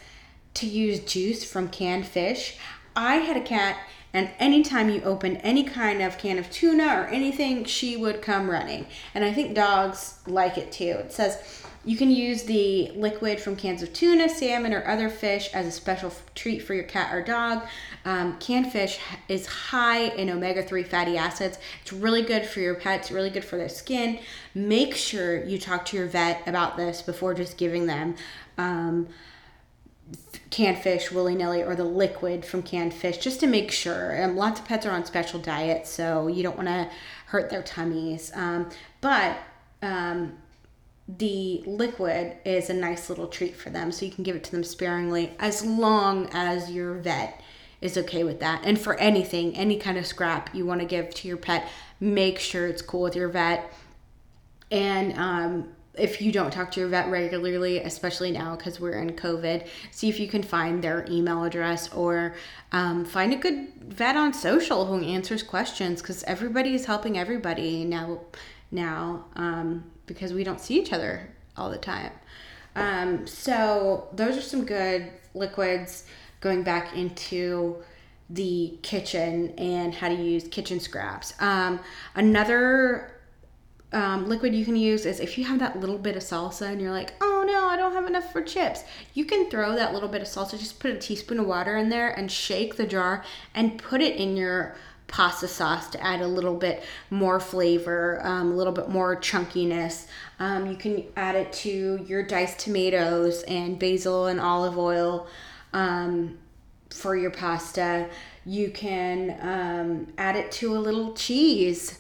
to 0.56 0.66
use 0.66 1.02
juice 1.02 1.44
from 1.44 1.68
canned 1.68 2.08
fish. 2.08 2.58
I 2.96 3.16
had 3.16 3.36
a 3.36 3.42
cat, 3.42 3.78
and 4.16 4.30
anytime 4.40 4.90
you 4.90 5.02
open 5.02 5.36
any 5.38 5.66
kind 5.66 6.02
of 6.02 6.18
can 6.18 6.40
of 6.40 6.50
tuna 6.50 6.86
or 6.86 7.08
anything, 7.08 7.66
she 7.66 7.98
would 7.98 8.22
come 8.22 8.50
running. 8.50 8.88
And 9.14 9.26
I 9.26 9.34
think 9.34 9.54
dogs 9.54 10.20
like 10.26 10.58
it 10.58 10.72
too. 10.72 10.86
It 10.86 11.12
says 11.12 11.66
you 11.84 11.98
can 11.98 12.10
use 12.10 12.44
the 12.44 12.92
liquid 12.96 13.42
from 13.42 13.58
cans 13.58 13.84
of 13.84 13.92
tuna, 13.92 14.30
salmon, 14.30 14.74
or 14.74 14.88
other 14.88 15.10
fish 15.10 15.50
as 15.54 15.68
a 15.68 15.72
special 15.72 16.14
treat 16.34 16.60
for 16.60 16.74
your 16.74 16.86
cat 16.86 17.14
or 17.14 17.22
dog. 17.22 17.64
Um, 18.06 18.38
canned 18.40 18.72
fish 18.72 19.00
is 19.28 19.48
high 19.48 20.06
in 20.06 20.30
omega 20.30 20.64
3 20.64 20.84
fatty 20.84 21.18
acids. 21.18 21.60
It's 21.82 21.92
really 21.92 22.22
good 22.22 22.46
for 22.46 22.62
your 22.62 22.76
pets, 22.76 23.12
really 23.12 23.30
good 23.30 23.44
for 23.44 23.58
their 23.58 23.68
skin. 23.68 24.20
Make 24.54 24.96
sure 24.96 25.44
you 25.44 25.60
talk 25.60 25.84
to 25.88 25.98
your 25.98 26.08
vet 26.08 26.48
about 26.48 26.78
this 26.78 27.02
before 27.02 27.34
just 27.34 27.58
giving 27.58 27.86
them. 27.86 28.16
Um, 28.58 29.10
canned 30.56 30.78
fish 30.78 31.12
willy 31.12 31.36
nilly 31.36 31.62
or 31.62 31.76
the 31.76 31.84
liquid 31.84 32.46
from 32.46 32.64
canned 32.64 32.94
fish 32.94 33.18
just 33.18 33.42
to 33.42 33.48
make 33.48 33.72
sure. 33.72 34.24
Um, 34.24 34.38
lots 34.38 34.62
of 34.62 34.66
pets 34.66 34.86
are 34.86 34.92
on 34.92 35.04
special 35.04 35.38
diets, 35.38 35.90
so 35.90 36.28
you 36.28 36.44
don't 36.44 36.56
want 36.56 36.70
to 36.70 36.90
hurt 37.26 37.50
their 37.50 37.62
tummies. 37.62 38.32
Um, 38.34 38.70
but 39.02 39.38
um, 39.82 40.38
the 41.10 41.62
liquid 41.66 42.38
is 42.46 42.70
a 42.70 42.74
nice 42.74 43.10
little 43.10 43.28
treat 43.28 43.58
for 43.58 43.70
them, 43.70 43.92
so 43.92 44.06
you 44.06 44.12
can 44.14 44.24
give 44.24 44.38
it 44.38 44.46
to 44.46 44.52
them 44.52 44.64
sparingly 44.64 45.34
as 45.40 45.66
long 45.66 46.30
as 46.32 46.72
your 46.72 46.94
vet 46.94 47.42
is 47.82 47.98
okay 47.98 48.24
with 48.24 48.40
that. 48.40 48.62
And 48.64 48.80
for 48.80 48.96
anything, 48.96 49.58
any 49.58 49.76
kind 49.78 49.98
of 49.98 50.08
scrap 50.08 50.56
you 50.56 50.66
want 50.66 50.80
to 50.80 50.88
give 50.88 51.14
to 51.16 51.28
your 51.28 51.36
pet, 51.36 51.70
make 52.00 52.40
sure 52.40 52.66
it's 52.66 52.82
cool 52.82 53.02
with 53.02 53.16
your 53.18 53.28
vet. 53.28 53.74
And 54.72 55.20
um, 55.20 55.76
if 55.98 56.22
you 56.22 56.32
don't 56.32 56.52
talk 56.52 56.72
to 56.72 56.80
your 56.80 56.90
vet 56.90 57.10
regularly, 57.10 57.80
especially 57.80 58.32
now 58.32 58.56
because 58.56 58.80
we're 58.80 59.00
in 59.00 59.12
COVID, 59.12 59.68
see 59.92 60.10
if 60.10 60.20
you 60.20 60.28
can 60.28 60.44
find 60.44 60.84
their 60.84 61.06
email 61.10 61.44
address 61.44 61.92
or 61.94 62.36
um, 62.72 63.06
find 63.06 63.34
a 63.34 63.38
good 63.38 63.74
vet 63.80 64.16
on 64.16 64.34
social 64.34 64.86
who 64.86 65.04
answers 65.04 65.44
questions 65.44 66.02
because 66.02 66.24
everybody 66.24 66.74
is 66.74 66.86
helping 66.86 67.18
everybody 67.18 67.86
now. 67.86 68.20
Now, 68.72 69.26
um, 69.36 69.86
because 70.06 70.34
we 70.34 70.44
don't 70.44 70.60
see 70.60 70.80
each 70.80 70.92
other 70.92 71.30
all 71.56 71.70
the 71.70 71.78
time. 71.78 72.12
Um, 72.76 73.26
so 73.26 74.10
those 74.14 74.38
are 74.38 74.42
some 74.42 74.66
good 74.66 75.12
liquids 75.34 76.06
going 76.42 76.64
back 76.64 76.96
into 76.96 77.84
the 78.30 78.78
kitchen 78.82 79.54
and 79.58 79.94
how 79.94 80.10
to 80.10 80.16
use 80.16 80.48
kitchen 80.48 80.80
scraps. 80.80 81.34
Um, 81.40 81.80
another 82.16 83.15
um, 83.96 84.28
liquid 84.28 84.54
you 84.54 84.66
can 84.66 84.76
use 84.76 85.06
is 85.06 85.22
if 85.22 85.38
you 85.38 85.46
have 85.46 85.60
that 85.60 85.80
little 85.80 85.98
bit 85.98 86.18
of 86.18 86.22
salsa 86.22 86.70
and 86.70 86.82
you're 86.82 86.92
like, 86.92 87.14
oh 87.22 87.46
no, 87.48 87.68
I 87.68 87.78
don't 87.78 87.94
have 87.94 88.06
enough 88.06 88.30
for 88.30 88.42
chips. 88.42 88.84
You 89.14 89.24
can 89.24 89.50
throw 89.50 89.74
that 89.74 89.94
little 89.94 90.10
bit 90.10 90.22
of 90.22 90.28
salsa, 90.28 90.60
just 90.60 90.82
put 90.82 90.92
a 90.92 90.98
teaspoon 90.98 91.40
of 91.40 91.48
water 91.48 91.78
in 91.78 91.88
there 91.88 92.10
and 92.10 92.30
shake 92.30 92.76
the 92.76 92.86
jar 92.86 93.24
and 93.54 93.78
put 93.82 94.02
it 94.02 94.18
in 94.18 94.36
your 94.36 94.76
pasta 95.08 95.48
sauce 95.48 95.90
to 95.92 96.04
add 96.04 96.20
a 96.20 96.28
little 96.28 96.56
bit 96.56 96.84
more 97.10 97.40
flavor, 97.40 98.20
um, 98.24 98.52
a 98.52 98.56
little 98.56 98.74
bit 98.74 98.90
more 98.90 99.16
chunkiness. 99.16 100.08
Um, 100.40 100.66
you 100.66 100.76
can 100.76 101.06
add 101.16 101.36
it 101.36 101.54
to 101.54 102.04
your 102.06 102.22
diced 102.22 102.60
tomatoes 102.60 103.44
and 103.44 103.80
basil 103.80 104.26
and 104.26 104.42
olive 104.42 104.78
oil 104.78 105.28
um, 105.72 106.38
for 106.90 107.16
your 107.16 107.32
pasta. 107.32 108.10
You 108.46 108.72
can 108.72 109.38
um, 109.40 110.14
add 110.18 110.36
it 110.36 110.52
to 110.54 110.76
a 110.76 110.80
little 110.80 111.14
cheese 111.14 112.00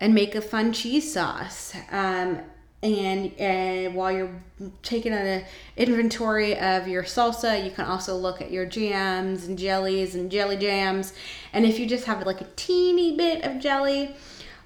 and 0.00 0.14
make 0.14 0.34
a 0.34 0.40
fun 0.40 0.72
cheese 0.72 1.12
sauce. 1.12 1.74
Um, 1.92 2.40
and, 2.82 3.38
and 3.38 3.94
while 3.94 4.10
you're 4.10 4.42
taking 4.82 5.12
an 5.12 5.44
inventory 5.76 6.58
of 6.58 6.88
your 6.88 7.02
salsa, 7.02 7.62
you 7.62 7.70
can 7.70 7.84
also 7.84 8.16
look 8.16 8.40
at 8.40 8.50
your 8.50 8.64
jams 8.64 9.46
and 9.46 9.58
jellies 9.58 10.14
and 10.14 10.30
jelly 10.30 10.56
jams. 10.56 11.12
And 11.52 11.66
if 11.66 11.78
you 11.78 11.86
just 11.86 12.06
have 12.06 12.24
like 12.24 12.40
a 12.40 12.46
teeny 12.56 13.16
bit 13.16 13.44
of 13.44 13.60
jelly 13.60 14.14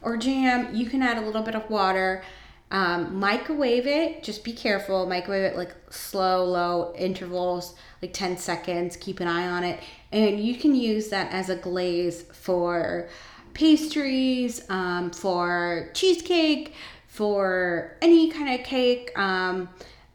or 0.01 0.17
jam, 0.17 0.73
you 0.73 0.87
can 0.87 1.03
add 1.03 1.19
a 1.19 1.27
little 1.27 1.43
bit 1.43 1.57
of 1.57 1.69
water. 1.69 2.23
Um, 2.71 3.17
microwave 3.19 3.87
it. 3.87 4.23
Just 4.23 4.45
be 4.45 4.53
careful. 4.53 5.07
Microwave 5.07 5.53
it 5.53 5.57
like 5.57 5.75
slow, 5.91 6.45
low 6.45 6.95
intervals, 6.97 7.75
like 8.01 8.13
10 8.13 8.39
seconds. 8.39 8.97
Keep 8.97 9.19
an 9.19 9.27
eye 9.27 9.49
on 9.49 9.65
it. 9.65 9.81
And 10.13 10.39
you 10.39 10.55
can 10.55 10.77
use 10.77 11.09
that 11.09 11.33
as 11.33 11.49
a 11.51 11.57
glaze 11.57 12.23
for 12.23 13.09
pastries, 13.55 14.69
um, 14.69 15.11
for 15.11 15.91
cheesecake, 15.95 16.75
for 17.07 17.97
any 18.03 18.31
kind 18.31 18.59
of 18.59 18.67
cake. 18.67 19.17
Um, 19.19 19.69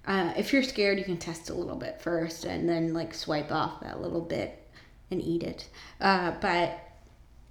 uh, 0.06 0.34
if 0.36 0.52
you're 0.52 0.64
scared, 0.64 0.98
you 0.98 1.06
can 1.06 1.18
test 1.18 1.50
a 1.50 1.54
little 1.54 1.76
bit 1.76 2.02
first 2.02 2.46
and 2.46 2.68
then 2.68 2.94
like 2.94 3.14
swipe 3.14 3.52
off 3.52 3.82
that 3.82 4.02
little 4.02 4.22
bit 4.22 4.68
and 5.12 5.22
eat 5.22 5.44
it. 5.44 5.70
Uh, 6.02 6.32
but 6.42 6.80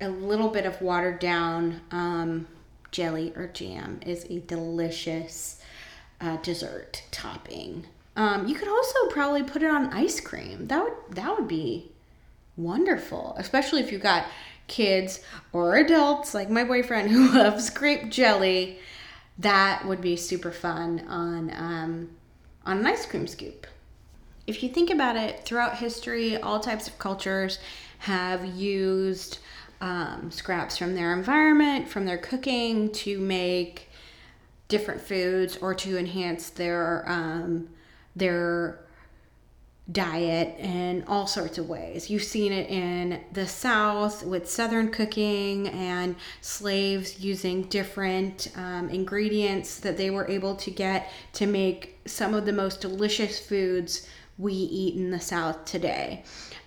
a 0.01 0.09
little 0.09 0.49
bit 0.49 0.67
of 0.67 0.81
watered 0.81 1.19
down 1.19 1.81
um, 1.91 2.47
jelly 2.91 3.33
or 3.37 3.47
jam 3.49 4.01
is 4.07 4.25
a 4.31 4.41
delicious 4.41 5.61
uh, 6.21 6.37
dessert 6.39 7.03
topping. 7.11 7.87
Um, 8.17 8.49
you 8.49 8.55
could 8.55 8.69
also 8.69 9.07
probably 9.11 9.45
put 9.45 9.63
it 9.63 9.71
on 9.71 9.93
ice 9.93 10.21
cream. 10.21 10.67
That 10.67 10.83
would 10.83 11.17
that 11.17 11.39
would 11.39 11.49
be 11.49 11.93
wonderful, 12.57 13.35
especially 13.39 13.81
if 13.81 13.93
you've 13.93 14.03
got 14.03 14.27
kids 14.69 15.21
or 15.53 15.77
adults 15.77 16.35
like 16.35 16.49
my 16.49 16.63
boyfriend 16.63 17.11
who 17.11 17.33
loves 17.35 17.71
grape 17.71 18.09
jelly 18.11 18.79
that 19.39 19.87
would 19.87 20.01
be 20.01 20.17
super 20.17 20.51
fun 20.51 21.05
on 21.09 21.51
um, 21.55 22.11
on 22.67 22.79
an 22.79 22.87
ice 22.87 23.07
cream 23.07 23.27
scoop. 23.27 23.67
If 24.47 24.63
you 24.63 24.69
think 24.69 24.91
about 24.91 25.17
it, 25.17 25.45
throughout 25.45 25.79
history, 25.79 26.37
all 26.37 26.61
types 26.61 26.89
of 26.89 26.99
cultures 26.99 27.59
have 28.01 28.45
used 28.45 29.39
um, 29.81 30.31
scraps 30.31 30.77
from 30.77 30.95
their 30.95 31.13
environment, 31.13 31.89
from 31.89 32.05
their 32.05 32.19
cooking, 32.19 32.91
to 32.93 33.21
make 33.21 33.89
different 34.69 35.01
foods 35.01 35.57
or 35.59 35.75
to 35.75 35.97
enhance 35.97 36.51
their 36.51 37.05
um, 37.07 37.69
their 38.17 38.81
diet 39.91 40.59
in 40.59 41.03
all 41.07 41.27
sorts 41.27 41.57
of 41.57 41.69
ways. 41.69 42.11
You've 42.11 42.23
seen 42.23 42.53
it 42.53 42.69
in 42.69 43.21
the 43.33 43.47
South 43.47 44.23
with 44.25 44.49
Southern 44.49 44.91
cooking 44.91 45.69
and 45.69 46.15
slaves 46.41 47.21
using 47.21 47.63
different 47.65 48.53
um, 48.57 48.91
ingredients 48.91 49.81
that 49.81 49.97
they 49.97 50.11
were 50.11 50.29
able 50.29 50.55
to 50.57 50.71
get 50.71 51.11
to 51.35 51.47
make 51.47 51.99
some 52.05 52.35
of 52.35 52.45
the 52.45 52.53
most 52.53 52.81
delicious 52.81 53.39
foods 53.39 54.07
we 54.37 54.53
eat 54.53 54.95
in 54.95 55.11
the 55.11 55.21
South 55.21 55.65
today. 55.65 56.23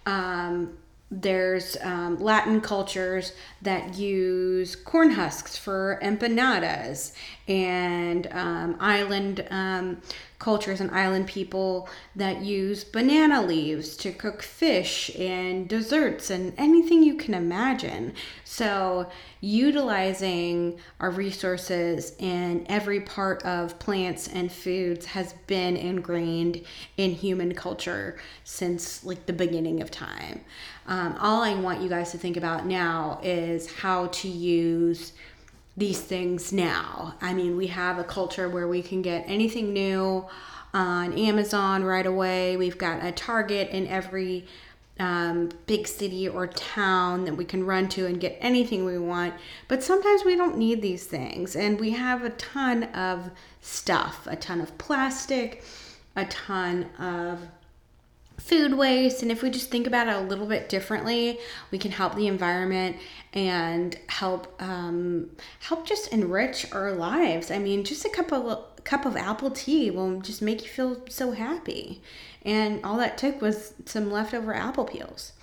Um, 0.05 0.78
there's 1.11 1.76
um, 1.82 2.22
Latin 2.22 2.61
cultures 2.61 3.34
that 3.61 3.97
use 3.97 4.78
corn 4.78 5.11
husks 5.11 5.57
for 5.57 5.99
empanadas, 6.01 7.11
and 7.52 8.28
um, 8.32 8.78
island 8.80 9.45
um, 9.52 10.02
cultures 10.39 10.80
and 10.80 10.89
island 10.89 11.28
people 11.28 11.88
that 12.16 12.41
use 12.41 12.84
banana 12.84 13.41
leaves 13.41 13.95
to 13.95 14.12
cook 14.12 14.41
fish 14.41 15.12
and 15.20 15.68
desserts 15.68 16.32
and 16.32 16.54
anything 16.58 17.04
you 17.04 17.16
can 17.16 17.34
imagine. 17.34 18.14
So, 18.43 19.08
utilizing 19.41 20.80
our 20.99 21.12
resources 21.12 22.14
in 22.20 22.66
every 22.70 23.02
part 23.02 23.43
of 23.43 23.78
plants 23.80 24.28
and 24.28 24.52
foods 24.52 25.06
has 25.06 25.34
been 25.45 25.76
ingrained 25.76 26.64
in 26.97 27.12
human 27.12 27.54
culture 27.54 28.18
since 28.43 29.04
like 29.04 29.26
the 29.26 29.34
beginning 29.34 29.82
of 29.82 29.91
time. 29.91 30.41
Um, 30.88 31.16
all 31.20 31.43
I 31.43 31.54
want 31.54 31.82
you 31.82 31.89
guys 31.89 32.12
to 32.12 32.18
think 32.18 32.38
about 32.38 32.66
now 32.66 33.20
is 33.22 33.72
how 33.72 34.08
to 34.08 34.28
use 34.28 35.14
these 35.78 36.01
things 36.01 36.51
now. 36.51 37.15
I 37.22 37.34
mean, 37.34 37.55
we 37.55 37.67
have 37.67 37.97
a 37.97 38.03
culture 38.03 38.49
where 38.49 38.67
we 38.67 38.82
can 38.82 39.01
get 39.01 39.24
anything 39.28 39.74
new 39.74 40.26
on 40.74 41.13
Amazon 41.13 41.84
right 41.84 42.05
away. 42.05 42.57
We've 42.57 42.78
got 42.78 43.03
a 43.03 43.11
Target 43.11 43.69
in 43.69 43.88
every 43.88 44.45
um, 44.99 45.49
big 45.65 45.88
city 45.88 46.28
or 46.28 46.47
town 46.47 47.26
that 47.26 47.36
we 47.36 47.45
can 47.45 47.65
run 47.65 47.89
to 47.89 48.05
and 48.05 48.19
get 48.19 48.38
anything 48.39 48.86
we 48.86 48.97
want. 48.97 49.34
But 49.67 49.84
sometimes 49.84 50.24
we 50.24 50.36
don't 50.36 50.57
need 50.57 50.82
these 50.82 51.05
things, 51.05 51.55
and 51.55 51.80
we 51.80 51.91
have 51.91 52.24
a 52.24 52.30
ton 52.32 52.84
of 52.93 53.32
stuff 53.61 54.28
a 54.28 54.36
ton 54.36 54.61
of 54.61 54.78
plastic, 54.78 55.63
a 56.15 56.26
ton 56.26 56.89
of 56.99 57.47
food 58.41 58.73
waste 58.73 59.21
and 59.21 59.31
if 59.31 59.41
we 59.41 59.49
just 59.49 59.69
think 59.69 59.87
about 59.87 60.07
it 60.07 60.15
a 60.15 60.19
little 60.19 60.47
bit 60.47 60.67
differently 60.67 61.39
we 61.71 61.77
can 61.77 61.91
help 61.91 62.15
the 62.15 62.27
environment 62.27 62.97
and 63.33 63.97
help 64.07 64.61
um, 64.61 65.29
help 65.59 65.85
just 65.85 66.07
enrich 66.11 66.65
our 66.73 66.91
lives 66.91 67.51
i 67.51 67.57
mean 67.57 67.83
just 67.83 68.03
a 68.05 68.09
cup 68.09 68.31
of 68.31 68.83
cup 68.83 69.05
of 69.05 69.15
apple 69.15 69.51
tea 69.51 69.91
will 69.91 70.19
just 70.21 70.41
make 70.41 70.63
you 70.63 70.69
feel 70.69 71.01
so 71.07 71.31
happy 71.31 72.01
and 72.43 72.83
all 72.83 72.97
that 72.97 73.17
took 73.17 73.41
was 73.41 73.73
some 73.85 74.11
leftover 74.11 74.53
apple 74.53 74.85
peels 74.85 75.33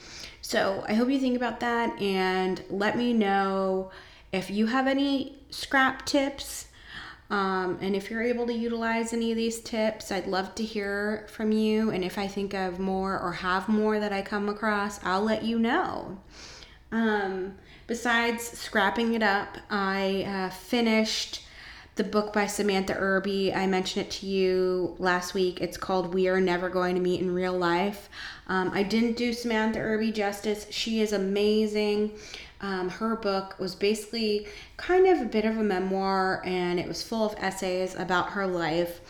So 0.41 0.83
I 0.89 0.95
hope 0.95 1.11
you 1.11 1.19
think 1.19 1.37
about 1.37 1.61
that 1.61 2.01
and 2.01 2.63
let 2.71 2.97
me 2.97 3.13
know 3.13 3.91
if 4.33 4.49
you 4.49 4.67
have 4.67 4.87
any 4.87 5.37
scrap 5.51 6.07
tips. 6.07 6.68
Um, 7.31 7.79
and 7.81 7.95
if 7.95 8.11
you're 8.11 8.23
able 8.23 8.47
to 8.47 8.55
utilize 8.55 9.13
any 9.13 9.31
of 9.31 9.37
these 9.37 9.61
tips, 9.61 10.11
I'd 10.11 10.27
love 10.27 10.55
to 10.57 10.65
hear 10.65 11.27
from 11.29 11.53
you. 11.53 11.91
And 11.91 12.03
if 12.03 12.17
I 12.17 12.27
think 12.27 12.55
of 12.55 12.79
more 12.79 13.19
or 13.19 13.33
have 13.33 13.69
more 13.69 14.01
that 14.01 14.13
I 14.13 14.23
come 14.23 14.49
across, 14.49 15.03
I'll 15.05 15.23
let 15.23 15.43
you 15.45 15.59
know. 15.59 16.19
Um, 16.91 17.57
besides 17.87 18.43
scrapping 18.43 19.13
it 19.13 19.23
up, 19.23 19.59
I 19.69 20.25
uh, 20.27 20.51
finished 20.51 21.43
the 21.97 22.05
book 22.05 22.33
by 22.33 22.47
Samantha 22.47 22.95
Irby. 22.95 23.53
I 23.53 23.67
mentioned 23.67 24.07
it 24.07 24.11
to 24.13 24.27
you 24.27 24.95
last 24.99 25.35
week. 25.35 25.61
It's 25.61 25.77
called 25.77 26.15
We 26.15 26.29
Are 26.29 26.41
Never 26.41 26.71
Going 26.71 26.95
to 26.95 27.01
Meet 27.01 27.21
in 27.21 27.35
Real 27.35 27.59
Life. 27.59 28.09
Um, 28.47 28.71
I 28.73 28.85
didn't 28.85 29.17
do 29.17 29.33
Samantha 29.33 29.81
Irby 29.81 30.13
justice. 30.13 30.67
She 30.71 31.01
is 31.01 31.13
amazing. 31.13 32.13
Um, 32.61 32.89
her 32.89 33.15
book 33.17 33.59
was 33.59 33.75
basically 33.75 34.47
kind 34.77 35.07
of 35.07 35.21
a 35.21 35.27
bit 35.27 35.45
of 35.45 35.57
a 35.57 35.63
memoir 35.63 36.43
and 36.45 36.81
it 36.81 36.89
was 36.89 37.03
full 37.03 37.25
of 37.25 37.35
essays 37.39 37.95
about 37.95 38.31
her 38.31 38.47
life. 38.47 39.01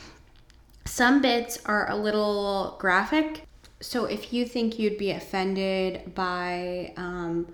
Some 0.85 1.23
bits 1.23 1.59
are 1.67 1.91
a 1.91 1.97
little 1.97 2.77
graphic. 2.79 3.43
So 3.81 4.05
if 4.05 4.33
you 4.33 4.45
think 4.45 4.79
you'd 4.79 4.99
be 4.99 5.11
offended 5.13 6.15
by 6.15 6.93
um, 6.97 7.49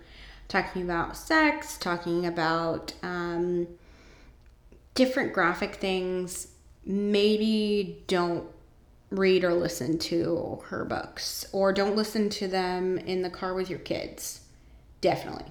talking 0.49 0.83
about 0.83 1.17
sex, 1.17 1.77
talking 1.77 2.27
about 2.27 2.93
um, 3.03 3.69
different 4.95 5.33
graphic 5.33 5.77
things, 5.77 6.49
maybe 6.85 8.03
don't 8.07 8.47
read 9.11 9.45
or 9.45 9.55
listen 9.55 9.99
to 9.99 10.61
her 10.67 10.85
books 10.85 11.47
or 11.53 11.73
don't 11.73 11.97
listen 11.97 12.29
to 12.29 12.49
them 12.49 12.99
in 12.99 13.23
the 13.23 13.31
car 13.31 13.55
with 13.55 13.71
your 13.71 13.79
kids. 13.79 14.41
Definitely. 15.01 15.47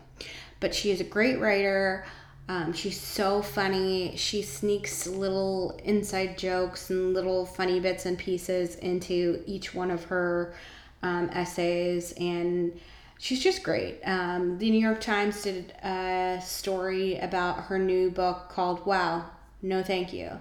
But 0.64 0.74
she 0.74 0.92
is 0.92 1.02
a 1.02 1.04
great 1.04 1.42
writer. 1.42 2.06
Um, 2.48 2.72
she's 2.72 2.98
so 2.98 3.42
funny. 3.42 4.16
She 4.16 4.42
sneaks 4.42 5.06
little 5.06 5.78
inside 5.84 6.38
jokes 6.38 6.90
and 6.90 7.14
little 7.14 7.46
funny 7.46 7.82
bits 7.82 8.06
and 8.06 8.18
pieces 8.18 8.76
into 8.76 9.44
each 9.46 9.76
one 9.76 9.92
of 9.92 10.06
her 10.06 10.54
um, 11.02 11.30
essays, 11.34 12.14
and 12.14 12.80
she's 13.20 13.44
just 13.44 13.62
great. 13.62 14.00
Um, 14.06 14.58
the 14.58 14.72
New 14.72 14.80
York 14.80 15.02
Times 15.02 15.42
did 15.42 15.74
a 15.84 16.40
story 16.42 17.18
about 17.18 17.66
her 17.66 17.78
new 17.78 18.10
book 18.10 18.48
called 18.48 18.86
Wow, 18.86 19.26
No 19.62 19.84
Thank 19.84 20.14
You. 20.14 20.32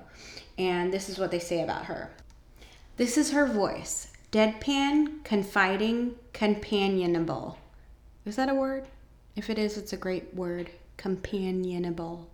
And 0.57 0.93
this 0.93 1.09
is 1.09 1.19
what 1.19 1.33
they 1.33 1.41
say 1.41 1.65
about 1.65 1.87
her. 1.87 2.13
This 2.97 3.19
is 3.19 3.33
her 3.33 3.45
voice 3.45 4.13
deadpan, 4.31 5.25
confiding, 5.25 6.15
companionable. 6.33 7.59
Is 8.25 8.37
that 8.37 8.49
a 8.49 8.55
word? 8.55 8.87
If 9.35 9.49
it 9.49 9.59
is, 9.59 9.79
it's 9.79 9.93
a 9.93 9.97
great 9.97 10.35
word. 10.35 10.71
Companionable. 10.97 12.29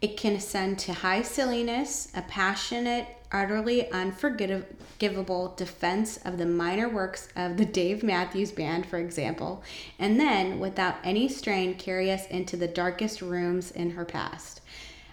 It 0.00 0.16
can 0.16 0.34
ascend 0.34 0.78
to 0.80 0.92
high 0.92 1.22
silliness, 1.22 2.08
a 2.14 2.22
passionate, 2.22 3.06
utterly 3.32 3.90
unforgivable 3.90 5.54
defense 5.56 6.18
of 6.18 6.36
the 6.38 6.46
minor 6.46 6.88
works 6.88 7.28
of 7.36 7.56
the 7.56 7.64
Dave 7.64 8.02
Matthews 8.02 8.52
Band, 8.52 8.86
for 8.86 8.98
example, 8.98 9.62
and 9.98 10.20
then, 10.20 10.60
without 10.60 10.96
any 11.04 11.28
strain, 11.28 11.74
carry 11.74 12.10
us 12.10 12.26
into 12.28 12.56
the 12.56 12.68
darkest 12.68 13.22
rooms 13.22 13.70
in 13.70 13.90
her 13.90 14.04
past. 14.04 14.60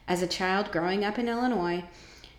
As 0.07 0.21
a 0.21 0.27
child 0.27 0.71
growing 0.71 1.05
up 1.05 1.17
in 1.17 1.29
Illinois, 1.29 1.85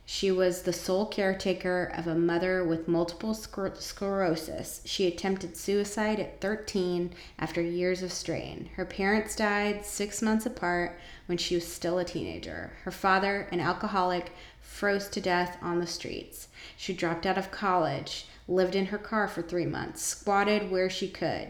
she 0.04 0.32
was 0.32 0.62
the 0.62 0.72
sole 0.72 1.06
caretaker 1.06 1.84
of 1.96 2.08
a 2.08 2.14
mother 2.14 2.64
with 2.64 2.88
multiple 2.88 3.34
scler- 3.34 3.76
sclerosis. 3.80 4.80
She 4.84 5.06
attempted 5.06 5.56
suicide 5.56 6.18
at 6.18 6.40
13 6.40 7.14
after 7.38 7.62
years 7.62 8.02
of 8.02 8.12
strain. 8.12 8.68
Her 8.74 8.84
parents 8.84 9.36
died 9.36 9.86
six 9.86 10.20
months 10.20 10.44
apart 10.44 10.98
when 11.26 11.38
she 11.38 11.54
was 11.54 11.66
still 11.66 11.98
a 11.98 12.04
teenager. 12.04 12.72
Her 12.82 12.90
father, 12.90 13.48
an 13.52 13.60
alcoholic, 13.60 14.32
froze 14.60 15.08
to 15.10 15.20
death 15.20 15.56
on 15.62 15.78
the 15.78 15.86
streets. 15.86 16.48
She 16.76 16.92
dropped 16.92 17.24
out 17.24 17.38
of 17.38 17.52
college, 17.52 18.26
lived 18.48 18.74
in 18.74 18.86
her 18.86 18.98
car 18.98 19.28
for 19.28 19.40
three 19.40 19.66
months, 19.66 20.02
squatted 20.02 20.70
where 20.70 20.90
she 20.90 21.08
could. 21.08 21.48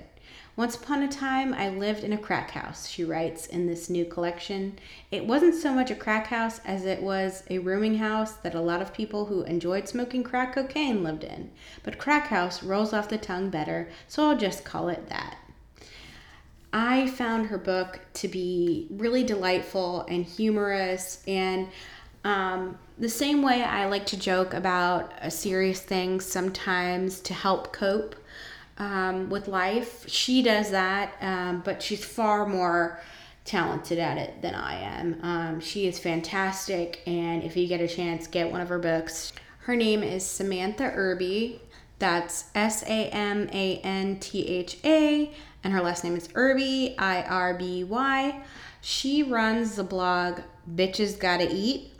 Once 0.54 0.76
upon 0.76 1.02
a 1.02 1.08
time, 1.08 1.54
I 1.54 1.70
lived 1.70 2.04
in 2.04 2.12
a 2.12 2.18
crack 2.18 2.50
house, 2.50 2.86
she 2.86 3.04
writes 3.04 3.46
in 3.46 3.66
this 3.66 3.88
new 3.88 4.04
collection. 4.04 4.78
It 5.10 5.26
wasn't 5.26 5.54
so 5.54 5.72
much 5.72 5.90
a 5.90 5.94
crack 5.94 6.26
house 6.26 6.60
as 6.66 6.84
it 6.84 7.02
was 7.02 7.42
a 7.48 7.58
rooming 7.58 7.96
house 7.96 8.34
that 8.34 8.54
a 8.54 8.60
lot 8.60 8.82
of 8.82 8.92
people 8.92 9.24
who 9.24 9.44
enjoyed 9.44 9.88
smoking 9.88 10.22
crack 10.22 10.54
cocaine 10.54 11.02
lived 11.02 11.24
in. 11.24 11.50
But 11.82 11.96
crack 11.96 12.26
house 12.26 12.62
rolls 12.62 12.92
off 12.92 13.08
the 13.08 13.16
tongue 13.16 13.48
better, 13.48 13.88
so 14.06 14.28
I'll 14.28 14.36
just 14.36 14.62
call 14.62 14.90
it 14.90 15.08
that. 15.08 15.38
I 16.70 17.06
found 17.06 17.46
her 17.46 17.58
book 17.58 18.00
to 18.14 18.28
be 18.28 18.88
really 18.90 19.24
delightful 19.24 20.04
and 20.08 20.22
humorous 20.22 21.22
and 21.26 21.68
um, 22.24 22.78
the 22.98 23.08
same 23.08 23.42
way 23.42 23.62
I 23.62 23.86
like 23.86 24.06
to 24.06 24.18
joke 24.18 24.54
about 24.54 25.12
a 25.20 25.30
serious 25.30 25.80
things 25.80 26.24
sometimes 26.24 27.20
to 27.20 27.34
help 27.34 27.72
cope 27.72 28.16
um, 28.82 29.30
with 29.30 29.46
life. 29.46 30.08
She 30.08 30.42
does 30.42 30.70
that, 30.72 31.14
um, 31.20 31.62
but 31.64 31.80
she's 31.82 32.04
far 32.04 32.46
more 32.46 33.00
talented 33.44 33.98
at 33.98 34.18
it 34.18 34.42
than 34.42 34.54
I 34.54 34.80
am. 34.80 35.18
Um, 35.22 35.60
she 35.60 35.86
is 35.86 35.98
fantastic, 35.98 37.00
and 37.06 37.44
if 37.44 37.56
you 37.56 37.68
get 37.68 37.80
a 37.80 37.88
chance, 37.88 38.26
get 38.26 38.50
one 38.50 38.60
of 38.60 38.68
her 38.68 38.78
books. 38.80 39.32
Her 39.60 39.76
name 39.76 40.02
is 40.02 40.26
Samantha 40.26 40.84
Irby. 40.84 41.60
That's 42.00 42.46
S 42.56 42.82
A 42.82 43.08
M 43.10 43.48
A 43.52 43.78
N 43.84 44.18
T 44.18 44.46
H 44.48 44.78
A, 44.84 45.32
and 45.62 45.72
her 45.72 45.80
last 45.80 46.02
name 46.02 46.16
is 46.16 46.28
Irby, 46.34 46.96
I 46.98 47.22
R 47.22 47.54
B 47.54 47.84
Y. 47.84 48.42
She 48.80 49.22
runs 49.22 49.76
the 49.76 49.84
blog 49.84 50.40
Bitches 50.74 51.16
Gotta 51.16 51.48
Eat 51.48 51.91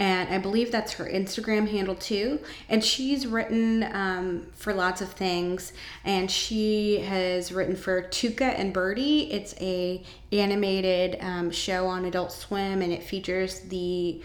and 0.00 0.30
I 0.30 0.38
believe 0.38 0.72
that's 0.72 0.94
her 0.94 1.04
Instagram 1.04 1.70
handle 1.70 1.94
too. 1.94 2.40
And 2.70 2.82
she's 2.82 3.26
written 3.26 3.84
um, 3.92 4.46
for 4.54 4.72
lots 4.72 5.02
of 5.02 5.10
things, 5.12 5.74
and 6.06 6.30
she 6.30 7.00
has 7.00 7.52
written 7.52 7.76
for 7.76 8.02
Tuca 8.02 8.58
and 8.58 8.72
Bertie. 8.72 9.30
It's 9.30 9.54
a 9.60 10.02
animated 10.32 11.18
um, 11.20 11.50
show 11.50 11.86
on 11.86 12.06
Adult 12.06 12.32
Swim, 12.32 12.80
and 12.80 12.94
it 12.94 13.02
features 13.02 13.60
the 13.60 14.22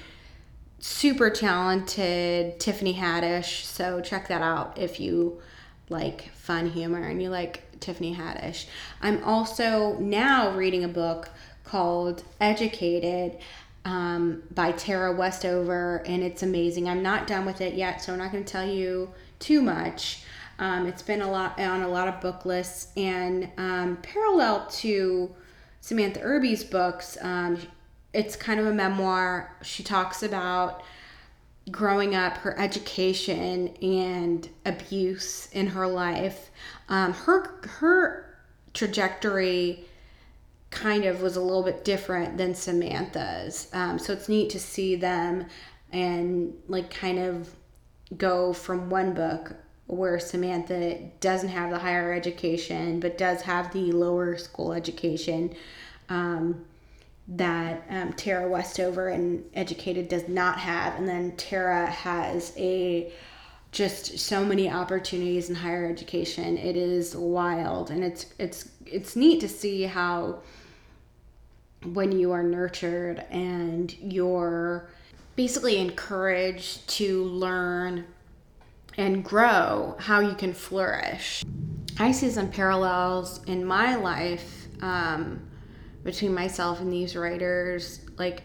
super 0.80 1.30
talented 1.30 2.58
Tiffany 2.58 2.94
Haddish. 2.94 3.66
So 3.66 4.00
check 4.00 4.30
that 4.30 4.42
out 4.42 4.78
if 4.78 5.02
you 5.02 5.42
like 5.90 6.32
fun 6.36 6.70
humor 6.70 7.04
and 7.04 7.22
you 7.22 7.30
like 7.30 7.80
Tiffany 7.82 8.16
Haddish. 8.16 8.68
I'm 9.02 9.22
also 9.26 9.98
now 10.00 10.56
reading 10.56 10.86
a 10.86 10.88
book 10.88 11.30
called 11.66 12.24
Educated 12.40 13.40
um, 13.86 14.42
by 14.54 14.72
Tara 14.72 15.14
Westover, 15.14 16.04
and 16.06 16.24
it's 16.24 16.44
amazing. 16.44 16.90
I'm 16.90 17.04
not 17.04 17.28
done 17.28 17.46
with 17.46 17.62
it 17.62 17.76
yet, 17.76 18.02
so 18.02 18.12
I'm 18.12 18.20
not 18.20 18.32
going 18.32 18.44
to 18.44 18.52
tell 18.52 18.68
you 18.68 19.12
too 19.40 19.62
much. 19.62 20.24
Um, 20.58 20.88
it's 20.88 21.02
been 21.02 21.22
a 21.22 21.30
lot 21.30 21.60
on 21.60 21.84
a 21.84 21.88
lot 21.88 22.08
of 22.08 22.20
book 22.20 22.46
lists, 22.46 22.92
and 22.98 23.50
um, 23.58 23.98
parallel 24.02 24.68
to 24.68 25.34
Samantha 25.82 26.22
Irby's 26.22 26.64
books, 26.64 27.18
um, 27.22 27.60
it's 28.12 28.36
kind 28.36 28.60
of 28.60 28.66
a 28.66 28.74
memoir. 28.74 29.56
She 29.62 29.84
talks 29.84 30.24
about 30.24 30.82
growing 31.70 32.16
up, 32.16 32.38
her 32.38 32.58
education, 32.60 33.68
and 33.82 34.50
abuse 34.66 35.48
in 35.52 35.68
her 35.68 35.88
life. 35.88 36.50
Um, 36.90 37.14
her 37.14 37.60
her 37.80 38.38
trajectory 38.74 39.86
kind 40.76 41.06
of 41.06 41.22
was 41.22 41.38
a 41.38 41.42
little 41.42 41.64
bit 41.64 41.84
different 41.86 42.38
than 42.38 42.54
Samantha's. 42.54 43.68
Um, 43.74 43.98
so 43.98 44.14
it's 44.14 44.30
neat 44.30 44.50
to 44.52 44.60
see 44.60 44.96
them 44.96 45.48
and 45.92 46.54
like 46.68 46.92
kind 46.92 47.18
of 47.18 47.50
go 48.18 48.54
from 48.54 48.90
one 48.90 49.14
book 49.14 49.54
where 49.88 50.20
Samantha 50.20 50.98
doesn't 51.22 51.50
have 51.50 51.72
the 51.72 51.80
higher 51.80 52.12
education 52.12 53.00
but 53.00 53.18
does 53.18 53.42
have 53.44 53.72
the 53.72 53.92
lower 53.92 54.38
school 54.38 54.74
education 54.74 55.56
um, 56.10 56.66
that 57.28 57.84
um, 57.90 58.14
Tara 58.14 58.48
Westover 58.48 59.08
and 59.10 59.44
Educated 59.54 60.10
does 60.10 60.28
not 60.28 60.60
have. 60.60 60.96
And 61.00 61.08
then 61.08 61.36
Tara 61.38 61.88
has 61.88 62.54
a 62.58 63.12
just 63.72 64.20
so 64.20 64.46
many 64.46 64.70
opportunities 64.70 65.50
in 65.50 65.56
higher 65.56 65.90
education. 65.90 66.58
It 66.58 66.76
is 66.76 67.16
wild 67.16 67.92
and 67.92 68.04
it's 68.04 68.26
it's 68.38 68.70
it's 68.86 69.16
neat 69.16 69.40
to 69.42 69.50
see 69.50 69.84
how 69.84 70.42
when 71.84 72.12
you 72.12 72.32
are 72.32 72.44
nurtured 72.44 73.24
and 73.30 73.94
you're 74.00 74.90
basically 75.36 75.78
encouraged 75.78 76.88
to 76.88 77.24
learn 77.26 78.06
and 78.98 79.24
grow 79.24 79.96
how 80.00 80.20
you 80.20 80.34
can 80.34 80.54
flourish. 80.54 81.44
I 82.00 82.12
see 82.12 82.30
some 82.30 82.50
parallels 82.50 83.44
in 83.46 83.66
my 83.66 83.96
life 83.96 84.68
um, 84.82 85.42
between 86.04 86.34
myself 86.34 86.80
and 86.80 86.92
these 86.92 87.16
writers. 87.16 88.02
Like 88.18 88.44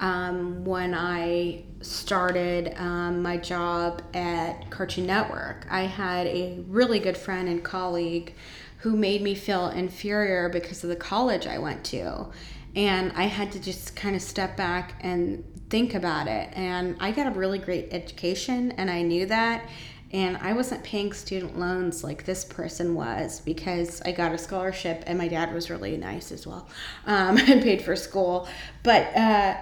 um, 0.00 0.64
when 0.64 0.94
I 0.94 1.64
started 1.80 2.74
um, 2.76 3.22
my 3.22 3.36
job 3.36 4.02
at 4.14 4.70
Cartoon 4.70 5.06
Network, 5.06 5.66
I 5.70 5.82
had 5.82 6.26
a 6.26 6.58
really 6.68 6.98
good 6.98 7.16
friend 7.16 7.48
and 7.48 7.62
colleague 7.62 8.34
who 8.78 8.96
made 8.96 9.22
me 9.22 9.34
feel 9.34 9.68
inferior 9.68 10.48
because 10.48 10.82
of 10.82 10.90
the 10.90 10.96
college 10.96 11.46
I 11.46 11.58
went 11.58 11.84
to. 11.84 12.26
And 12.74 13.12
I 13.14 13.24
had 13.24 13.52
to 13.52 13.60
just 13.60 13.94
kind 13.96 14.16
of 14.16 14.22
step 14.22 14.56
back 14.56 14.94
and 15.00 15.44
think 15.68 15.94
about 15.94 16.26
it. 16.26 16.50
And 16.52 16.96
I 17.00 17.12
got 17.12 17.26
a 17.26 17.30
really 17.30 17.58
great 17.58 17.88
education, 17.92 18.72
and 18.72 18.90
I 18.90 19.02
knew 19.02 19.26
that. 19.26 19.68
And 20.12 20.36
I 20.36 20.52
wasn't 20.52 20.84
paying 20.84 21.14
student 21.14 21.58
loans 21.58 22.04
like 22.04 22.26
this 22.26 22.44
person 22.44 22.94
was 22.94 23.40
because 23.40 24.02
I 24.02 24.12
got 24.12 24.32
a 24.32 24.38
scholarship, 24.38 25.02
and 25.06 25.16
my 25.16 25.28
dad 25.28 25.54
was 25.54 25.70
really 25.70 25.96
nice 25.96 26.32
as 26.32 26.46
well 26.46 26.68
um, 27.06 27.38
and 27.38 27.62
paid 27.62 27.82
for 27.82 27.96
school. 27.96 28.48
But, 28.82 29.16
uh, 29.16 29.56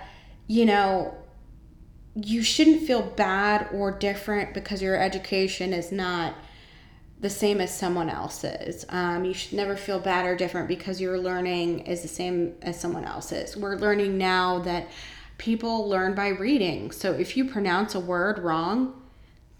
you 0.48 0.66
know, 0.66 1.14
you 2.14 2.42
shouldn't 2.42 2.82
feel 2.82 3.02
bad 3.02 3.68
or 3.72 3.92
different 3.92 4.52
because 4.52 4.82
your 4.82 4.96
education 4.96 5.72
is 5.72 5.92
not 5.92 6.34
the 7.20 7.30
same 7.30 7.60
as 7.60 7.76
someone 7.76 8.08
else's. 8.08 8.86
Um, 8.88 9.24
you 9.24 9.34
should 9.34 9.52
never 9.52 9.76
feel 9.76 9.98
bad 9.98 10.24
or 10.24 10.36
different 10.36 10.68
because 10.68 11.00
your 11.00 11.18
learning 11.18 11.80
is 11.80 12.02
the 12.02 12.08
same 12.08 12.54
as 12.62 12.80
someone 12.80 13.04
else's. 13.04 13.56
We're 13.56 13.76
learning 13.76 14.16
now 14.16 14.60
that 14.60 14.88
people 15.36 15.88
learn 15.88 16.14
by 16.14 16.28
reading. 16.28 16.90
So 16.90 17.12
if 17.12 17.36
you 17.36 17.44
pronounce 17.44 17.94
a 17.94 18.00
word 18.00 18.38
wrong, 18.38 18.99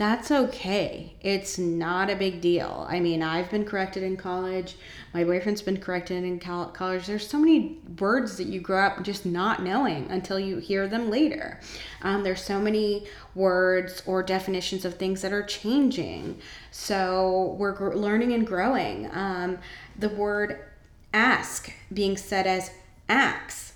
that's 0.00 0.30
okay. 0.30 1.12
It's 1.20 1.58
not 1.58 2.08
a 2.08 2.16
big 2.16 2.40
deal. 2.40 2.86
I 2.88 3.00
mean, 3.00 3.22
I've 3.22 3.50
been 3.50 3.66
corrected 3.66 4.02
in 4.02 4.16
college. 4.16 4.76
My 5.12 5.24
boyfriend's 5.24 5.60
been 5.60 5.76
corrected 5.76 6.24
in 6.24 6.40
college. 6.40 7.06
There's 7.06 7.28
so 7.28 7.38
many 7.38 7.80
words 7.98 8.38
that 8.38 8.46
you 8.46 8.62
grow 8.62 8.80
up 8.80 9.02
just 9.02 9.26
not 9.26 9.62
knowing 9.62 10.10
until 10.10 10.40
you 10.40 10.56
hear 10.56 10.88
them 10.88 11.10
later. 11.10 11.60
Um, 12.00 12.22
there's 12.22 12.40
so 12.40 12.58
many 12.58 13.08
words 13.34 14.02
or 14.06 14.22
definitions 14.22 14.86
of 14.86 14.94
things 14.94 15.20
that 15.20 15.34
are 15.34 15.42
changing. 15.42 16.40
So 16.70 17.54
we're 17.58 17.72
gr- 17.72 17.92
learning 17.92 18.32
and 18.32 18.46
growing. 18.46 19.06
Um, 19.12 19.58
the 19.98 20.08
word 20.08 20.64
ask 21.12 21.70
being 21.92 22.16
said 22.16 22.46
as 22.46 22.70
axe, 23.06 23.74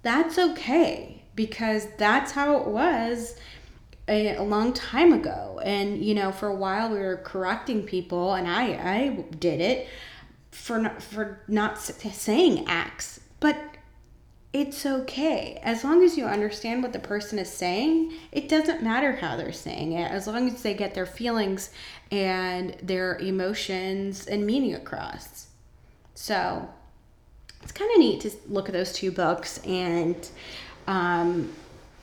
that's 0.00 0.38
okay 0.38 1.24
because 1.34 1.86
that's 1.98 2.32
how 2.32 2.56
it 2.56 2.66
was 2.66 3.38
a, 4.08 4.38
long 4.40 4.72
time 4.72 5.12
ago. 5.12 5.60
And 5.64 6.04
you 6.04 6.14
know 6.14 6.32
for 6.32 6.48
a 6.48 6.54
while 6.54 6.90
we 6.90 6.98
were 6.98 7.16
correcting 7.16 7.82
people 7.82 8.34
and 8.34 8.46
i 8.46 8.64
i 8.74 9.24
did 9.38 9.60
it 9.60 9.88
for 10.50 10.78
not 10.78 11.02
for 11.02 11.40
not 11.48 11.78
saying 11.78 12.64
acts. 12.68 13.20
But 13.40 13.58
it's 14.52 14.86
okay. 14.86 15.60
As 15.62 15.84
long 15.84 16.02
as 16.02 16.16
you 16.16 16.24
understand 16.24 16.82
what 16.82 16.94
the 16.94 16.98
person 16.98 17.38
is 17.38 17.52
saying 17.52 18.12
it 18.32 18.48
doesn't 18.48 18.82
matter 18.82 19.12
how 19.12 19.36
they're 19.36 19.52
saying 19.52 19.92
it 19.92 20.10
as 20.10 20.26
long 20.26 20.48
as 20.48 20.62
they 20.62 20.74
get 20.74 20.94
their 20.94 21.06
feelings 21.06 21.70
and 22.10 22.76
their 22.82 23.18
emotions 23.18 24.26
and 24.26 24.46
meaning 24.46 24.74
across. 24.74 25.48
So 26.14 26.68
it's 27.62 27.72
kind 27.72 27.90
of 27.90 27.98
neat 27.98 28.20
to 28.20 28.30
look 28.48 28.68
at 28.68 28.72
those 28.72 28.92
two 28.92 29.10
books 29.10 29.58
and 29.66 30.16
um, 30.86 31.52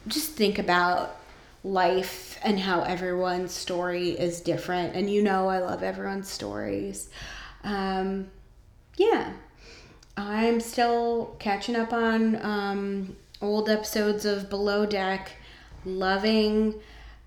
just 0.07 0.31
think 0.33 0.59
about 0.59 1.15
life 1.63 2.37
and 2.43 2.59
how 2.59 2.81
everyone's 2.81 3.53
story 3.53 4.09
is 4.09 4.41
different. 4.41 4.95
And 4.95 5.09
you 5.09 5.23
know, 5.23 5.47
I 5.47 5.59
love 5.59 5.83
everyone's 5.83 6.29
stories. 6.29 7.09
Um, 7.63 8.29
yeah, 8.97 9.33
I'm 10.17 10.59
still 10.59 11.35
catching 11.39 11.75
up 11.75 11.93
on 11.93 12.43
um, 12.43 13.15
old 13.41 13.69
episodes 13.69 14.25
of 14.25 14.49
Below 14.49 14.85
Deck, 14.85 15.31
loving 15.85 16.75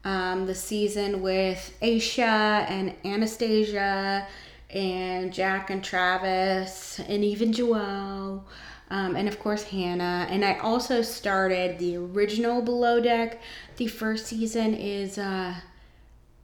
um, 0.04 0.46
the 0.46 0.54
season 0.54 1.22
with 1.22 1.76
Aesha 1.82 2.68
and 2.70 2.94
Anastasia 3.04 4.26
and 4.70 5.32
Jack 5.32 5.70
and 5.70 5.82
Travis 5.82 7.00
and 7.00 7.24
even 7.24 7.52
Joelle 7.52 8.42
um, 8.90 9.16
and 9.16 9.28
of 9.28 9.38
course 9.40 9.64
Hannah. 9.64 10.26
And 10.30 10.44
I 10.44 10.58
also 10.58 11.02
started 11.02 11.78
the 11.78 11.96
original 11.96 12.62
Below 12.62 13.00
Deck. 13.00 13.40
The 13.76 13.86
first 13.88 14.26
season 14.26 14.74
is 14.74 15.18
uh, 15.18 15.54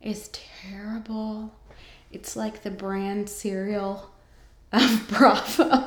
is 0.03 0.29
terrible. 0.33 1.53
It's 2.11 2.37
like 2.37 2.63
the 2.63 2.71
brand 2.71 3.29
cereal 3.29 4.11
of 4.73 5.09
Bravo. 5.19 5.85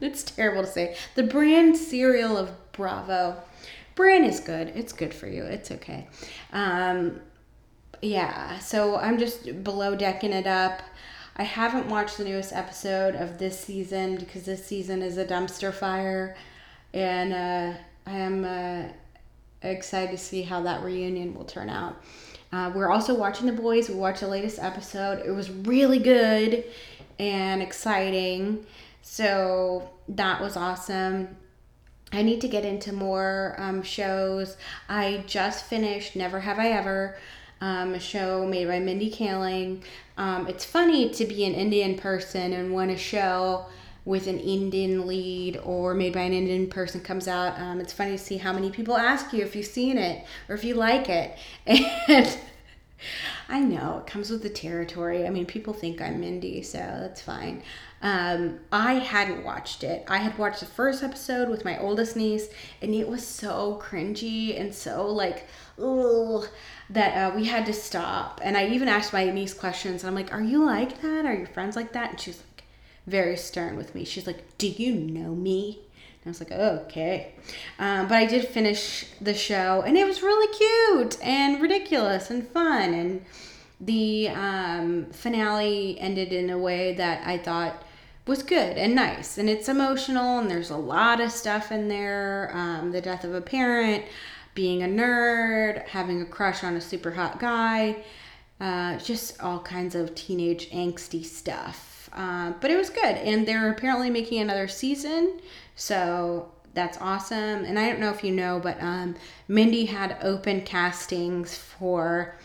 it's 0.00 0.22
terrible 0.22 0.62
to 0.62 0.68
say. 0.70 0.96
The 1.14 1.24
brand 1.24 1.76
cereal 1.76 2.38
of 2.38 2.50
Bravo. 2.72 3.36
Bran 3.94 4.24
is 4.24 4.40
good. 4.40 4.72
It's 4.74 4.92
good 4.94 5.12
for 5.12 5.26
you. 5.26 5.42
It's 5.44 5.70
okay. 5.70 6.08
Um, 6.52 7.20
yeah, 8.00 8.58
so 8.58 8.96
I'm 8.96 9.18
just 9.18 9.62
below 9.62 9.94
decking 9.94 10.32
it 10.32 10.46
up. 10.46 10.80
I 11.36 11.42
haven't 11.44 11.88
watched 11.88 12.18
the 12.18 12.24
newest 12.24 12.52
episode 12.52 13.14
of 13.14 13.38
this 13.38 13.58
season 13.58 14.16
because 14.16 14.44
this 14.44 14.66
season 14.66 15.02
is 15.02 15.18
a 15.18 15.24
dumpster 15.24 15.72
fire, 15.72 16.36
and 16.92 17.32
uh, 17.32 17.78
I 18.06 18.12
am 18.12 18.44
uh, 18.44 18.92
excited 19.70 20.10
to 20.10 20.18
see 20.18 20.42
how 20.42 20.62
that 20.62 20.82
reunion 20.82 21.34
will 21.34 21.44
turn 21.44 21.68
out. 21.68 21.96
Uh, 22.52 22.70
we're 22.74 22.90
also 22.90 23.14
watching 23.14 23.46
The 23.46 23.52
Boys. 23.52 23.88
We 23.88 23.94
watched 23.94 24.20
the 24.20 24.28
latest 24.28 24.58
episode. 24.58 25.22
It 25.24 25.30
was 25.30 25.50
really 25.50 25.98
good 25.98 26.64
and 27.18 27.62
exciting. 27.62 28.66
So 29.00 29.90
that 30.08 30.40
was 30.40 30.56
awesome. 30.56 31.36
I 32.12 32.22
need 32.22 32.42
to 32.42 32.48
get 32.48 32.64
into 32.64 32.92
more 32.92 33.54
um, 33.56 33.82
shows. 33.82 34.56
I 34.88 35.24
just 35.26 35.64
finished 35.64 36.14
Never 36.14 36.40
Have 36.40 36.58
I 36.58 36.68
Ever 36.68 37.16
um, 37.62 37.94
a 37.94 38.00
show 38.00 38.46
made 38.46 38.66
by 38.66 38.80
Mindy 38.80 39.10
Kaling. 39.10 39.82
Um, 40.18 40.46
it's 40.46 40.64
funny 40.64 41.08
to 41.10 41.24
be 41.24 41.44
an 41.44 41.54
Indian 41.54 41.96
person 41.96 42.52
and 42.52 42.72
want 42.72 42.90
a 42.90 42.98
show 42.98 43.66
with 44.04 44.26
an 44.26 44.38
Indian 44.40 45.06
lead 45.06 45.58
or 45.58 45.94
made 45.94 46.12
by 46.12 46.22
an 46.22 46.32
Indian 46.32 46.68
person 46.68 47.00
comes 47.00 47.28
out, 47.28 47.58
um, 47.58 47.80
it's 47.80 47.92
funny 47.92 48.12
to 48.12 48.18
see 48.18 48.36
how 48.36 48.52
many 48.52 48.70
people 48.70 48.96
ask 48.96 49.32
you 49.32 49.42
if 49.42 49.54
you've 49.54 49.66
seen 49.66 49.98
it 49.98 50.24
or 50.48 50.54
if 50.54 50.64
you 50.64 50.74
like 50.74 51.08
it. 51.08 51.36
And 52.08 52.38
I 53.48 53.60
know 53.60 53.98
it 53.98 54.06
comes 54.06 54.30
with 54.30 54.42
the 54.42 54.48
territory. 54.48 55.26
I 55.26 55.30
mean, 55.30 55.46
people 55.46 55.72
think 55.72 56.00
I'm 56.00 56.20
Mindy, 56.20 56.62
so 56.62 56.78
that's 56.78 57.20
fine. 57.20 57.62
Um, 58.00 58.58
I 58.72 58.94
hadn't 58.94 59.44
watched 59.44 59.84
it. 59.84 60.04
I 60.08 60.18
had 60.18 60.36
watched 60.38 60.60
the 60.60 60.66
first 60.66 61.02
episode 61.02 61.48
with 61.48 61.64
my 61.64 61.78
oldest 61.78 62.16
niece, 62.16 62.48
and 62.80 62.94
it 62.94 63.08
was 63.08 63.26
so 63.26 63.80
cringy 63.82 64.58
and 64.58 64.74
so 64.74 65.06
like, 65.06 65.46
ugh, 65.80 66.48
that 66.90 67.16
uh, 67.16 67.36
we 67.36 67.44
had 67.44 67.66
to 67.66 67.72
stop. 67.72 68.40
And 68.42 68.56
I 68.56 68.68
even 68.68 68.88
asked 68.88 69.12
my 69.12 69.30
niece 69.30 69.54
questions, 69.54 70.02
and 70.02 70.08
I'm 70.08 70.16
like, 70.16 70.32
"Are 70.34 70.42
you 70.42 70.64
like 70.64 71.00
that? 71.02 71.24
Are 71.24 71.34
your 71.34 71.46
friends 71.46 71.76
like 71.76 71.92
that?" 71.92 72.10
And 72.10 72.20
she's 72.20 72.42
very 73.06 73.36
stern 73.36 73.76
with 73.76 73.94
me. 73.94 74.04
She's 74.04 74.26
like, 74.26 74.58
"Do 74.58 74.68
you 74.68 74.94
know 74.94 75.34
me?" 75.34 75.80
And 76.24 76.30
I 76.30 76.30
was 76.30 76.40
like, 76.40 76.52
okay. 76.52 77.32
Um, 77.80 78.06
but 78.06 78.16
I 78.16 78.26
did 78.26 78.46
finish 78.46 79.06
the 79.20 79.34
show, 79.34 79.82
and 79.82 79.96
it 79.96 80.06
was 80.06 80.22
really 80.22 80.56
cute 80.56 81.18
and 81.20 81.60
ridiculous 81.60 82.30
and 82.30 82.46
fun. 82.46 82.94
And 82.94 83.24
the 83.80 84.28
um, 84.28 85.06
finale 85.06 85.98
ended 85.98 86.32
in 86.32 86.48
a 86.48 86.58
way 86.58 86.94
that 86.94 87.26
I 87.26 87.38
thought 87.38 87.82
was 88.24 88.44
good 88.44 88.78
and 88.78 88.94
nice. 88.94 89.36
And 89.36 89.48
it's 89.50 89.68
emotional, 89.68 90.38
and 90.38 90.48
there's 90.48 90.70
a 90.70 90.76
lot 90.76 91.20
of 91.20 91.32
stuff 91.32 91.72
in 91.72 91.88
there 91.88 92.52
um, 92.54 92.92
the 92.92 93.00
death 93.00 93.24
of 93.24 93.34
a 93.34 93.40
parent, 93.40 94.04
being 94.54 94.84
a 94.84 94.86
nerd, 94.86 95.88
having 95.88 96.22
a 96.22 96.26
crush 96.26 96.62
on 96.62 96.76
a 96.76 96.80
super 96.80 97.10
hot 97.10 97.40
guy, 97.40 98.04
uh, 98.60 98.96
just 98.98 99.40
all 99.40 99.58
kinds 99.58 99.96
of 99.96 100.14
teenage 100.14 100.70
angsty 100.70 101.24
stuff. 101.24 101.91
Uh, 102.12 102.52
but 102.60 102.70
it 102.70 102.76
was 102.76 102.90
good, 102.90 103.16
and 103.16 103.46
they're 103.46 103.70
apparently 103.70 104.10
making 104.10 104.40
another 104.40 104.68
season, 104.68 105.40
so 105.76 106.52
that's 106.74 106.98
awesome. 106.98 107.64
And 107.64 107.78
I 107.78 107.88
don't 107.88 108.00
know 108.00 108.10
if 108.10 108.24
you 108.24 108.32
know, 108.32 108.60
but 108.62 108.82
um, 108.82 109.14
Mindy 109.48 109.86
had 109.86 110.16
open 110.22 110.62
castings 110.62 111.56
for 111.56 112.36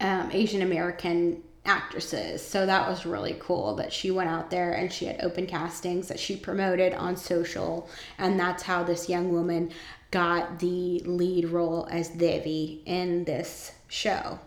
um, 0.00 0.30
Asian 0.32 0.62
American 0.62 1.42
actresses. 1.64 2.44
So 2.44 2.66
that 2.66 2.88
was 2.88 3.06
really 3.06 3.36
cool 3.38 3.76
that 3.76 3.92
she 3.92 4.10
went 4.10 4.28
out 4.28 4.50
there 4.50 4.72
and 4.72 4.92
she 4.92 5.06
had 5.06 5.22
open 5.22 5.46
castings 5.46 6.08
that 6.08 6.18
she 6.18 6.36
promoted 6.36 6.92
on 6.92 7.16
social. 7.16 7.88
And 8.18 8.38
that's 8.38 8.64
how 8.64 8.82
this 8.82 9.08
young 9.08 9.32
woman 9.32 9.70
got 10.10 10.58
the 10.58 11.00
lead 11.00 11.46
role 11.46 11.88
as 11.90 12.08
Devi 12.08 12.82
in 12.84 13.24
this 13.24 13.72
show. 13.88 14.38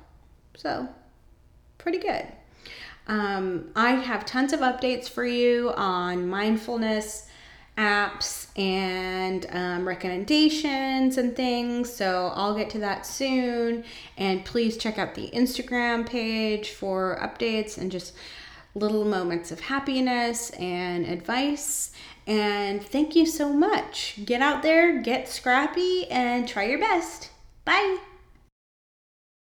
So, 0.55 0.87
pretty 1.77 1.99
good. 1.99 2.25
Um, 3.07 3.71
I 3.75 3.91
have 3.91 4.25
tons 4.25 4.53
of 4.53 4.61
updates 4.61 5.07
for 5.07 5.25
you 5.25 5.71
on 5.75 6.27
mindfulness 6.27 7.27
apps 7.77 8.47
and 8.57 9.45
um, 9.51 9.87
recommendations 9.87 11.17
and 11.17 11.35
things. 11.35 11.93
So 11.93 12.31
I'll 12.35 12.55
get 12.55 12.69
to 12.71 12.79
that 12.79 13.05
soon. 13.05 13.83
And 14.17 14.45
please 14.45 14.77
check 14.77 14.97
out 14.97 15.15
the 15.15 15.29
Instagram 15.31 16.07
page 16.07 16.71
for 16.71 17.19
updates 17.21 17.77
and 17.77 17.91
just 17.91 18.13
little 18.73 19.05
moments 19.05 19.51
of 19.51 19.59
happiness 19.61 20.49
and 20.51 21.05
advice. 21.05 21.91
And 22.27 22.83
thank 22.83 23.15
you 23.15 23.25
so 23.25 23.53
much. 23.53 24.19
Get 24.25 24.41
out 24.41 24.63
there, 24.63 25.01
get 25.01 25.29
scrappy, 25.29 26.07
and 26.09 26.47
try 26.47 26.65
your 26.65 26.79
best. 26.79 27.29
Bye. 27.65 28.14